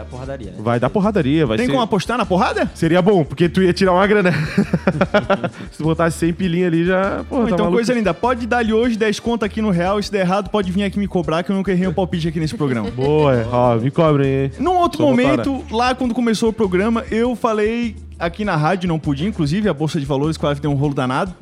Vai 0.00 0.04
dar 0.04 0.04
porradaria, 0.04 0.50
né? 0.50 0.56
Vai 0.58 0.80
dar 0.80 0.90
porradaria, 0.90 1.46
vai 1.46 1.56
Tem 1.56 1.66
ser... 1.66 1.72
como 1.72 1.82
apostar 1.82 2.16
na 2.16 2.24
porrada? 2.24 2.70
Seria 2.74 3.02
bom, 3.02 3.24
porque 3.24 3.48
tu 3.48 3.62
ia 3.62 3.72
tirar 3.72 3.92
uma 3.92 4.06
grana. 4.06 4.32
se 5.70 5.78
tu 5.78 5.84
botasse 5.84 6.18
100 6.18 6.32
pilinha 6.32 6.66
ali, 6.66 6.84
já... 6.84 7.24
Ou 7.30 7.40
tá 7.40 7.44
então, 7.46 7.58
maluco. 7.58 7.72
coisa 7.72 7.92
linda, 7.92 8.14
pode 8.14 8.46
dar 8.46 8.58
ali 8.58 8.72
hoje 8.72 8.96
10 8.96 9.20
conto 9.20 9.44
aqui 9.44 9.60
no 9.60 9.70
real. 9.70 9.98
E 9.98 10.02
se 10.02 10.10
der 10.10 10.20
errado, 10.20 10.48
pode 10.48 10.72
vir 10.72 10.84
aqui 10.84 10.98
me 10.98 11.06
cobrar, 11.06 11.42
que 11.42 11.50
eu 11.50 11.56
nunca 11.56 11.72
errei 11.72 11.86
um 11.86 11.92
palpite 11.92 12.28
aqui 12.28 12.40
nesse 12.40 12.56
programa. 12.56 12.90
Boa, 12.94 13.46
ó, 13.50 13.76
me 13.76 13.90
cobrem, 13.90 14.44
hein? 14.44 14.52
Num 14.58 14.76
outro 14.76 14.98
Sou 14.98 15.08
momento, 15.08 15.64
lá 15.70 15.94
quando 15.94 16.14
começou 16.14 16.50
o 16.50 16.52
programa, 16.52 17.04
eu 17.10 17.36
falei 17.36 17.96
aqui 18.18 18.44
na 18.44 18.56
rádio, 18.56 18.88
não 18.88 18.98
podia, 18.98 19.28
inclusive, 19.28 19.68
a 19.68 19.74
Bolsa 19.74 19.98
de 19.98 20.06
Valores 20.06 20.36
quase 20.36 20.60
deu 20.60 20.70
um 20.70 20.74
rolo 20.74 20.94
danado. 20.94 21.34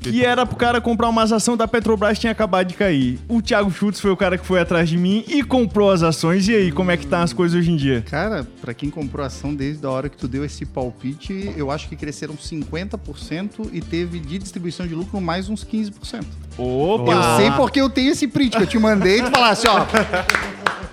Que 0.00 0.24
era 0.24 0.46
pro 0.46 0.56
cara 0.56 0.80
comprar 0.80 1.08
umas 1.08 1.32
ações 1.32 1.58
da 1.58 1.66
Petrobras 1.66 2.14
que 2.14 2.20
tinha 2.20 2.32
acabado 2.32 2.68
de 2.68 2.74
cair. 2.74 3.18
O 3.28 3.42
Thiago 3.42 3.70
Schultz 3.70 4.00
foi 4.00 4.10
o 4.10 4.16
cara 4.16 4.38
que 4.38 4.46
foi 4.46 4.60
atrás 4.60 4.88
de 4.88 4.96
mim 4.96 5.24
e 5.28 5.42
comprou 5.42 5.90
as 5.90 6.02
ações. 6.02 6.48
E 6.48 6.54
aí, 6.54 6.72
como 6.72 6.90
é 6.90 6.96
que 6.96 7.06
tá 7.06 7.22
as 7.22 7.32
coisas 7.32 7.58
hoje 7.58 7.70
em 7.70 7.76
dia? 7.76 8.02
Cara, 8.08 8.46
pra 8.60 8.72
quem 8.72 8.90
comprou 8.90 9.24
ação 9.24 9.54
desde 9.54 9.84
a 9.84 9.90
hora 9.90 10.08
que 10.08 10.16
tu 10.16 10.28
deu 10.28 10.44
esse 10.44 10.64
palpite, 10.64 11.52
eu 11.56 11.70
acho 11.70 11.88
que 11.88 11.96
cresceram 11.96 12.34
50% 12.34 13.70
e 13.72 13.80
teve 13.80 14.18
de 14.18 14.38
distribuição 14.38 14.86
de 14.86 14.94
lucro 14.94 15.20
mais 15.20 15.48
uns 15.48 15.64
15%. 15.64 16.24
Opa! 16.58 17.12
Eu 17.12 17.36
sei 17.36 17.50
porque 17.52 17.80
eu 17.80 17.88
tenho 17.88 18.10
esse 18.10 18.26
print 18.26 18.56
que 18.56 18.62
eu 18.62 18.66
te 18.66 18.78
mandei 18.78 19.20
e 19.20 19.22
tu 19.22 19.30
falasse, 19.30 19.66
ó. 19.68 19.86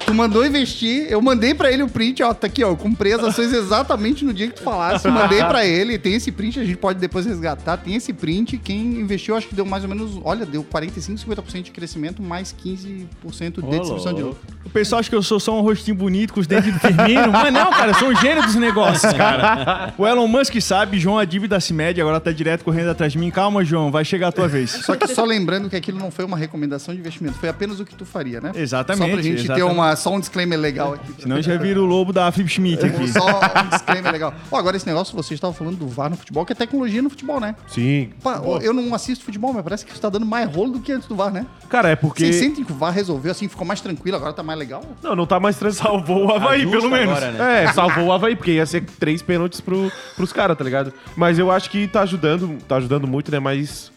Tu 0.05 0.13
mandou 0.13 0.45
investir, 0.45 1.07
eu 1.09 1.20
mandei 1.20 1.55
pra 1.55 1.72
ele 1.72 1.82
o 1.82 1.89
print, 1.89 2.22
ó, 2.22 2.32
tá 2.32 2.45
aqui, 2.45 2.63
ó, 2.63 2.70
eu 2.70 2.78
comprei 2.78 3.13
as 3.13 3.24
ações 3.24 3.51
exatamente 3.51 4.24
no 4.24 4.32
dia 4.36 4.47
que 4.47 4.53
tu 4.53 4.61
falasse, 4.61 5.07
mandei 5.07 5.43
pra 5.43 5.66
ele, 5.66 5.97
tem 5.97 6.13
esse 6.13 6.32
print, 6.32 6.59
a 6.59 6.63
gente 6.63 6.78
pode 6.78 6.99
depois 6.99 7.26
resgatar, 7.26 7.78
tem 7.78 7.95
esse 7.95 8.13
print, 8.13 8.59
quem 8.59 8.99
investiu 8.99 9.36
acho 9.36 9.47
que 9.47 9.55
deu 9.55 9.66
mais 9.66 9.84
ou 9.84 9.89
menos, 9.89 10.20
olha, 10.24 10.45
deu 10.45 10.63
45, 10.63 11.20
50% 11.26 11.61
de 11.63 11.72
crescimento, 11.72 12.22
mais 12.22 12.53
15% 12.53 12.66
de 12.66 13.80
distribuição 13.80 14.13
de 14.13 14.22
lucro. 14.22 14.39
O 14.63 14.70
pessoal 14.70 14.99
acha 14.99 15.09
que 15.09 15.16
eu 15.16 15.24
sou 15.24 15.39
só 15.39 15.57
um 15.57 15.61
rostinho 15.61 15.97
bonito 15.97 16.34
com 16.34 16.39
os 16.39 16.45
dentes 16.45 16.72
do 16.72 16.80
Firmino, 16.80 17.32
mas 17.32 17.51
não, 17.51 17.72
cara, 17.72 17.91
eu 17.91 17.95
sou 17.95 18.09
um 18.09 18.16
gênio 18.16 18.43
dos 18.43 18.55
negócios, 18.55 19.11
cara. 19.13 19.93
O 19.97 20.05
Elon 20.05 20.28
Musk 20.28 20.59
sabe, 20.59 20.99
João, 20.99 21.18
a 21.18 21.26
dívida 21.26 21.59
se 21.59 21.74
mede, 21.74 21.99
agora 21.99 22.20
tá 22.20 22.32
direto 22.32 22.63
correndo 22.63 22.89
atrás 22.89 23.11
de 23.11 23.18
mim. 23.18 23.32
Calma, 23.32 23.63
João, 23.63 23.89
vai 23.89 24.03
chegar 24.03 24.28
a 24.28 24.32
tua 24.32 24.47
vez. 24.47 24.72
Só 24.72 24.95
que 24.95 25.07
só 25.07 25.24
lembrando 25.24 25.55
que 25.70 25.76
aquilo 25.76 25.97
não 25.97 26.12
foi 26.12 26.26
uma 26.26 26.38
recomendação 26.38 26.93
de 26.93 26.99
investimento, 26.99 27.38
foi 27.38 27.49
apenas 27.49 27.80
o 27.80 27.86
que 27.86 27.95
tu 27.95 28.06
faria, 28.06 28.39
né? 28.41 28.51
Exatamente, 28.56 29.06
Só 29.06 29.14
pra 29.14 29.22
gente 29.22 29.36
ter 29.38 29.43
exatamente. 29.43 29.72
uma, 29.74 29.95
só 29.95 30.14
um 30.14 30.20
disclaimer 30.20 30.60
legal 30.60 30.93
aqui. 30.93 31.14
Senão 31.22 31.41
já 31.41 31.58
vira 31.58 31.82
o 31.82 31.86
lobo 31.86 32.12
da 32.14 32.32
Flip 32.32 32.49
Schmidt 32.49 32.86
aqui. 32.86 33.08
Só 33.08 33.26
um 33.26 33.70
disclaimer 33.70 34.12
legal. 34.12 34.34
Ó, 34.51 34.58
agora 34.58 34.78
esse 34.78 34.86
negócio, 34.86 35.16
vocês 35.16 35.38
estavam 35.38 35.53
falando 35.53 35.78
do 35.78 35.88
VAR 35.88 36.10
no 36.10 36.18
futebol, 36.18 36.45
que 36.45 36.51
é 36.53 36.56
tecnologia 36.56 37.01
no 37.01 37.10
futebol, 37.10 37.39
né? 37.39 37.56
Sim. 37.68 38.10
Pá, 38.24 38.41
eu 38.62 38.74
não 38.74 38.93
assisto 38.93 39.24
futebol, 39.24 39.53
mas 39.53 39.64
parece 39.64 39.86
que 39.86 39.91
isso 39.91 40.01
tá 40.01 40.10
dando 40.10 40.26
mais 40.26 40.53
rolo 40.53 40.74
do 40.74 40.80
que 40.80 40.91
antes 40.91 41.08
do 41.08 41.16
VAR, 41.16 41.32
né? 41.32 41.45
Cara, 41.70 41.89
é 41.89 41.95
porque... 41.95 42.26
Vocês 42.26 42.36
sentem 42.36 42.64
que 42.64 42.72
o 42.72 42.76
VAR 42.76 42.93
resolveu 42.93 43.32
assim, 43.32 43.47
ficou 43.47 43.66
mais 43.66 43.82
tranquilo, 43.82 44.18
agora 44.18 44.34
tá 44.34 44.43
mais 44.43 44.60
legal? 44.60 44.84
Não, 45.01 45.16
não 45.16 45.26
tá 45.26 45.39
mais 45.39 45.58
tranquilo. 45.58 45.82
Salvou 45.84 46.28
o 46.28 46.32
Havaí, 46.34 46.62
Ajusta 46.62 46.80
pelo 46.80 46.91
menos. 46.91 47.18
agora, 47.18 47.32
né? 47.32 47.64
É, 47.64 47.74
salvou 47.74 48.06
o 48.06 48.12
Havaí, 48.12 48.36
porque 48.36 48.51
ia 48.51 48.66
ser 48.66 48.84
três 48.99 49.22
pênaltis 49.22 49.62
pro, 49.62 49.91
pros 50.16 50.32
caras, 50.32 50.58
tá 50.58 50.64
ligado? 50.64 50.93
Mas 51.16 51.39
eu 51.39 51.51
acho 51.51 51.70
que 51.70 51.88
tá 51.88 52.01
ajudando, 52.01 52.58
tá 52.68 52.76
ajudando 52.78 53.08
muito, 53.08 53.32
né? 53.32 53.39
Mas. 53.39 53.91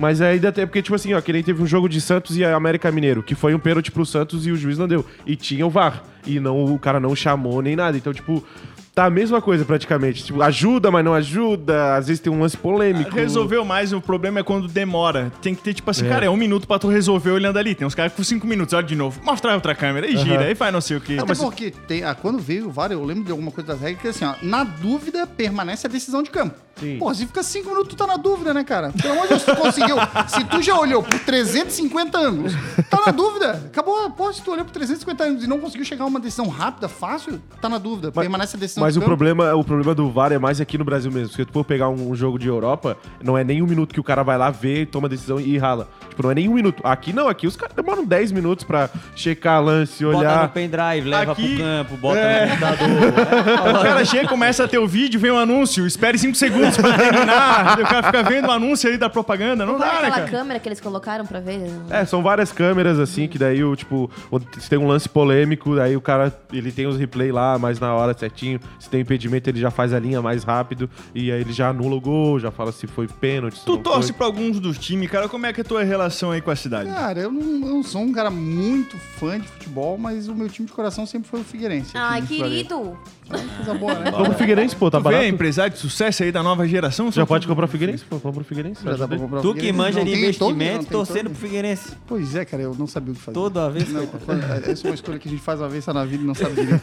Mas 0.00 0.22
ainda 0.22 0.48
até 0.48 0.64
porque, 0.64 0.80
tipo 0.80 0.94
assim, 0.94 1.12
ó, 1.12 1.20
que 1.20 1.30
nem 1.30 1.42
teve 1.42 1.62
um 1.62 1.66
jogo 1.66 1.86
de 1.86 2.00
Santos 2.00 2.34
e 2.34 2.42
América 2.42 2.90
Mineiro, 2.90 3.22
que 3.22 3.34
foi 3.34 3.54
um 3.54 3.58
pênalti 3.58 3.92
pro 3.92 4.06
Santos 4.06 4.46
e 4.46 4.50
o 4.50 4.56
juiz 4.56 4.78
não 4.78 4.88
deu. 4.88 5.04
E 5.26 5.36
tinha 5.36 5.66
o 5.66 5.68
VAR. 5.68 6.02
E 6.26 6.40
não, 6.40 6.72
o 6.72 6.78
cara 6.78 6.98
não 6.98 7.14
chamou 7.14 7.60
nem 7.60 7.76
nada. 7.76 7.98
Então, 7.98 8.10
tipo, 8.10 8.42
tá 8.94 9.04
a 9.06 9.10
mesma 9.10 9.40
coisa 9.40 9.64
praticamente. 9.64 10.24
Tipo, 10.24 10.42
ajuda, 10.42 10.90
mas 10.90 11.04
não 11.04 11.14
ajuda. 11.14 11.94
Às 11.96 12.08
vezes 12.08 12.20
tem 12.20 12.32
um 12.32 12.40
lance 12.40 12.56
polêmico. 12.56 13.14
Resolveu 13.14 13.64
mais, 13.64 13.92
o 13.92 14.00
problema 14.00 14.40
é 14.40 14.42
quando 14.42 14.68
demora. 14.68 15.32
Tem 15.40 15.54
que 15.54 15.62
ter, 15.62 15.74
tipo 15.74 15.90
assim, 15.90 16.06
É. 16.06 16.08
cara, 16.08 16.26
é 16.26 16.30
um 16.30 16.36
minuto 16.36 16.66
pra 16.66 16.78
tu 16.78 16.88
resolver 16.88 17.30
olhando 17.30 17.58
ali. 17.58 17.74
Tem 17.74 17.86
uns 17.86 17.94
caras 17.94 18.12
que 18.12 18.16
com 18.18 18.24
cinco 18.24 18.46
minutos, 18.46 18.74
olha 18.74 18.86
de 18.86 18.96
novo, 18.96 19.20
mostra 19.24 19.52
a 19.52 19.54
outra 19.54 19.74
câmera 19.74 20.06
e 20.06 20.16
gira, 20.16 20.44
aí 20.44 20.54
faz 20.54 20.72
não 20.72 20.80
sei 20.80 20.96
o 20.96 21.00
quê. 21.00 21.18
Até 21.20 21.34
porque 21.34 21.70
tem, 21.70 22.04
ah, 22.04 22.14
quando 22.14 22.38
veio 22.38 22.66
o 22.68 22.70
VAR, 22.70 22.90
eu 22.92 23.04
lembro 23.04 23.24
de 23.24 23.30
alguma 23.30 23.50
coisa 23.50 23.68
das 23.72 23.80
regras 23.80 24.00
que 24.02 24.08
assim, 24.08 24.24
ó, 24.24 24.34
na 24.42 24.64
dúvida 24.64 25.26
permanece 25.26 25.86
a 25.86 25.90
decisão 25.90 26.22
de 26.22 26.30
campo. 26.30 26.56
Sim. 26.78 26.98
Pô, 26.98 27.12
se 27.12 27.26
fica 27.26 27.42
cinco 27.42 27.68
minutos, 27.68 27.90
tu 27.90 27.96
tá 27.96 28.06
na 28.06 28.16
dúvida, 28.16 28.54
né, 28.54 28.64
cara? 28.64 28.90
Pelo 28.92 29.12
amor 29.12 29.24
de 29.24 29.28
Deus, 29.30 29.42
tu 29.44 29.54
conseguiu. 29.56 29.96
se 30.28 30.44
tu 30.44 30.62
já 30.62 30.78
olhou 30.78 31.02
por 31.02 31.18
350 31.20 32.18
ângulos, 32.18 32.52
tá 32.88 33.02
na 33.06 33.12
dúvida. 33.12 33.50
Acabou, 33.66 34.10
pô, 34.10 34.32
se 34.32 34.40
tu 34.42 34.50
olhou 34.52 34.64
por 34.64 34.72
350 34.72 35.24
ângulos 35.24 35.44
e 35.44 35.46
não 35.46 35.58
conseguiu 35.58 35.84
chegar 35.84 36.04
a 36.04 36.06
uma 36.06 36.18
decisão 36.20 36.48
rápida, 36.48 36.88
fácil, 36.88 37.40
tá 37.60 37.68
na 37.68 37.76
dúvida. 37.76 38.10
Mas- 38.14 38.22
permanece 38.24 38.56
a 38.56 38.60
decisão 38.60 38.79
Mas 38.80 38.96
o 38.96 39.00
problema, 39.02 39.54
o 39.54 39.62
problema 39.62 39.94
do 39.94 40.10
VAR 40.10 40.32
é 40.32 40.38
mais 40.38 40.60
aqui 40.60 40.76
no 40.78 40.84
Brasil 40.84 41.10
mesmo. 41.12 41.28
Se 41.32 41.44
tu 41.44 41.52
for 41.52 41.64
pegar 41.64 41.88
um, 41.88 42.10
um 42.10 42.14
jogo 42.14 42.38
de 42.38 42.48
Europa, 42.48 42.96
não 43.22 43.36
é 43.36 43.44
nem 43.44 43.62
um 43.62 43.66
minuto 43.66 43.92
que 43.94 44.00
o 44.00 44.04
cara 44.04 44.22
vai 44.22 44.36
lá 44.38 44.50
ver, 44.50 44.86
toma 44.86 45.08
decisão 45.08 45.38
e 45.40 45.56
rala. 45.58 45.88
Tipo, 46.08 46.22
não 46.22 46.30
é 46.30 46.34
nem 46.34 46.48
um 46.48 46.54
minuto. 46.54 46.80
Aqui 46.84 47.12
não, 47.12 47.28
aqui 47.28 47.46
os 47.46 47.56
caras 47.56 47.74
demoram 47.74 48.04
10 48.04 48.32
minutos 48.32 48.64
pra 48.64 48.88
checar 49.14 49.62
lance, 49.62 50.02
Bota 50.04 50.14
no 50.16 50.20
olhar. 50.20 50.48
pendrive, 50.48 51.08
leva 51.08 51.32
Aqui- 51.32 51.54
pro 51.56 51.64
campo, 51.64 51.96
bota 51.96 52.18
É. 52.18 52.46
no 52.46 52.50
computador. 52.52 53.80
O 53.80 53.82
cara 53.82 54.04
chega, 54.04 54.28
começa 54.28 54.64
a 54.64 54.68
ter 54.68 54.78
o 54.78 54.86
vídeo, 54.86 55.20
vem 55.20 55.30
o 55.30 55.36
anúncio, 55.38 55.86
espere 55.86 56.18
cinco 56.18 56.36
segundos 56.36 56.76
pra 56.76 56.96
terminar. 56.96 57.76
Daí 57.76 57.84
o 57.84 57.86
cara 57.86 58.02
fica 58.04 58.22
vendo 58.22 58.48
o 58.48 58.50
anúncio 58.50 58.88
aí 58.90 58.96
da 58.96 59.08
propaganda. 59.10 59.64
Não 59.66 59.76
é 59.76 59.78
dá, 59.78 59.84
né, 59.86 59.92
aquela 59.98 60.10
cara? 60.10 60.28
câmera 60.30 60.60
que 60.60 60.68
eles 60.68 60.80
colocaram 60.80 61.26
pra 61.26 61.40
ver? 61.40 61.60
É, 61.90 62.04
são 62.04 62.22
várias 62.22 62.50
câmeras 62.52 62.98
assim, 62.98 63.28
que 63.28 63.38
daí 63.38 63.62
o 63.62 63.74
tipo, 63.76 64.10
se 64.58 64.68
tem 64.68 64.78
um 64.78 64.86
lance 64.86 65.08
polêmico, 65.08 65.78
aí 65.78 65.96
o 65.96 66.00
cara, 66.00 66.32
ele 66.52 66.70
tem 66.72 66.86
os 66.86 66.96
replay 66.96 67.30
lá, 67.32 67.58
mais 67.58 67.78
na 67.78 67.94
hora 67.94 68.14
certinho. 68.16 68.60
Se 68.78 68.88
tem 68.88 69.00
impedimento, 69.00 69.48
ele 69.48 69.60
já 69.60 69.70
faz 69.70 69.92
a 69.92 69.98
linha 69.98 70.22
mais 70.22 70.44
rápido 70.44 70.88
e 71.14 71.30
aí 71.30 71.40
ele 71.40 71.52
já 71.52 71.68
anula 71.68 71.96
o 71.96 72.00
gol, 72.00 72.38
já 72.38 72.50
fala 72.50 72.72
se 72.72 72.86
foi 72.86 73.06
pênalti. 73.06 73.60
Tu 73.64 73.72
não 73.72 73.82
torce 73.82 74.08
foi. 74.08 74.16
pra 74.16 74.26
alguns 74.26 74.58
dos 74.58 74.78
times, 74.78 75.10
cara. 75.10 75.28
Como 75.28 75.46
é 75.46 75.52
que 75.52 75.60
é 75.60 75.62
a 75.62 75.64
tua 75.64 75.82
relação 75.82 76.30
aí 76.30 76.40
com 76.40 76.50
a 76.50 76.56
cidade? 76.56 76.88
Cara, 76.90 77.20
eu 77.20 77.30
não, 77.30 77.42
eu 77.42 77.74
não 77.74 77.82
sou 77.82 78.02
um 78.02 78.12
cara 78.12 78.30
muito 78.30 78.96
fã 78.96 79.38
de 79.38 79.46
futebol, 79.48 79.98
mas 79.98 80.28
o 80.28 80.34
meu 80.34 80.48
time 80.48 80.66
de 80.66 80.72
coração 80.72 81.06
sempre 81.06 81.28
foi 81.28 81.40
o 81.40 81.44
Figueirense. 81.44 81.92
Ai, 81.94 82.22
querido. 82.22 82.98
Coisa 83.30 83.74
boa, 83.74 83.94
né? 83.94 84.10
Vamos 84.10 84.28
pro 84.28 84.38
Figueirense, 84.38 84.74
pô, 84.76 84.90
tá 84.90 84.98
Tu 84.98 85.04
vê 85.04 85.10
barato. 85.10 85.26
empresário 85.28 85.72
de 85.72 85.78
sucesso 85.78 86.22
aí 86.22 86.32
da 86.32 86.42
nova 86.42 86.66
geração? 86.66 87.10
Já 87.12 87.24
pode 87.26 87.46
comprar 87.46 87.64
o 87.66 87.68
Figueirense, 87.68 88.04
pô, 88.04 88.18
compra 88.18 88.40
o 88.40 88.44
Figueirense. 88.44 88.82
Já 88.84 88.92
dá 88.96 89.06
pra 89.08 89.18
comprar 89.18 89.38
o 89.38 89.42
Tu 89.42 89.48
que 89.54 89.60
Figueirense. 89.60 89.78
manja 89.78 89.98
Não 89.98 90.04
de 90.04 90.10
não 90.12 90.18
investimento, 90.18 90.78
tem 90.80 90.88
torcendo 90.88 91.16
token. 91.16 91.30
pro 91.32 91.40
Figueirense. 91.48 91.92
Pois 92.06 92.34
é, 92.34 92.44
cara, 92.44 92.62
eu 92.62 92.74
não 92.78 92.86
sabia 92.86 93.12
o 93.12 93.16
que 93.16 93.22
fazer. 93.22 93.34
Toda 93.34 93.70
vez. 93.70 93.88
Não, 93.92 94.02
essa 94.02 94.86
é 94.86 94.90
uma 94.90 94.94
escolha 94.94 95.18
que 95.18 95.28
a 95.28 95.30
gente 95.30 95.42
faz 95.42 95.60
uma 95.60 95.68
vez 95.68 95.84
só 95.84 95.92
na 95.92 96.04
vida 96.04 96.22
e 96.22 96.26
não 96.26 96.34
sabe 96.34 96.54
direito. 96.54 96.80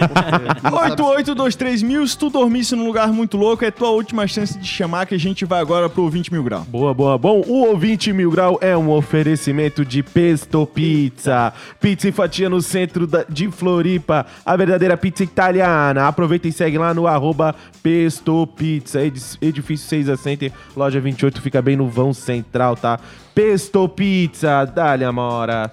Não 0.64 0.72
sabe 0.72 1.02
8823 1.02 1.82
mil, 1.84 2.08
se 2.08 2.18
tu 2.18 2.30
dormisse 2.30 2.76
num 2.76 2.86
lugar 2.86 3.12
muito 3.12 3.38
louco, 3.38 3.64
é 3.66 3.72
tua 3.72 3.90
última 3.90 4.28
chance 4.28 4.58
de 4.58 4.68
chamar 4.68 5.06
que 5.06 5.16
a 5.16 5.20
gente 5.20 5.46
vai 5.46 5.60
agora 5.60 5.90
pro 5.90 6.10
20 6.10 6.32
mil 6.32 6.44
grau. 6.44 6.62
Boa, 6.70 6.94
boa. 6.94 7.18
Bom, 7.18 7.42
o 7.48 7.66
ouvinte 7.68 8.12
mil 8.14 8.32
grau 8.32 8.58
é 8.62 8.76
um 8.78 8.90
oferecimento 8.92 9.84
de 9.84 10.02
Pesto 10.04 10.66
Pizza. 10.68 11.54
Pizza 11.80 12.08
e 12.08 12.12
fatia 12.12 12.50
no 12.50 12.62
centro 12.62 13.06
da- 13.08 13.26
de 13.28 13.50
Floripa. 13.52 14.26
A 14.46 14.56
verdadeira 14.56 14.96
pizza 14.98 15.24
italiana. 15.24 16.08
Aproveita 16.38 16.48
e 16.48 16.52
segue 16.52 16.78
lá 16.78 16.94
no 16.94 17.08
arroba 17.08 17.56
Pesto 17.82 18.46
Pizza. 18.48 19.02
Edi- 19.04 19.38
Edifício 19.42 19.88
6 19.88 20.10
a 20.10 20.18
Center, 20.18 20.52
loja 20.76 21.00
28, 21.00 21.42
fica 21.42 21.62
bem 21.62 21.76
no 21.76 21.88
vão 21.90 22.14
central, 22.14 22.76
tá? 22.76 23.00
Pesto 23.34 23.88
Pizza, 23.90 24.66
dá-lhe 24.66 25.04
amora. 25.04 25.72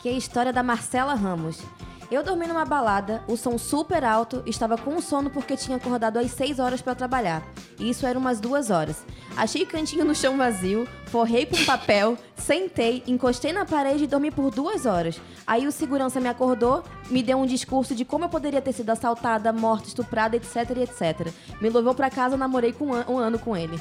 Que 0.00 0.08
é 0.08 0.12
a 0.12 0.16
história 0.18 0.52
da 0.52 0.62
Marcela 0.62 1.14
Ramos. 1.14 1.62
Eu 2.10 2.22
dormi 2.24 2.46
numa 2.46 2.64
balada, 2.64 3.22
o 3.28 3.36
som 3.36 3.58
super 3.58 4.02
alto, 4.02 4.42
estava 4.46 4.78
com 4.78 4.98
sono 4.98 5.28
porque 5.28 5.56
tinha 5.58 5.76
acordado 5.76 6.16
às 6.18 6.30
6 6.30 6.58
horas 6.58 6.80
para 6.80 6.94
trabalhar. 6.94 7.42
E 7.78 7.90
isso 7.90 8.06
era 8.06 8.18
umas 8.18 8.40
duas 8.40 8.70
horas. 8.70 9.04
Achei 9.36 9.66
cantinho 9.66 10.06
no 10.06 10.14
chão 10.14 10.34
vazio, 10.38 10.88
forrei 11.06 11.44
com 11.44 11.62
papel, 11.66 12.16
sentei, 12.34 13.02
encostei 13.06 13.52
na 13.52 13.66
parede 13.66 14.04
e 14.04 14.06
dormi 14.06 14.30
por 14.30 14.50
duas 14.50 14.86
horas. 14.86 15.20
Aí 15.46 15.66
o 15.66 15.70
segurança 15.72 16.18
me 16.18 16.28
acordou, 16.30 16.82
me 17.10 17.22
deu 17.22 17.36
um 17.36 17.44
discurso 17.44 17.94
de 17.94 18.06
como 18.06 18.24
eu 18.24 18.28
poderia 18.30 18.62
ter 18.62 18.72
sido 18.72 18.88
assaltada, 18.88 19.52
morta, 19.52 19.88
estuprada, 19.88 20.34
etc 20.34 20.56
etc. 20.78 21.28
Me 21.60 21.68
levou 21.68 21.94
para 21.94 22.08
casa, 22.08 22.38
namorei 22.38 22.72
com 22.72 22.86
um, 22.86 22.94
an- 22.94 23.04
um 23.06 23.18
ano 23.18 23.38
com 23.38 23.54
ele. 23.54 23.78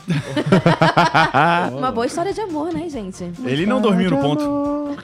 Uma 1.78 1.92
boa 1.94 2.06
história 2.06 2.34
de 2.34 2.42
amor, 2.42 2.74
né, 2.74 2.90
gente? 2.90 3.24
Ele 3.46 3.66
não 3.66 3.80
dormiu 3.80 4.12
no 4.12 4.18
ponto. 4.20 4.98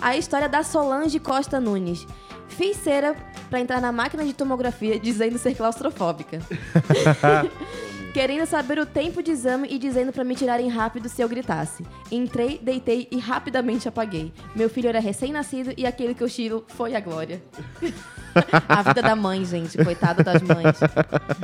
A 0.00 0.16
história 0.16 0.48
da 0.48 0.62
Solange 0.62 1.18
Costa 1.18 1.60
Nunes. 1.60 2.06
Fiz 2.48 2.76
cera 2.76 3.16
pra 3.48 3.60
entrar 3.60 3.80
na 3.80 3.92
máquina 3.92 4.24
de 4.24 4.32
tomografia 4.32 4.98
dizendo 4.98 5.38
ser 5.38 5.54
claustrofóbica. 5.54 6.40
Querendo 8.12 8.44
saber 8.44 8.78
o 8.78 8.84
tempo 8.84 9.22
de 9.22 9.30
exame 9.30 9.68
e 9.70 9.78
dizendo 9.78 10.12
pra 10.12 10.22
me 10.22 10.34
tirarem 10.34 10.68
rápido 10.68 11.08
se 11.08 11.22
eu 11.22 11.28
gritasse. 11.28 11.82
Entrei, 12.10 12.60
deitei 12.62 13.08
e 13.10 13.18
rapidamente 13.18 13.88
apaguei. 13.88 14.34
Meu 14.54 14.68
filho 14.68 14.90
era 14.90 15.00
recém-nascido 15.00 15.72
e 15.78 15.86
aquele 15.86 16.14
que 16.14 16.22
eu 16.22 16.28
tiro 16.28 16.62
foi 16.68 16.94
a 16.94 17.00
Glória. 17.00 17.42
a 18.68 18.82
vida 18.82 19.00
da 19.00 19.16
mãe, 19.16 19.42
gente. 19.46 19.82
Coitada 19.82 20.22
das 20.22 20.42
mães. 20.42 20.78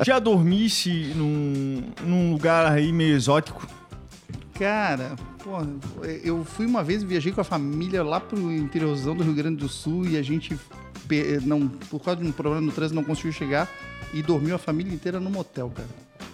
Já 0.04 0.18
dormisse 0.18 1.12
num, 1.16 1.84
num 2.02 2.32
lugar 2.32 2.70
aí 2.70 2.92
meio 2.92 3.16
exótico? 3.16 3.66
Cara, 4.52 5.16
pô, 5.48 6.04
eu 6.04 6.44
fui 6.44 6.66
uma 6.66 6.82
vez, 6.82 7.02
viajei 7.02 7.32
com 7.32 7.40
a 7.40 7.44
família 7.44 8.02
lá 8.02 8.20
pro 8.20 8.52
interiorzão 8.52 9.14
do 9.16 9.22
Rio 9.24 9.34
Grande 9.34 9.56
do 9.56 9.68
Sul 9.68 10.06
e 10.06 10.16
a 10.16 10.22
gente, 10.22 10.58
não, 11.44 11.68
por 11.68 12.00
causa 12.00 12.20
de 12.20 12.26
um 12.28 12.32
problema 12.32 12.60
no 12.60 12.72
trânsito, 12.72 12.94
não 12.94 13.04
conseguiu 13.04 13.32
chegar 13.32 13.68
e 14.12 14.22
dormiu 14.22 14.54
a 14.54 14.58
família 14.58 14.92
inteira 14.92 15.18
no 15.20 15.30
motel, 15.30 15.70
cara. 15.74 15.88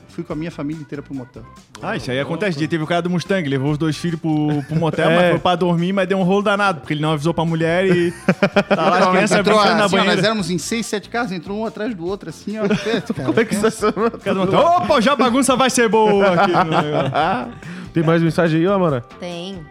Fui 0.08 0.22
com 0.22 0.32
a 0.32 0.36
minha 0.36 0.50
família 0.52 0.80
inteira 0.80 1.02
pro 1.02 1.12
motel. 1.12 1.42
Ah, 1.82 1.96
isso 1.96 2.08
aí 2.08 2.20
acontece. 2.20 2.60
Já 2.60 2.68
teve 2.68 2.84
o 2.84 2.86
cara 2.86 3.02
do 3.02 3.10
Mustang, 3.10 3.48
levou 3.48 3.72
os 3.72 3.78
dois 3.78 3.96
filhos 3.96 4.20
pro, 4.20 4.62
pro 4.68 4.76
motel, 4.76 5.10
É. 5.10 5.16
mas 5.16 5.30
foi 5.30 5.38
pra 5.40 5.56
dormir, 5.56 5.92
mas 5.92 6.06
deu 6.06 6.16
um 6.18 6.22
rolo 6.22 6.40
danado, 6.40 6.78
porque 6.80 6.94
ele 6.94 7.00
não 7.00 7.10
avisou 7.10 7.34
pra 7.34 7.44
mulher 7.44 7.84
e 7.86 8.12
tá 8.68 8.90
lá 8.90 8.98
as 9.00 9.08
crianças 9.08 9.38
entrou, 9.40 9.58
brincando 9.58 9.78
na 9.78 9.84
assim, 9.86 9.96
ó, 9.96 9.98
nós 9.98 10.06
banheira. 10.06 10.26
éramos 10.28 10.50
em 10.50 10.58
seis, 10.58 10.86
sete 10.86 11.08
casas, 11.08 11.32
entrou 11.32 11.58
um 11.58 11.66
atrás 11.66 11.92
do 11.96 12.06
outro, 12.06 12.28
assim, 12.28 12.56
ó. 12.60 12.62
perto, 12.84 13.12
cara. 13.12 13.26
Como 13.26 13.40
é 13.40 13.44
que 13.44 13.54
isso 13.56 13.66
é 13.66 14.56
Opa, 14.56 15.00
já 15.00 15.14
a 15.14 15.16
bagunça 15.16 15.56
vai 15.56 15.68
ser 15.68 15.88
boa 15.88 16.32
aqui. 16.32 16.52
no 16.52 16.64
negócio." 16.64 17.54
Tem 17.94 18.02
mais 18.02 18.20
mensagem 18.20 18.60
aí, 18.60 18.66
ô, 18.68 18.72
Amanda? 18.72 19.00
Tem. 19.18 19.64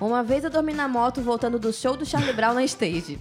Uma 0.00 0.22
vez 0.22 0.44
eu 0.44 0.50
dormi 0.50 0.72
na 0.72 0.86
moto 0.88 1.20
voltando 1.20 1.58
do 1.58 1.72
show 1.72 1.96
do 1.96 2.06
Charlie 2.06 2.32
Brown 2.32 2.54
na 2.54 2.64
stage. 2.64 3.18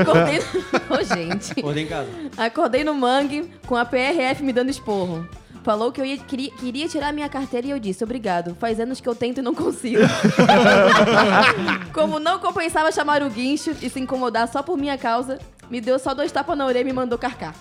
Acordei. 0.00 0.38
Ô, 0.90 1.02
gente. 1.14 1.58
Acordei 1.58 1.84
em 1.84 1.86
casa. 1.86 2.08
Acordei 2.36 2.84
no 2.84 2.94
mangue 2.94 3.50
com 3.66 3.74
a 3.76 3.84
PRF 3.84 4.42
me 4.42 4.52
dando 4.52 4.70
esporro. 4.70 5.26
Falou 5.64 5.90
que 5.90 6.00
eu 6.00 6.04
ia- 6.04 6.18
queria, 6.18 6.50
queria 6.52 6.86
tirar 6.88 7.12
minha 7.12 7.28
carteira 7.28 7.66
e 7.66 7.70
eu 7.70 7.78
disse, 7.78 8.04
obrigado. 8.04 8.54
Faz 8.60 8.78
anos 8.78 9.00
que 9.00 9.08
eu 9.08 9.14
tento 9.14 9.38
e 9.38 9.42
não 9.42 9.54
consigo. 9.54 10.00
Como 11.92 12.18
não 12.18 12.38
compensava 12.38 12.92
chamar 12.92 13.22
o 13.22 13.30
guincho 13.30 13.74
e 13.82 13.88
se 13.90 13.98
incomodar 14.00 14.48
só 14.48 14.62
por 14.62 14.76
minha 14.78 14.96
causa, 14.96 15.38
me 15.70 15.80
deu 15.80 15.98
só 15.98 16.14
dois 16.14 16.32
tapas 16.32 16.56
na 16.56 16.66
orelha 16.66 16.82
e 16.82 16.84
me 16.84 16.92
mandou 16.92 17.18
carcar. 17.18 17.54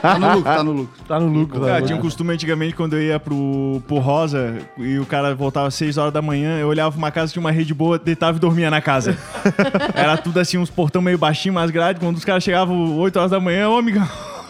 Tá 0.00 0.18
no 0.18 0.32
lucro, 0.34 0.42
tá 0.44 0.62
no 0.62 0.72
lucro. 0.72 1.04
Tá 1.06 1.20
no 1.20 1.26
lucro. 1.26 1.60
Cara, 1.60 1.80
tá 1.80 1.86
tinha 1.86 1.98
um 1.98 2.00
costume 2.00 2.32
antigamente 2.32 2.74
quando 2.74 2.94
eu 2.94 3.02
ia 3.02 3.20
pro, 3.20 3.82
pro 3.86 3.98
Rosa 3.98 4.56
e 4.78 4.98
o 4.98 5.06
cara 5.06 5.34
voltava 5.34 5.68
às 5.68 5.74
6 5.74 5.98
horas 5.98 6.12
da 6.12 6.22
manhã, 6.22 6.58
eu 6.58 6.68
olhava 6.68 6.90
pra 6.90 6.98
uma 6.98 7.10
casa 7.10 7.28
que 7.28 7.34
tinha 7.34 7.40
uma 7.40 7.52
rede 7.52 7.74
boa, 7.74 7.98
deitava 7.98 8.36
e 8.36 8.40
dormia 8.40 8.70
na 8.70 8.80
casa. 8.80 9.16
Era 9.94 10.16
tudo 10.16 10.38
assim, 10.40 10.58
uns 10.58 10.70
portão 10.70 11.02
meio 11.02 11.18
baixinho, 11.18 11.54
mais 11.54 11.70
grade. 11.70 12.00
Quando 12.00 12.16
os 12.16 12.24
caras 12.24 12.42
chegavam 12.42 12.96
8 12.98 13.18
horas 13.18 13.30
da 13.30 13.40
manhã, 13.40 13.68
ô 13.68 13.78
amigão, 13.78 14.08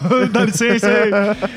dá 0.31 0.45
licença 0.45 0.87
aí. 0.87 1.11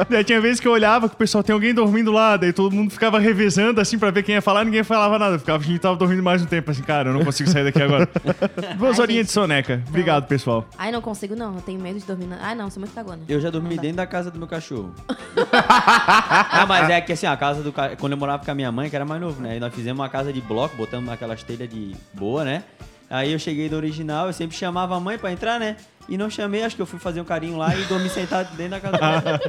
Daí 0.09 0.25
tinha 0.25 0.41
vezes 0.41 0.61
que 0.61 0.69
eu 0.69 0.73
olhava 0.73 1.09
que 1.09 1.15
o 1.15 1.19
pessoal 1.19 1.43
tem 1.43 1.53
alguém 1.53 1.73
dormindo 1.75 2.13
lá, 2.13 2.37
daí 2.37 2.53
todo 2.53 2.75
mundo 2.75 2.91
ficava 2.91 3.19
revezando 3.19 3.81
assim 3.81 3.99
pra 3.99 4.11
ver 4.11 4.23
quem 4.23 4.35
ia 4.35 4.43
falar, 4.43 4.65
ninguém 4.65 4.83
falava 4.83 5.19
nada. 5.19 5.39
Ficava 5.39 5.59
fingindo 5.59 5.77
que 5.77 5.83
tava 5.83 5.97
dormindo 5.97 6.23
mais 6.23 6.43
um 6.43 6.47
tempo, 6.47 6.71
assim, 6.71 6.83
cara, 6.83 7.11
eu 7.11 7.15
não 7.15 7.25
consigo 7.25 7.49
sair 7.51 7.65
daqui 7.65 7.83
agora. 7.83 8.09
Duas 8.79 8.99
Ai, 8.99 9.03
horinhas 9.03 9.21
gente. 9.23 9.27
de 9.27 9.33
soneca. 9.33 9.83
Obrigado, 9.89 10.27
pessoal. 10.27 10.67
Ai, 10.79 10.91
não 10.93 11.01
consigo 11.01 11.35
não, 11.35 11.55
eu 11.55 11.61
tenho 11.63 11.81
medo 11.81 11.99
de 11.99 12.05
dormir 12.05 12.27
na... 12.27 12.39
Ai, 12.41 12.55
não, 12.55 12.71
sou 12.71 12.81
muito 12.81 12.95
cagona. 12.95 13.21
Eu 13.29 13.41
já 13.41 13.51
dormi 13.51 13.77
dentro 13.79 13.97
da 13.99 14.07
casa 14.07 14.31
do 14.31 14.39
meu 14.39 14.49
cachorro. 14.49 14.93
ah, 15.53 16.65
mas 16.69 16.89
é 16.91 17.01
que 17.01 17.13
assim, 17.13 17.27
a 17.27 17.37
casa 17.37 17.63
do 17.63 17.73
ca- 17.73 17.97
Quando 17.97 18.13
eu 18.13 18.19
morava 18.19 18.45
com 18.45 18.51
a 18.51 18.55
minha 18.55 18.71
mãe, 18.73 18.89
que 18.91 18.97
era 18.97 19.05
mais 19.05 19.21
novo, 19.21 19.41
né? 19.43 19.57
E 19.57 19.61
nós 19.61 19.75
fizemos 19.75 19.99
uma 20.01 20.09
casa 20.09 20.33
de 20.33 20.41
bloco, 20.41 20.77
botamos 20.77 21.13
aquelas 21.13 21.43
telhas 21.43 21.69
de 21.69 21.95
boa, 22.13 22.45
né? 22.45 22.63
Aí 23.11 23.33
eu 23.33 23.39
cheguei 23.39 23.69
do 23.69 23.77
original, 23.77 24.27
eu 24.27 24.33
sempre 24.33 24.57
chamava 24.57 24.97
a 24.97 25.01
mãe 25.01 25.19
pra 25.19 25.31
entrar, 25.31 25.61
né? 25.61 25.77
E 26.09 26.19
não 26.19 26.29
chamei, 26.29 26.63
acho 26.63 26.77
que 26.77 26.83
eu 26.83 26.87
fui 26.87 26.99
fazer 26.99 27.21
um 27.21 27.25
carinho 27.25 27.57
lá 27.57 27.75
e 27.75 27.85
dormi 27.85 28.09
sentado 28.09 28.55
dentro 28.57 28.81
da 28.81 28.81
casa 28.81 29.21
dela. 29.21 29.41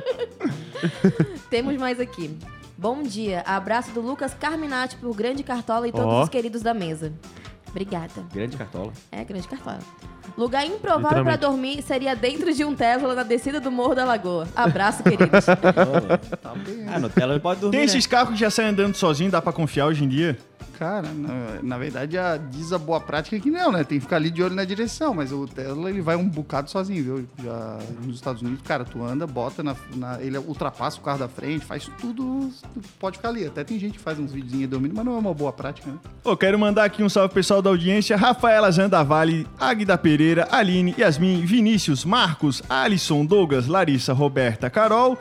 Temos 1.50 1.76
mais 1.78 2.00
aqui. 2.00 2.38
Bom 2.78 3.04
dia, 3.04 3.42
abraço 3.46 3.92
do 3.92 4.02
Lucas 4.02 4.34
Carminati 4.34 4.96
por 4.98 5.16
Grande 5.16 5.44
Cartola 5.44 5.88
e 5.88 5.92
todos 5.92 6.08
Ó. 6.08 6.24
os 6.24 6.30
queridos 6.30 6.62
da 6.62 6.74
mesa. 6.74 7.14
Obrigada. 7.70 8.24
Grande 8.34 8.56
cartola. 8.56 8.94
É, 9.12 9.22
Grande 9.26 9.48
Cartola. 9.50 9.80
Lugar 10.38 10.66
improvável 10.66 11.24
pra 11.24 11.34
Literalmente. 11.34 11.76
dormir 11.76 11.82
seria 11.84 12.16
dentro 12.16 12.54
de 12.54 12.64
um 12.64 12.74
Tesla 12.74 13.14
na 13.14 13.24
descida 13.24 13.60
do 13.60 13.70
Morro 13.70 13.94
da 13.94 14.06
Lagoa. 14.06 14.48
Abraço, 14.56 15.04
queridos. 15.04 15.46
Ah, 16.88 17.00
no 17.00 17.10
tela 17.10 17.38
pode 17.40 17.60
dormir. 17.60 17.72
Tem 17.78 17.80
né? 17.82 17.86
esses 17.86 18.08
carros 18.08 18.34
que 18.34 18.40
já 18.40 18.50
saem 18.50 18.70
andando 18.70 18.96
sozinho, 18.96 19.30
dá 19.30 19.42
pra 19.42 19.52
confiar 19.52 19.88
hoje 19.88 20.06
em 20.06 20.08
dia? 20.08 20.38
Cara, 20.78 21.08
na, 21.14 21.62
na 21.64 21.78
verdade, 21.78 22.18
a, 22.18 22.36
diz 22.36 22.74
a 22.74 22.78
boa 22.78 23.00
prática 23.00 23.40
que 23.40 23.50
não, 23.50 23.72
né? 23.72 23.84
Tem 23.86 23.98
que 23.98 24.04
ficar 24.04 24.18
ali 24.18 24.30
de 24.30 24.44
olho 24.44 24.54
na 24.56 24.66
direção, 24.66 25.14
mas 25.14 25.32
o 25.32 25.48
Tesla, 25.48 25.90
ele 25.90 26.02
vai 26.02 26.18
um 26.18 26.28
bocado 26.28 26.70
sozinho, 26.70 27.02
viu? 27.04 27.28
Já 27.42 27.78
nos 28.04 28.16
Estados 28.16 28.42
Unidos, 28.42 28.62
cara, 28.64 28.84
tu 28.84 29.02
anda, 29.02 29.26
bota 29.26 29.64
na, 29.64 29.74
na- 29.96 30.22
ele 30.22 30.38
ultrapassa 30.38 31.00
o 31.00 31.02
carro 31.02 31.20
da 31.20 31.30
frente, 31.30 31.64
faz 31.66 31.90
tudo, 32.02 32.50
tu 32.74 32.82
pode 33.00 33.16
ficar 33.18 33.30
ali. 33.30 33.46
Até 33.46 33.64
tem 33.64 33.80
gente 33.80 33.94
que 33.98 34.04
faz 34.04 34.20
uns 34.20 34.34
videozinhos 34.34 34.70
dormindo, 34.70 34.94
mas 34.94 35.06
não 35.06 35.16
é 35.16 35.18
uma 35.20 35.34
boa 35.34 35.54
prática, 35.54 35.90
né? 35.90 35.98
Pô, 36.22 36.36
quero 36.36 36.60
mandar 36.60 36.84
aqui 36.84 37.02
um 37.02 37.08
salve 37.10 37.34
pessoal 37.34 37.62
da 37.62 37.70
audiência: 37.70 38.18
Rafaela 38.18 38.70
Zandavalli, 38.70 39.48
Águida 39.58 39.98
Pereira, 39.98 40.48
Aline, 40.52 40.94
Yasmin, 40.98 41.46
Vinícius, 41.46 42.04
Marcos, 42.04 42.62
Alisson, 42.68 43.26
Douglas, 43.26 43.68
Larissa, 43.68 44.12
Roberta, 44.12 44.70
Carol, 44.70 45.18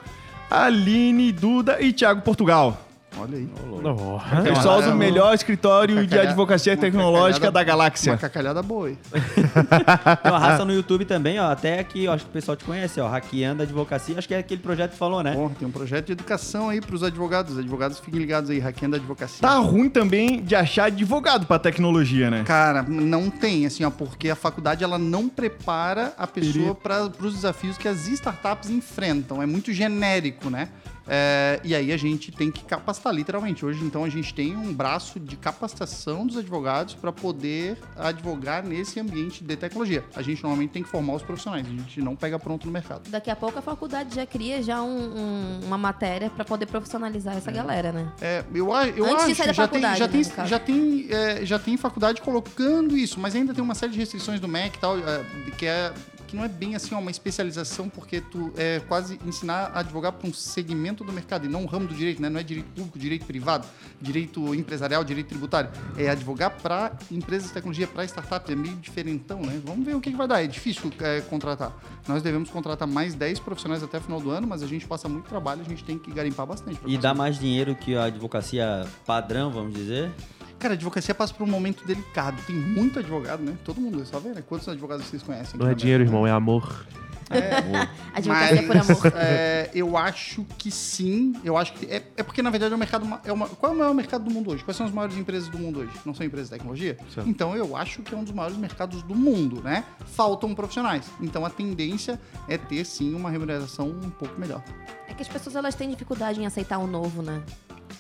Aline, 0.51 1.31
Duda 1.33 1.81
e 1.81 1.93
Thiago 1.93 2.23
Portugal. 2.23 2.81
Olha 3.19 3.39
aí. 3.39 3.49
Ó. 3.85 4.19
Pessoal 4.43 4.83
do 4.83 4.89
uma- 4.89 4.97
melhor 4.97 5.35
escritório 5.35 5.97
de 5.97 6.03
cacalhada- 6.05 6.29
advocacia 6.31 6.73
uma 6.73 6.81
tecnológica 6.81 7.47
cacalhada- 7.47 7.53
da 7.53 7.65
galáxia. 7.65 8.13
Uma 8.13 8.19
cacalhada 8.19 8.63
boa 8.63 8.89
aí. 8.89 8.99
Tem 10.23 10.33
uma 10.33 10.39
raça 10.39 10.65
no 10.65 10.73
YouTube 10.73 11.05
também, 11.05 11.39
ó. 11.39 11.51
Até 11.51 11.79
aqui, 11.79 12.09
ó, 12.09 12.15
acho 12.15 12.25
que 12.25 12.31
o 12.31 12.33
pessoal 12.33 12.57
te 12.57 12.65
conhece, 12.65 13.01
ó. 13.01 13.09
Hackeando 13.09 13.63
a 13.63 13.65
advocacia. 13.65 14.19
Acho 14.19 14.27
que 14.29 14.35
é 14.35 14.39
aquele 14.39 14.61
projeto 14.61 14.93
que 14.93 14.99
falou, 14.99 15.23
né? 15.23 15.33
Porra, 15.33 15.55
tem 15.59 15.67
um 15.67 15.71
projeto 15.71 16.07
de 16.07 16.13
educação 16.13 16.69
aí 16.69 16.81
pros 16.81 17.03
advogados. 17.03 17.53
Os 17.53 17.59
advogados 17.59 17.99
fiquem 18.01 18.19
ligados 18.21 18.51
aí, 18.51 18.59
hackeando 18.59 18.97
a 18.97 18.99
advocacia. 18.99 19.41
Tá 19.41 19.59
ruim 19.59 19.89
também 19.89 20.43
de 20.43 20.55
achar 20.57 20.87
advogado 20.87 21.47
pra 21.47 21.59
tecnologia, 21.59 22.31
né? 22.31 22.43
Cara, 22.45 22.83
não 22.83 23.31
tem, 23.31 23.65
assim, 23.67 23.85
ó, 23.85 23.91
porque 23.91 24.29
a 24.29 24.37
faculdade 24.37 24.83
ela 24.83 24.99
não 24.99 25.29
prepara 25.29 26.13
a 26.19 26.27
pessoa 26.27 26.75
para 26.75 27.05
os 27.21 27.35
desafios 27.35 27.79
que 27.79 27.87
as 27.89 28.07
startups 28.09 28.71
enfrentam. 28.71 29.43
É 29.43 29.47
muito 29.47 29.73
genérico, 29.73 30.51
né? 30.51 30.69
É, 31.07 31.61
e 31.63 31.75
aí 31.75 31.93
a 31.93 31.97
gente 31.97 32.33
tem 32.33 32.51
que 32.51 32.65
capacitar, 32.65 33.13
literalmente. 33.15 33.65
Hoje, 33.65 33.85
então, 33.85 34.05
a 34.05 34.09
gente 34.09 34.33
tem 34.35 34.57
um 34.57 34.73
braço 34.73 35.21
de 35.21 35.37
capacitação 35.37 36.27
dos 36.27 36.37
advogados 36.37 36.95
para 36.95 37.13
poder 37.13 37.79
advogar 37.97 38.65
nesse 38.65 38.99
ambiente 39.01 39.45
de 39.45 39.57
tecnologia. 39.57 40.05
A 40.17 40.23
gente 40.23 40.43
normalmente 40.43 40.71
tem 40.71 40.83
que 40.83 40.89
formar 40.89 41.15
os 41.15 41.23
profissionais, 41.23 41.67
a 41.67 41.71
gente 41.71 42.01
não 42.01 42.17
pega 42.17 42.39
pronto 42.39 42.67
no 42.67 42.73
mercado. 42.73 43.09
Daqui 43.11 43.31
a 43.31 43.37
pouco 43.37 43.59
a 43.59 43.63
faculdade 43.63 44.15
já 44.15 44.27
cria 44.27 44.63
já 44.63 44.83
um- 44.83 44.89
um- 45.19 45.61
uma 45.67 45.77
matéria 45.79 46.31
pra 46.31 46.45
poder 46.45 46.67
profissionalizar 46.67 47.37
essa 47.37 47.51
galera, 47.51 47.93
né? 47.93 48.13
É, 48.21 48.45
eu, 48.55 48.69
eu 48.97 49.05
Antes 49.07 49.25
acho 49.25 49.47
da 49.47 49.53
já 49.53 49.69
tem, 49.69 49.83
faculdade, 49.83 49.99
já, 49.99 50.07
né, 50.07 50.13
tem, 50.13 50.47
já, 50.47 50.59
tem, 50.59 51.07
é, 51.11 51.47
já 51.47 51.59
tem 51.59 51.77
faculdade 51.77 52.21
colocando 52.23 52.97
isso, 52.97 53.21
mas 53.21 53.35
ainda 53.35 53.53
tem 53.53 53.63
uma 53.63 53.75
série 53.75 53.93
de 53.93 53.99
restrições 53.99 54.41
do 54.41 54.49
MEC 54.49 54.77
e 54.77 54.81
tal, 54.81 54.97
é, 54.99 55.25
que, 55.59 55.67
é, 55.67 55.93
que 56.27 56.37
não 56.37 56.45
é 56.45 56.49
bem 56.49 56.75
assim 56.75 56.95
ó, 56.95 56.99
uma 56.99 57.11
especialização, 57.11 57.89
porque 57.89 58.21
tu 58.21 58.53
é 58.57 58.81
quase 58.81 59.19
ensinar 59.27 59.71
a 59.75 59.81
advogar 59.81 60.13
para 60.13 60.29
um 60.29 60.33
segmento 60.33 61.05
do 61.05 61.13
mercado 61.13 61.47
e 61.47 61.49
não 61.49 61.63
um 61.63 61.67
ramo 61.67 61.87
do 61.87 61.95
direito, 61.95 62.21
né? 62.21 62.29
Não 62.29 62.41
é 62.41 62.43
direito 62.43 62.67
público, 62.75 62.99
direito 62.99 63.27
privado, 63.27 63.67
direito 64.01 64.55
empresarial, 64.55 65.05
direito 65.05 65.29
tributário. 65.29 65.71
É 65.97 66.09
advogar 66.09 66.51
para 66.51 66.93
empresas 67.11 67.49
de 67.49 67.55
tecnologia, 67.55 67.87
para 67.87 68.05
startup, 68.05 68.51
é 68.51 68.57
meio 68.57 68.77
diferentão, 68.77 69.41
né? 69.41 69.61
Vamos 69.65 69.85
ver 69.85 69.95
o 69.95 70.01
que, 70.01 70.11
que 70.11 70.17
vai 70.17 70.29
dar. 70.29 70.43
É 70.43 70.47
difícil 70.47 70.93
é, 71.01 71.21
contratar. 71.23 71.73
Nós 72.07 72.23
devemos 72.23 72.51
contratar 72.51 72.87
mais 72.87 73.15
10 73.15 73.41
profissionais 73.41 73.83
até 73.83 73.99
o 73.99 74.01
final 74.01 74.21
do 74.21 74.31
ano, 74.31 74.47
mas 74.47 74.63
a 74.63 74.67
gente 74.67 74.87
passa 74.87 75.09
muito 75.09 75.29
trabalho, 75.29 75.63
a 75.63 75.69
gente 75.69 75.85
tem 75.85 75.99
que 75.99 76.11
garimpar 76.13 76.47
bastante. 76.47 76.79
E 76.87 76.99
dá 76.99 77.15
mais 77.15 77.39
dinheiro 77.39 77.75
que 77.75 77.97
a 77.97 78.05
advocacia 78.05 78.87
padrão, 79.07 79.51
vamos 79.51 79.75
dizer. 79.75 80.13
Cara, 80.59 80.75
a 80.75 80.77
advocacia 80.77 81.15
passa 81.15 81.35
por 81.35 81.45
um 81.45 81.51
momento 81.51 81.85
delicado. 81.87 82.41
Tem 82.47 82.57
muito 82.57 82.99
advogado, 82.99 83.43
né? 83.43 83.57
Todo 83.65 83.81
mundo, 83.81 84.01
é 84.03 84.05
só 84.05 84.19
ver, 84.19 84.35
né? 84.35 84.43
Quantos 84.47 84.69
advogados 84.69 85.07
vocês 85.07 85.23
conhecem? 85.23 85.59
Não 85.59 85.69
é 85.69 85.75
dinheiro, 85.75 86.03
irmão, 86.03 86.27
é 86.27 86.31
amor. 86.31 86.87
Advocacia 88.15 88.63
por 88.63 88.77
amor. 88.77 89.13
é, 89.17 89.71
eu 89.75 89.97
acho 89.97 90.45
que 90.59 90.71
sim. 90.71 91.35
Eu 91.45 91.57
acho 91.57 91.73
que. 91.75 91.87
É, 91.87 92.03
é 92.17 92.23
porque, 92.23 92.43
na 92.43 92.51
verdade, 92.51 92.73
é 92.73 92.77
o 92.77 92.79
mercado. 92.79 93.07
É 93.25 93.33
uma, 93.33 93.49
qual 93.49 93.73
é 93.73 93.75
o 93.75 93.79
maior 93.79 93.95
mercado 93.95 94.25
do 94.25 94.31
mundo 94.31 94.51
hoje? 94.51 94.65
Quais 94.65 94.77
são 94.77 94.87
as 94.87 94.93
maiores 94.93 95.17
empresas 95.17 95.49
do 95.49 95.59
mundo 95.59 95.81
hoje? 95.81 95.93
Não 96.05 96.15
são 96.15 96.25
empresas 96.25 96.49
de 96.49 96.57
tecnologia? 96.57 96.97
Certo. 97.13 97.29
Então 97.29 97.57
eu 97.57 97.77
acho 97.77 98.03
que 98.03 98.15
é 98.15 98.19
um 98.19 98.25
dos 98.25 98.33
maiores 98.33 98.57
mercados 98.57 99.03
do 99.03 99.15
mundo, 99.15 99.63
né? 99.63 99.85
Faltam 100.07 100.55
profissionais. 100.55 101.07
Então 101.21 101.45
a 101.45 101.51
tendência 101.51 102.21
é 102.49 102.57
ter 102.59 102.85
sim 102.85 103.15
uma 103.15 103.31
remuneração 103.31 103.89
um 103.89 104.11
pouco 104.11 104.39
melhor. 104.39 104.63
É 105.09 105.15
que 105.15 105.23
as 105.23 105.29
pessoas 105.29 105.57
elas 105.57 105.75
têm 105.75 105.91
dificuldade 105.91 106.41
em 106.41 106.47
aceitar 106.47 106.79
o 106.79 106.87
novo, 106.87 107.23
né? 107.23 107.43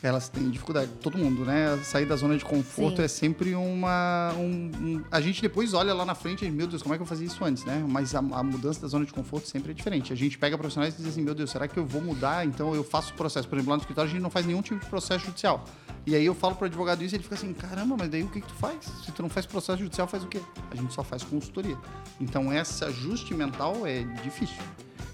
Elas 0.06 0.28
têm 0.28 0.50
dificuldade, 0.50 0.90
todo 1.00 1.16
mundo, 1.16 1.46
né? 1.46 1.78
Sair 1.82 2.04
da 2.04 2.14
zona 2.14 2.36
de 2.36 2.44
conforto 2.44 2.98
Sim. 2.98 3.04
é 3.04 3.08
sempre 3.08 3.54
uma. 3.54 4.34
um- 4.36 4.70
um- 4.78 5.04
a 5.10 5.18
gente 5.18 5.40
depois 5.40 5.72
olha 5.72 5.94
lá 5.94 6.04
na 6.04 6.14
frente 6.14 6.44
e, 6.44 6.50
meu 6.50 6.66
Deus, 6.66 6.82
como 6.82 6.94
é 6.94 6.98
que 6.98 7.02
eu 7.02 7.06
fazia 7.06 7.26
isso 7.26 7.42
antes, 7.42 7.64
né? 7.64 7.82
Mas 7.88 8.14
a, 8.14 8.18
a 8.18 8.42
mudança 8.42 8.82
da 8.82 8.86
zona 8.86 9.06
de 9.06 9.12
conforto 9.14 9.48
sempre 9.48 9.70
é 9.70 9.74
diferente. 9.74 10.12
A 10.12 10.16
gente 10.16 10.36
pega 10.36 10.58
profissionais 10.58 10.92
e 10.92 10.98
diz 10.98 11.06
assim, 11.06 11.22
meu 11.22 11.34
Deus, 11.34 11.50
será 11.50 11.66
que 11.66 11.78
eu 11.78 11.86
vou 11.86 12.02
mudar? 12.02 12.44
Então 12.46 12.74
eu 12.74 12.84
faço 12.84 13.14
o 13.14 13.16
processo. 13.16 13.48
Por 13.48 13.56
exemplo, 13.56 13.70
lá 13.70 13.76
no 13.76 13.80
escritório 13.82 14.10
a 14.10 14.12
gente 14.12 14.22
não 14.22 14.28
faz 14.28 14.44
nenhum 14.44 14.60
tipo 14.60 14.78
de 14.78 14.86
processo 14.90 15.24
judicial. 15.24 15.64
E 16.06 16.14
aí 16.14 16.26
eu 16.26 16.34
falo 16.34 16.54
pro 16.54 16.66
advogado 16.66 17.02
isso 17.02 17.14
e 17.14 17.16
ele 17.16 17.22
fica 17.22 17.34
assim, 17.36 17.54
caramba, 17.54 17.96
mas 17.98 18.10
daí 18.10 18.22
o 18.22 18.28
que, 18.28 18.42
que 18.42 18.46
tu 18.46 18.54
faz? 18.54 18.76
Se 19.06 19.10
tu 19.10 19.22
não 19.22 19.30
faz 19.30 19.46
processo 19.46 19.78
judicial, 19.78 20.06
faz 20.06 20.22
o 20.22 20.26
quê? 20.26 20.38
A 20.70 20.76
gente 20.76 20.92
só 20.92 21.02
faz 21.02 21.22
consultoria. 21.22 21.78
Então 22.20 22.52
esse 22.52 22.84
ajuste 22.84 23.32
mental 23.32 23.86
é 23.86 24.02
difícil. 24.22 24.58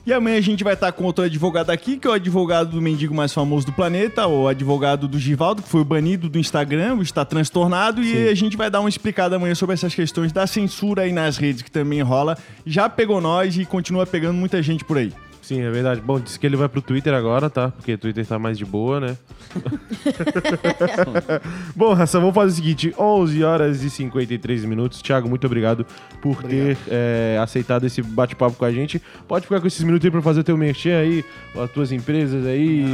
E 0.06 0.12
amanhã 0.12 0.38
a 0.38 0.40
gente 0.40 0.64
vai 0.64 0.72
estar 0.72 0.90
com 0.92 1.04
outro 1.04 1.24
advogado 1.24 1.70
aqui, 1.70 1.98
que 1.98 2.06
é 2.06 2.10
o 2.10 2.14
advogado 2.14 2.70
do 2.70 2.80
mendigo 2.80 3.14
mais 3.14 3.32
famoso 3.32 3.66
do 3.66 3.72
planeta, 3.72 4.26
o 4.26 4.48
advogado 4.48 5.06
do 5.06 5.18
Givaldo, 5.18 5.62
que 5.62 5.68
foi 5.68 5.84
banido 5.84 6.28
do 6.28 6.38
Instagram, 6.38 6.98
está 7.02 7.24
transtornado, 7.24 8.02
e 8.02 8.28
a 8.28 8.34
gente 8.34 8.56
vai 8.56 8.70
dar 8.70 8.80
uma 8.80 8.88
explicada 8.88 9.36
amanhã 9.36 9.54
sobre 9.54 9.74
essas 9.74 9.94
questões 9.94 10.32
da 10.32 10.46
censura 10.46 11.02
aí 11.02 11.12
nas 11.12 11.36
redes, 11.36 11.62
que 11.62 11.70
também 11.70 12.00
rola. 12.00 12.36
Já 12.64 12.88
pegou 12.88 13.20
nós 13.20 13.56
e 13.56 13.64
continua 13.66 14.06
pegando 14.06 14.36
muita 14.36 14.62
gente 14.62 14.84
por 14.84 14.96
aí. 14.96 15.12
Sim, 15.50 15.62
é 15.62 15.70
verdade. 15.72 16.00
Bom, 16.00 16.20
disse 16.20 16.38
que 16.38 16.46
ele 16.46 16.54
vai 16.54 16.68
pro 16.68 16.80
Twitter 16.80 17.12
agora, 17.12 17.50
tá? 17.50 17.72
Porque 17.72 17.94
o 17.94 17.98
Twitter 17.98 18.24
tá 18.24 18.38
mais 18.38 18.56
de 18.56 18.64
boa, 18.64 19.00
né? 19.00 19.16
Bom, 21.74 21.92
Raça, 21.92 22.20
vamos 22.20 22.36
fazer 22.36 22.52
o 22.52 22.54
seguinte: 22.54 22.94
11 22.96 23.42
horas 23.42 23.82
e 23.82 23.90
53 23.90 24.64
minutos. 24.64 25.02
Thiago, 25.02 25.28
muito 25.28 25.44
obrigado 25.48 25.84
por 26.22 26.40
ter 26.44 26.78
é, 26.86 27.36
aceitado 27.42 27.84
esse 27.84 28.00
bate-papo 28.00 28.54
com 28.56 28.64
a 28.64 28.70
gente. 28.70 29.02
Pode 29.26 29.46
ficar 29.46 29.60
com 29.60 29.66
esses 29.66 29.82
minutos 29.82 30.04
aí 30.04 30.10
pra 30.12 30.22
fazer 30.22 30.44
teu 30.44 30.56
merchan 30.56 31.00
aí, 31.00 31.24
as 31.58 31.68
tuas 31.72 31.90
empresas 31.90 32.46
aí, 32.46 32.84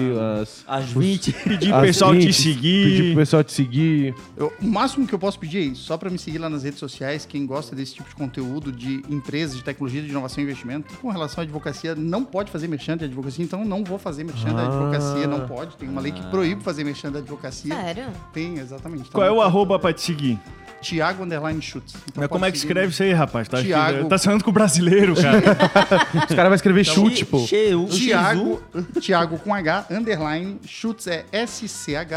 as. 0.40 0.64
Às 0.66 0.84
os- 0.86 0.92
20. 0.92 1.32
Pedir 1.44 1.72
as 1.72 1.76
pro 1.78 1.86
pessoal 1.86 2.12
te 2.14 2.20
20, 2.20 2.32
seguir. 2.32 2.84
Pedir 2.86 3.07
pro 3.09 3.16
pessoal 3.20 3.44
te 3.44 3.52
seguir. 3.52 4.14
Eu- 4.34 4.50
o 4.62 4.66
máximo 4.66 5.07
que 5.07 5.14
eu 5.14 5.18
posso 5.18 5.38
pedir 5.38 5.59
é 5.59 5.61
isso, 5.61 5.82
só 5.82 5.98
para 5.98 6.09
me 6.09 6.18
seguir 6.18 6.38
lá 6.38 6.48
nas 6.48 6.62
redes 6.62 6.78
sociais, 6.78 7.26
quem 7.26 7.44
gosta 7.44 7.76
desse 7.76 7.96
tipo 7.96 8.09
de 8.09 8.14
conteúdo 8.14 8.72
de 8.72 9.02
empresas, 9.11 9.59
de 9.59 9.62
tecnologia, 9.62 10.00
de 10.00 10.09
inovação 10.09 10.42
e 10.42 10.46
investimento. 10.46 10.94
Com 11.02 11.11
relação 11.11 11.42
à 11.42 11.44
advocacia, 11.44 11.94
não 11.94 12.24
pode 12.24 12.45
fazer 12.51 12.68
merchan 12.68 12.97
de 12.97 13.05
advocacia, 13.05 13.44
então 13.44 13.64
não 13.64 13.82
vou 13.84 13.99
fazer 13.99 14.24
merchan 14.24 14.53
da 14.55 14.62
Ah. 14.62 14.66
advocacia, 14.66 15.26
não 15.26 15.47
pode. 15.47 15.76
Tem 15.76 15.88
uma 15.88 16.01
lei 16.01 16.12
que 16.12 16.22
proíbe 16.26 16.62
fazer 16.62 16.84
merchan 16.84 17.11
da 17.12 17.18
advocacia. 17.18 17.74
Sério? 17.74 18.05
Tem, 18.32 18.59
exatamente. 18.59 19.03
Então 19.09 19.12
Qual 19.12 19.26
é 19.26 19.30
o 19.30 19.36
pode. 19.36 19.47
arroba 19.49 19.78
pra 19.78 19.92
te 19.92 20.01
seguir? 20.03 20.38
Tiago 20.82 21.24
Underline 21.24 21.61
Schutz. 21.62 21.94
Então 21.94 22.12
Mas 22.16 22.28
como 22.28 22.40
pode 22.40 22.49
é 22.49 22.53
que 22.53 22.59
escreve 22.59 22.88
isso 22.92 23.03
aí, 23.03 23.12
rapaz? 23.12 23.49
Tá, 23.49 23.61
Thiago. 23.62 24.09
tá 24.09 24.18
falando 24.18 24.44
com 24.44 24.51
o 24.51 24.53
brasileiro, 24.53 25.14
cara. 25.16 25.38
Os 26.28 26.34
caras 26.36 26.44
vão 26.49 26.55
escrever 26.55 26.84
chute, 26.84 27.24
pô. 27.24 27.44
Tiago, 27.90 28.62
Tiago 29.01 29.38
com 29.38 29.55
H, 29.55 29.86
underline, 29.90 30.59
Schutz 30.66 31.07
é 31.07 31.24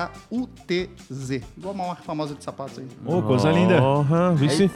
S-C-H-U-T-Z. 0.09 1.41
Igual 1.57 1.73
uma 1.73 1.88
marca 1.88 2.03
famosa 2.03 2.36
de 2.36 2.43
sapatos 2.43 2.80
aí. 2.80 2.86
Ô, 3.05 3.21
coisa 3.21 3.49
linda. 3.51 3.80
Porra, 3.80 4.34
vice. 4.36 4.69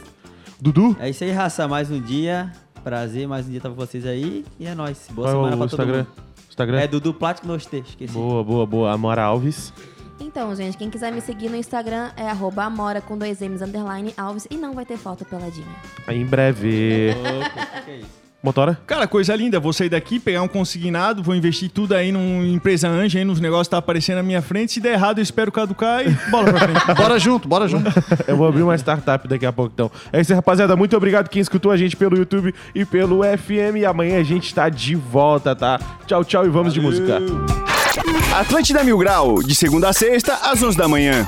Dudu? 0.60 0.96
É 0.98 1.10
isso 1.10 1.22
aí, 1.24 1.30
raça. 1.30 1.68
Mais 1.68 1.90
um 1.90 2.00
dia. 2.00 2.50
Prazer, 2.84 3.26
mais 3.26 3.46
um 3.46 3.48
dia 3.48 3.56
estar 3.56 3.70
com 3.70 3.74
vocês 3.74 4.04
aí. 4.04 4.44
E 4.60 4.66
é 4.66 4.74
nóis. 4.74 5.08
Boa 5.10 5.26
Qual 5.28 5.46
é 5.46 5.50
semana 5.50 5.56
o 5.56 5.58
pra 5.58 5.68
todo 5.68 5.80
Instagram? 5.80 5.96
mundo. 6.04 6.24
Instagram? 6.50 6.80
É 6.80 6.86
Dudu 6.86 7.14
Plástico 7.14 7.48
Nostê, 7.48 7.78
esqueci. 7.78 8.12
Boa, 8.12 8.44
boa, 8.44 8.66
boa. 8.66 8.92
Amora 8.92 9.22
Alves. 9.22 9.72
Então, 10.20 10.54
gente, 10.54 10.76
quem 10.76 10.90
quiser 10.90 11.10
me 11.10 11.22
seguir 11.22 11.48
no 11.48 11.56
Instagram 11.56 12.10
é 12.14 12.28
arroba 12.28 12.64
amora 12.64 13.00
com 13.00 13.16
dois 13.16 13.40
M's 13.40 13.62
underline 13.62 14.12
Alves 14.18 14.46
e 14.50 14.56
não 14.56 14.74
vai 14.74 14.84
ter 14.84 14.98
falta 14.98 15.24
peladinha. 15.24 15.66
Aí 16.06 16.20
em 16.20 16.26
breve. 16.26 17.14
Louco, 17.14 17.84
que 17.86 17.90
é 17.90 17.96
isso? 17.96 18.23
Motora? 18.44 18.78
Cara, 18.86 19.06
coisa 19.06 19.34
linda, 19.34 19.58
vou 19.58 19.72
sair 19.72 19.88
daqui, 19.88 20.20
pegar 20.20 20.42
um 20.42 20.48
consignado, 20.48 21.22
vou 21.22 21.34
investir 21.34 21.70
tudo 21.70 21.94
aí 21.94 22.12
numa 22.12 22.46
empresa 22.46 22.86
anja, 22.86 23.18
aí 23.18 23.24
nos 23.24 23.40
negócios 23.40 23.68
que 23.68 23.70
tá 23.70 23.78
aparecendo 23.78 24.16
na 24.16 24.22
minha 24.22 24.42
frente. 24.42 24.74
Se 24.74 24.80
der 24.80 24.92
errado, 24.92 25.18
eu 25.18 25.22
espero 25.22 25.50
caducar 25.50 26.06
e 26.06 26.10
bola 26.30 26.52
pra 26.52 26.60
frente. 26.60 26.84
Bora 26.94 27.18
junto, 27.18 27.48
bora 27.48 27.66
junto. 27.66 27.90
Eu 28.28 28.36
vou 28.36 28.46
abrir 28.46 28.62
uma 28.62 28.76
startup 28.76 29.26
daqui 29.26 29.46
a 29.46 29.52
pouco, 29.52 29.70
então. 29.72 29.90
É 30.12 30.20
isso 30.20 30.32
aí, 30.32 30.36
rapaziada. 30.36 30.76
Muito 30.76 30.94
obrigado 30.94 31.28
quem 31.30 31.40
escutou 31.40 31.72
a 31.72 31.76
gente 31.76 31.96
pelo 31.96 32.18
YouTube 32.18 32.54
e 32.74 32.84
pelo 32.84 33.22
FM. 33.22 33.76
E 33.78 33.86
amanhã 33.86 34.20
a 34.20 34.22
gente 34.22 34.54
tá 34.54 34.68
de 34.68 34.94
volta, 34.94 35.56
tá? 35.56 35.80
Tchau, 36.06 36.22
tchau 36.22 36.44
e 36.44 36.50
vamos 36.50 36.74
de 36.74 36.80
música. 36.80 37.22
Atlântida 38.38 38.84
Mil 38.84 38.98
Grau, 38.98 39.42
de 39.42 39.54
segunda 39.54 39.88
a 39.88 39.92
sexta, 39.94 40.34
às 40.42 40.62
11 40.62 40.76
da 40.76 40.86
manhã. 40.86 41.26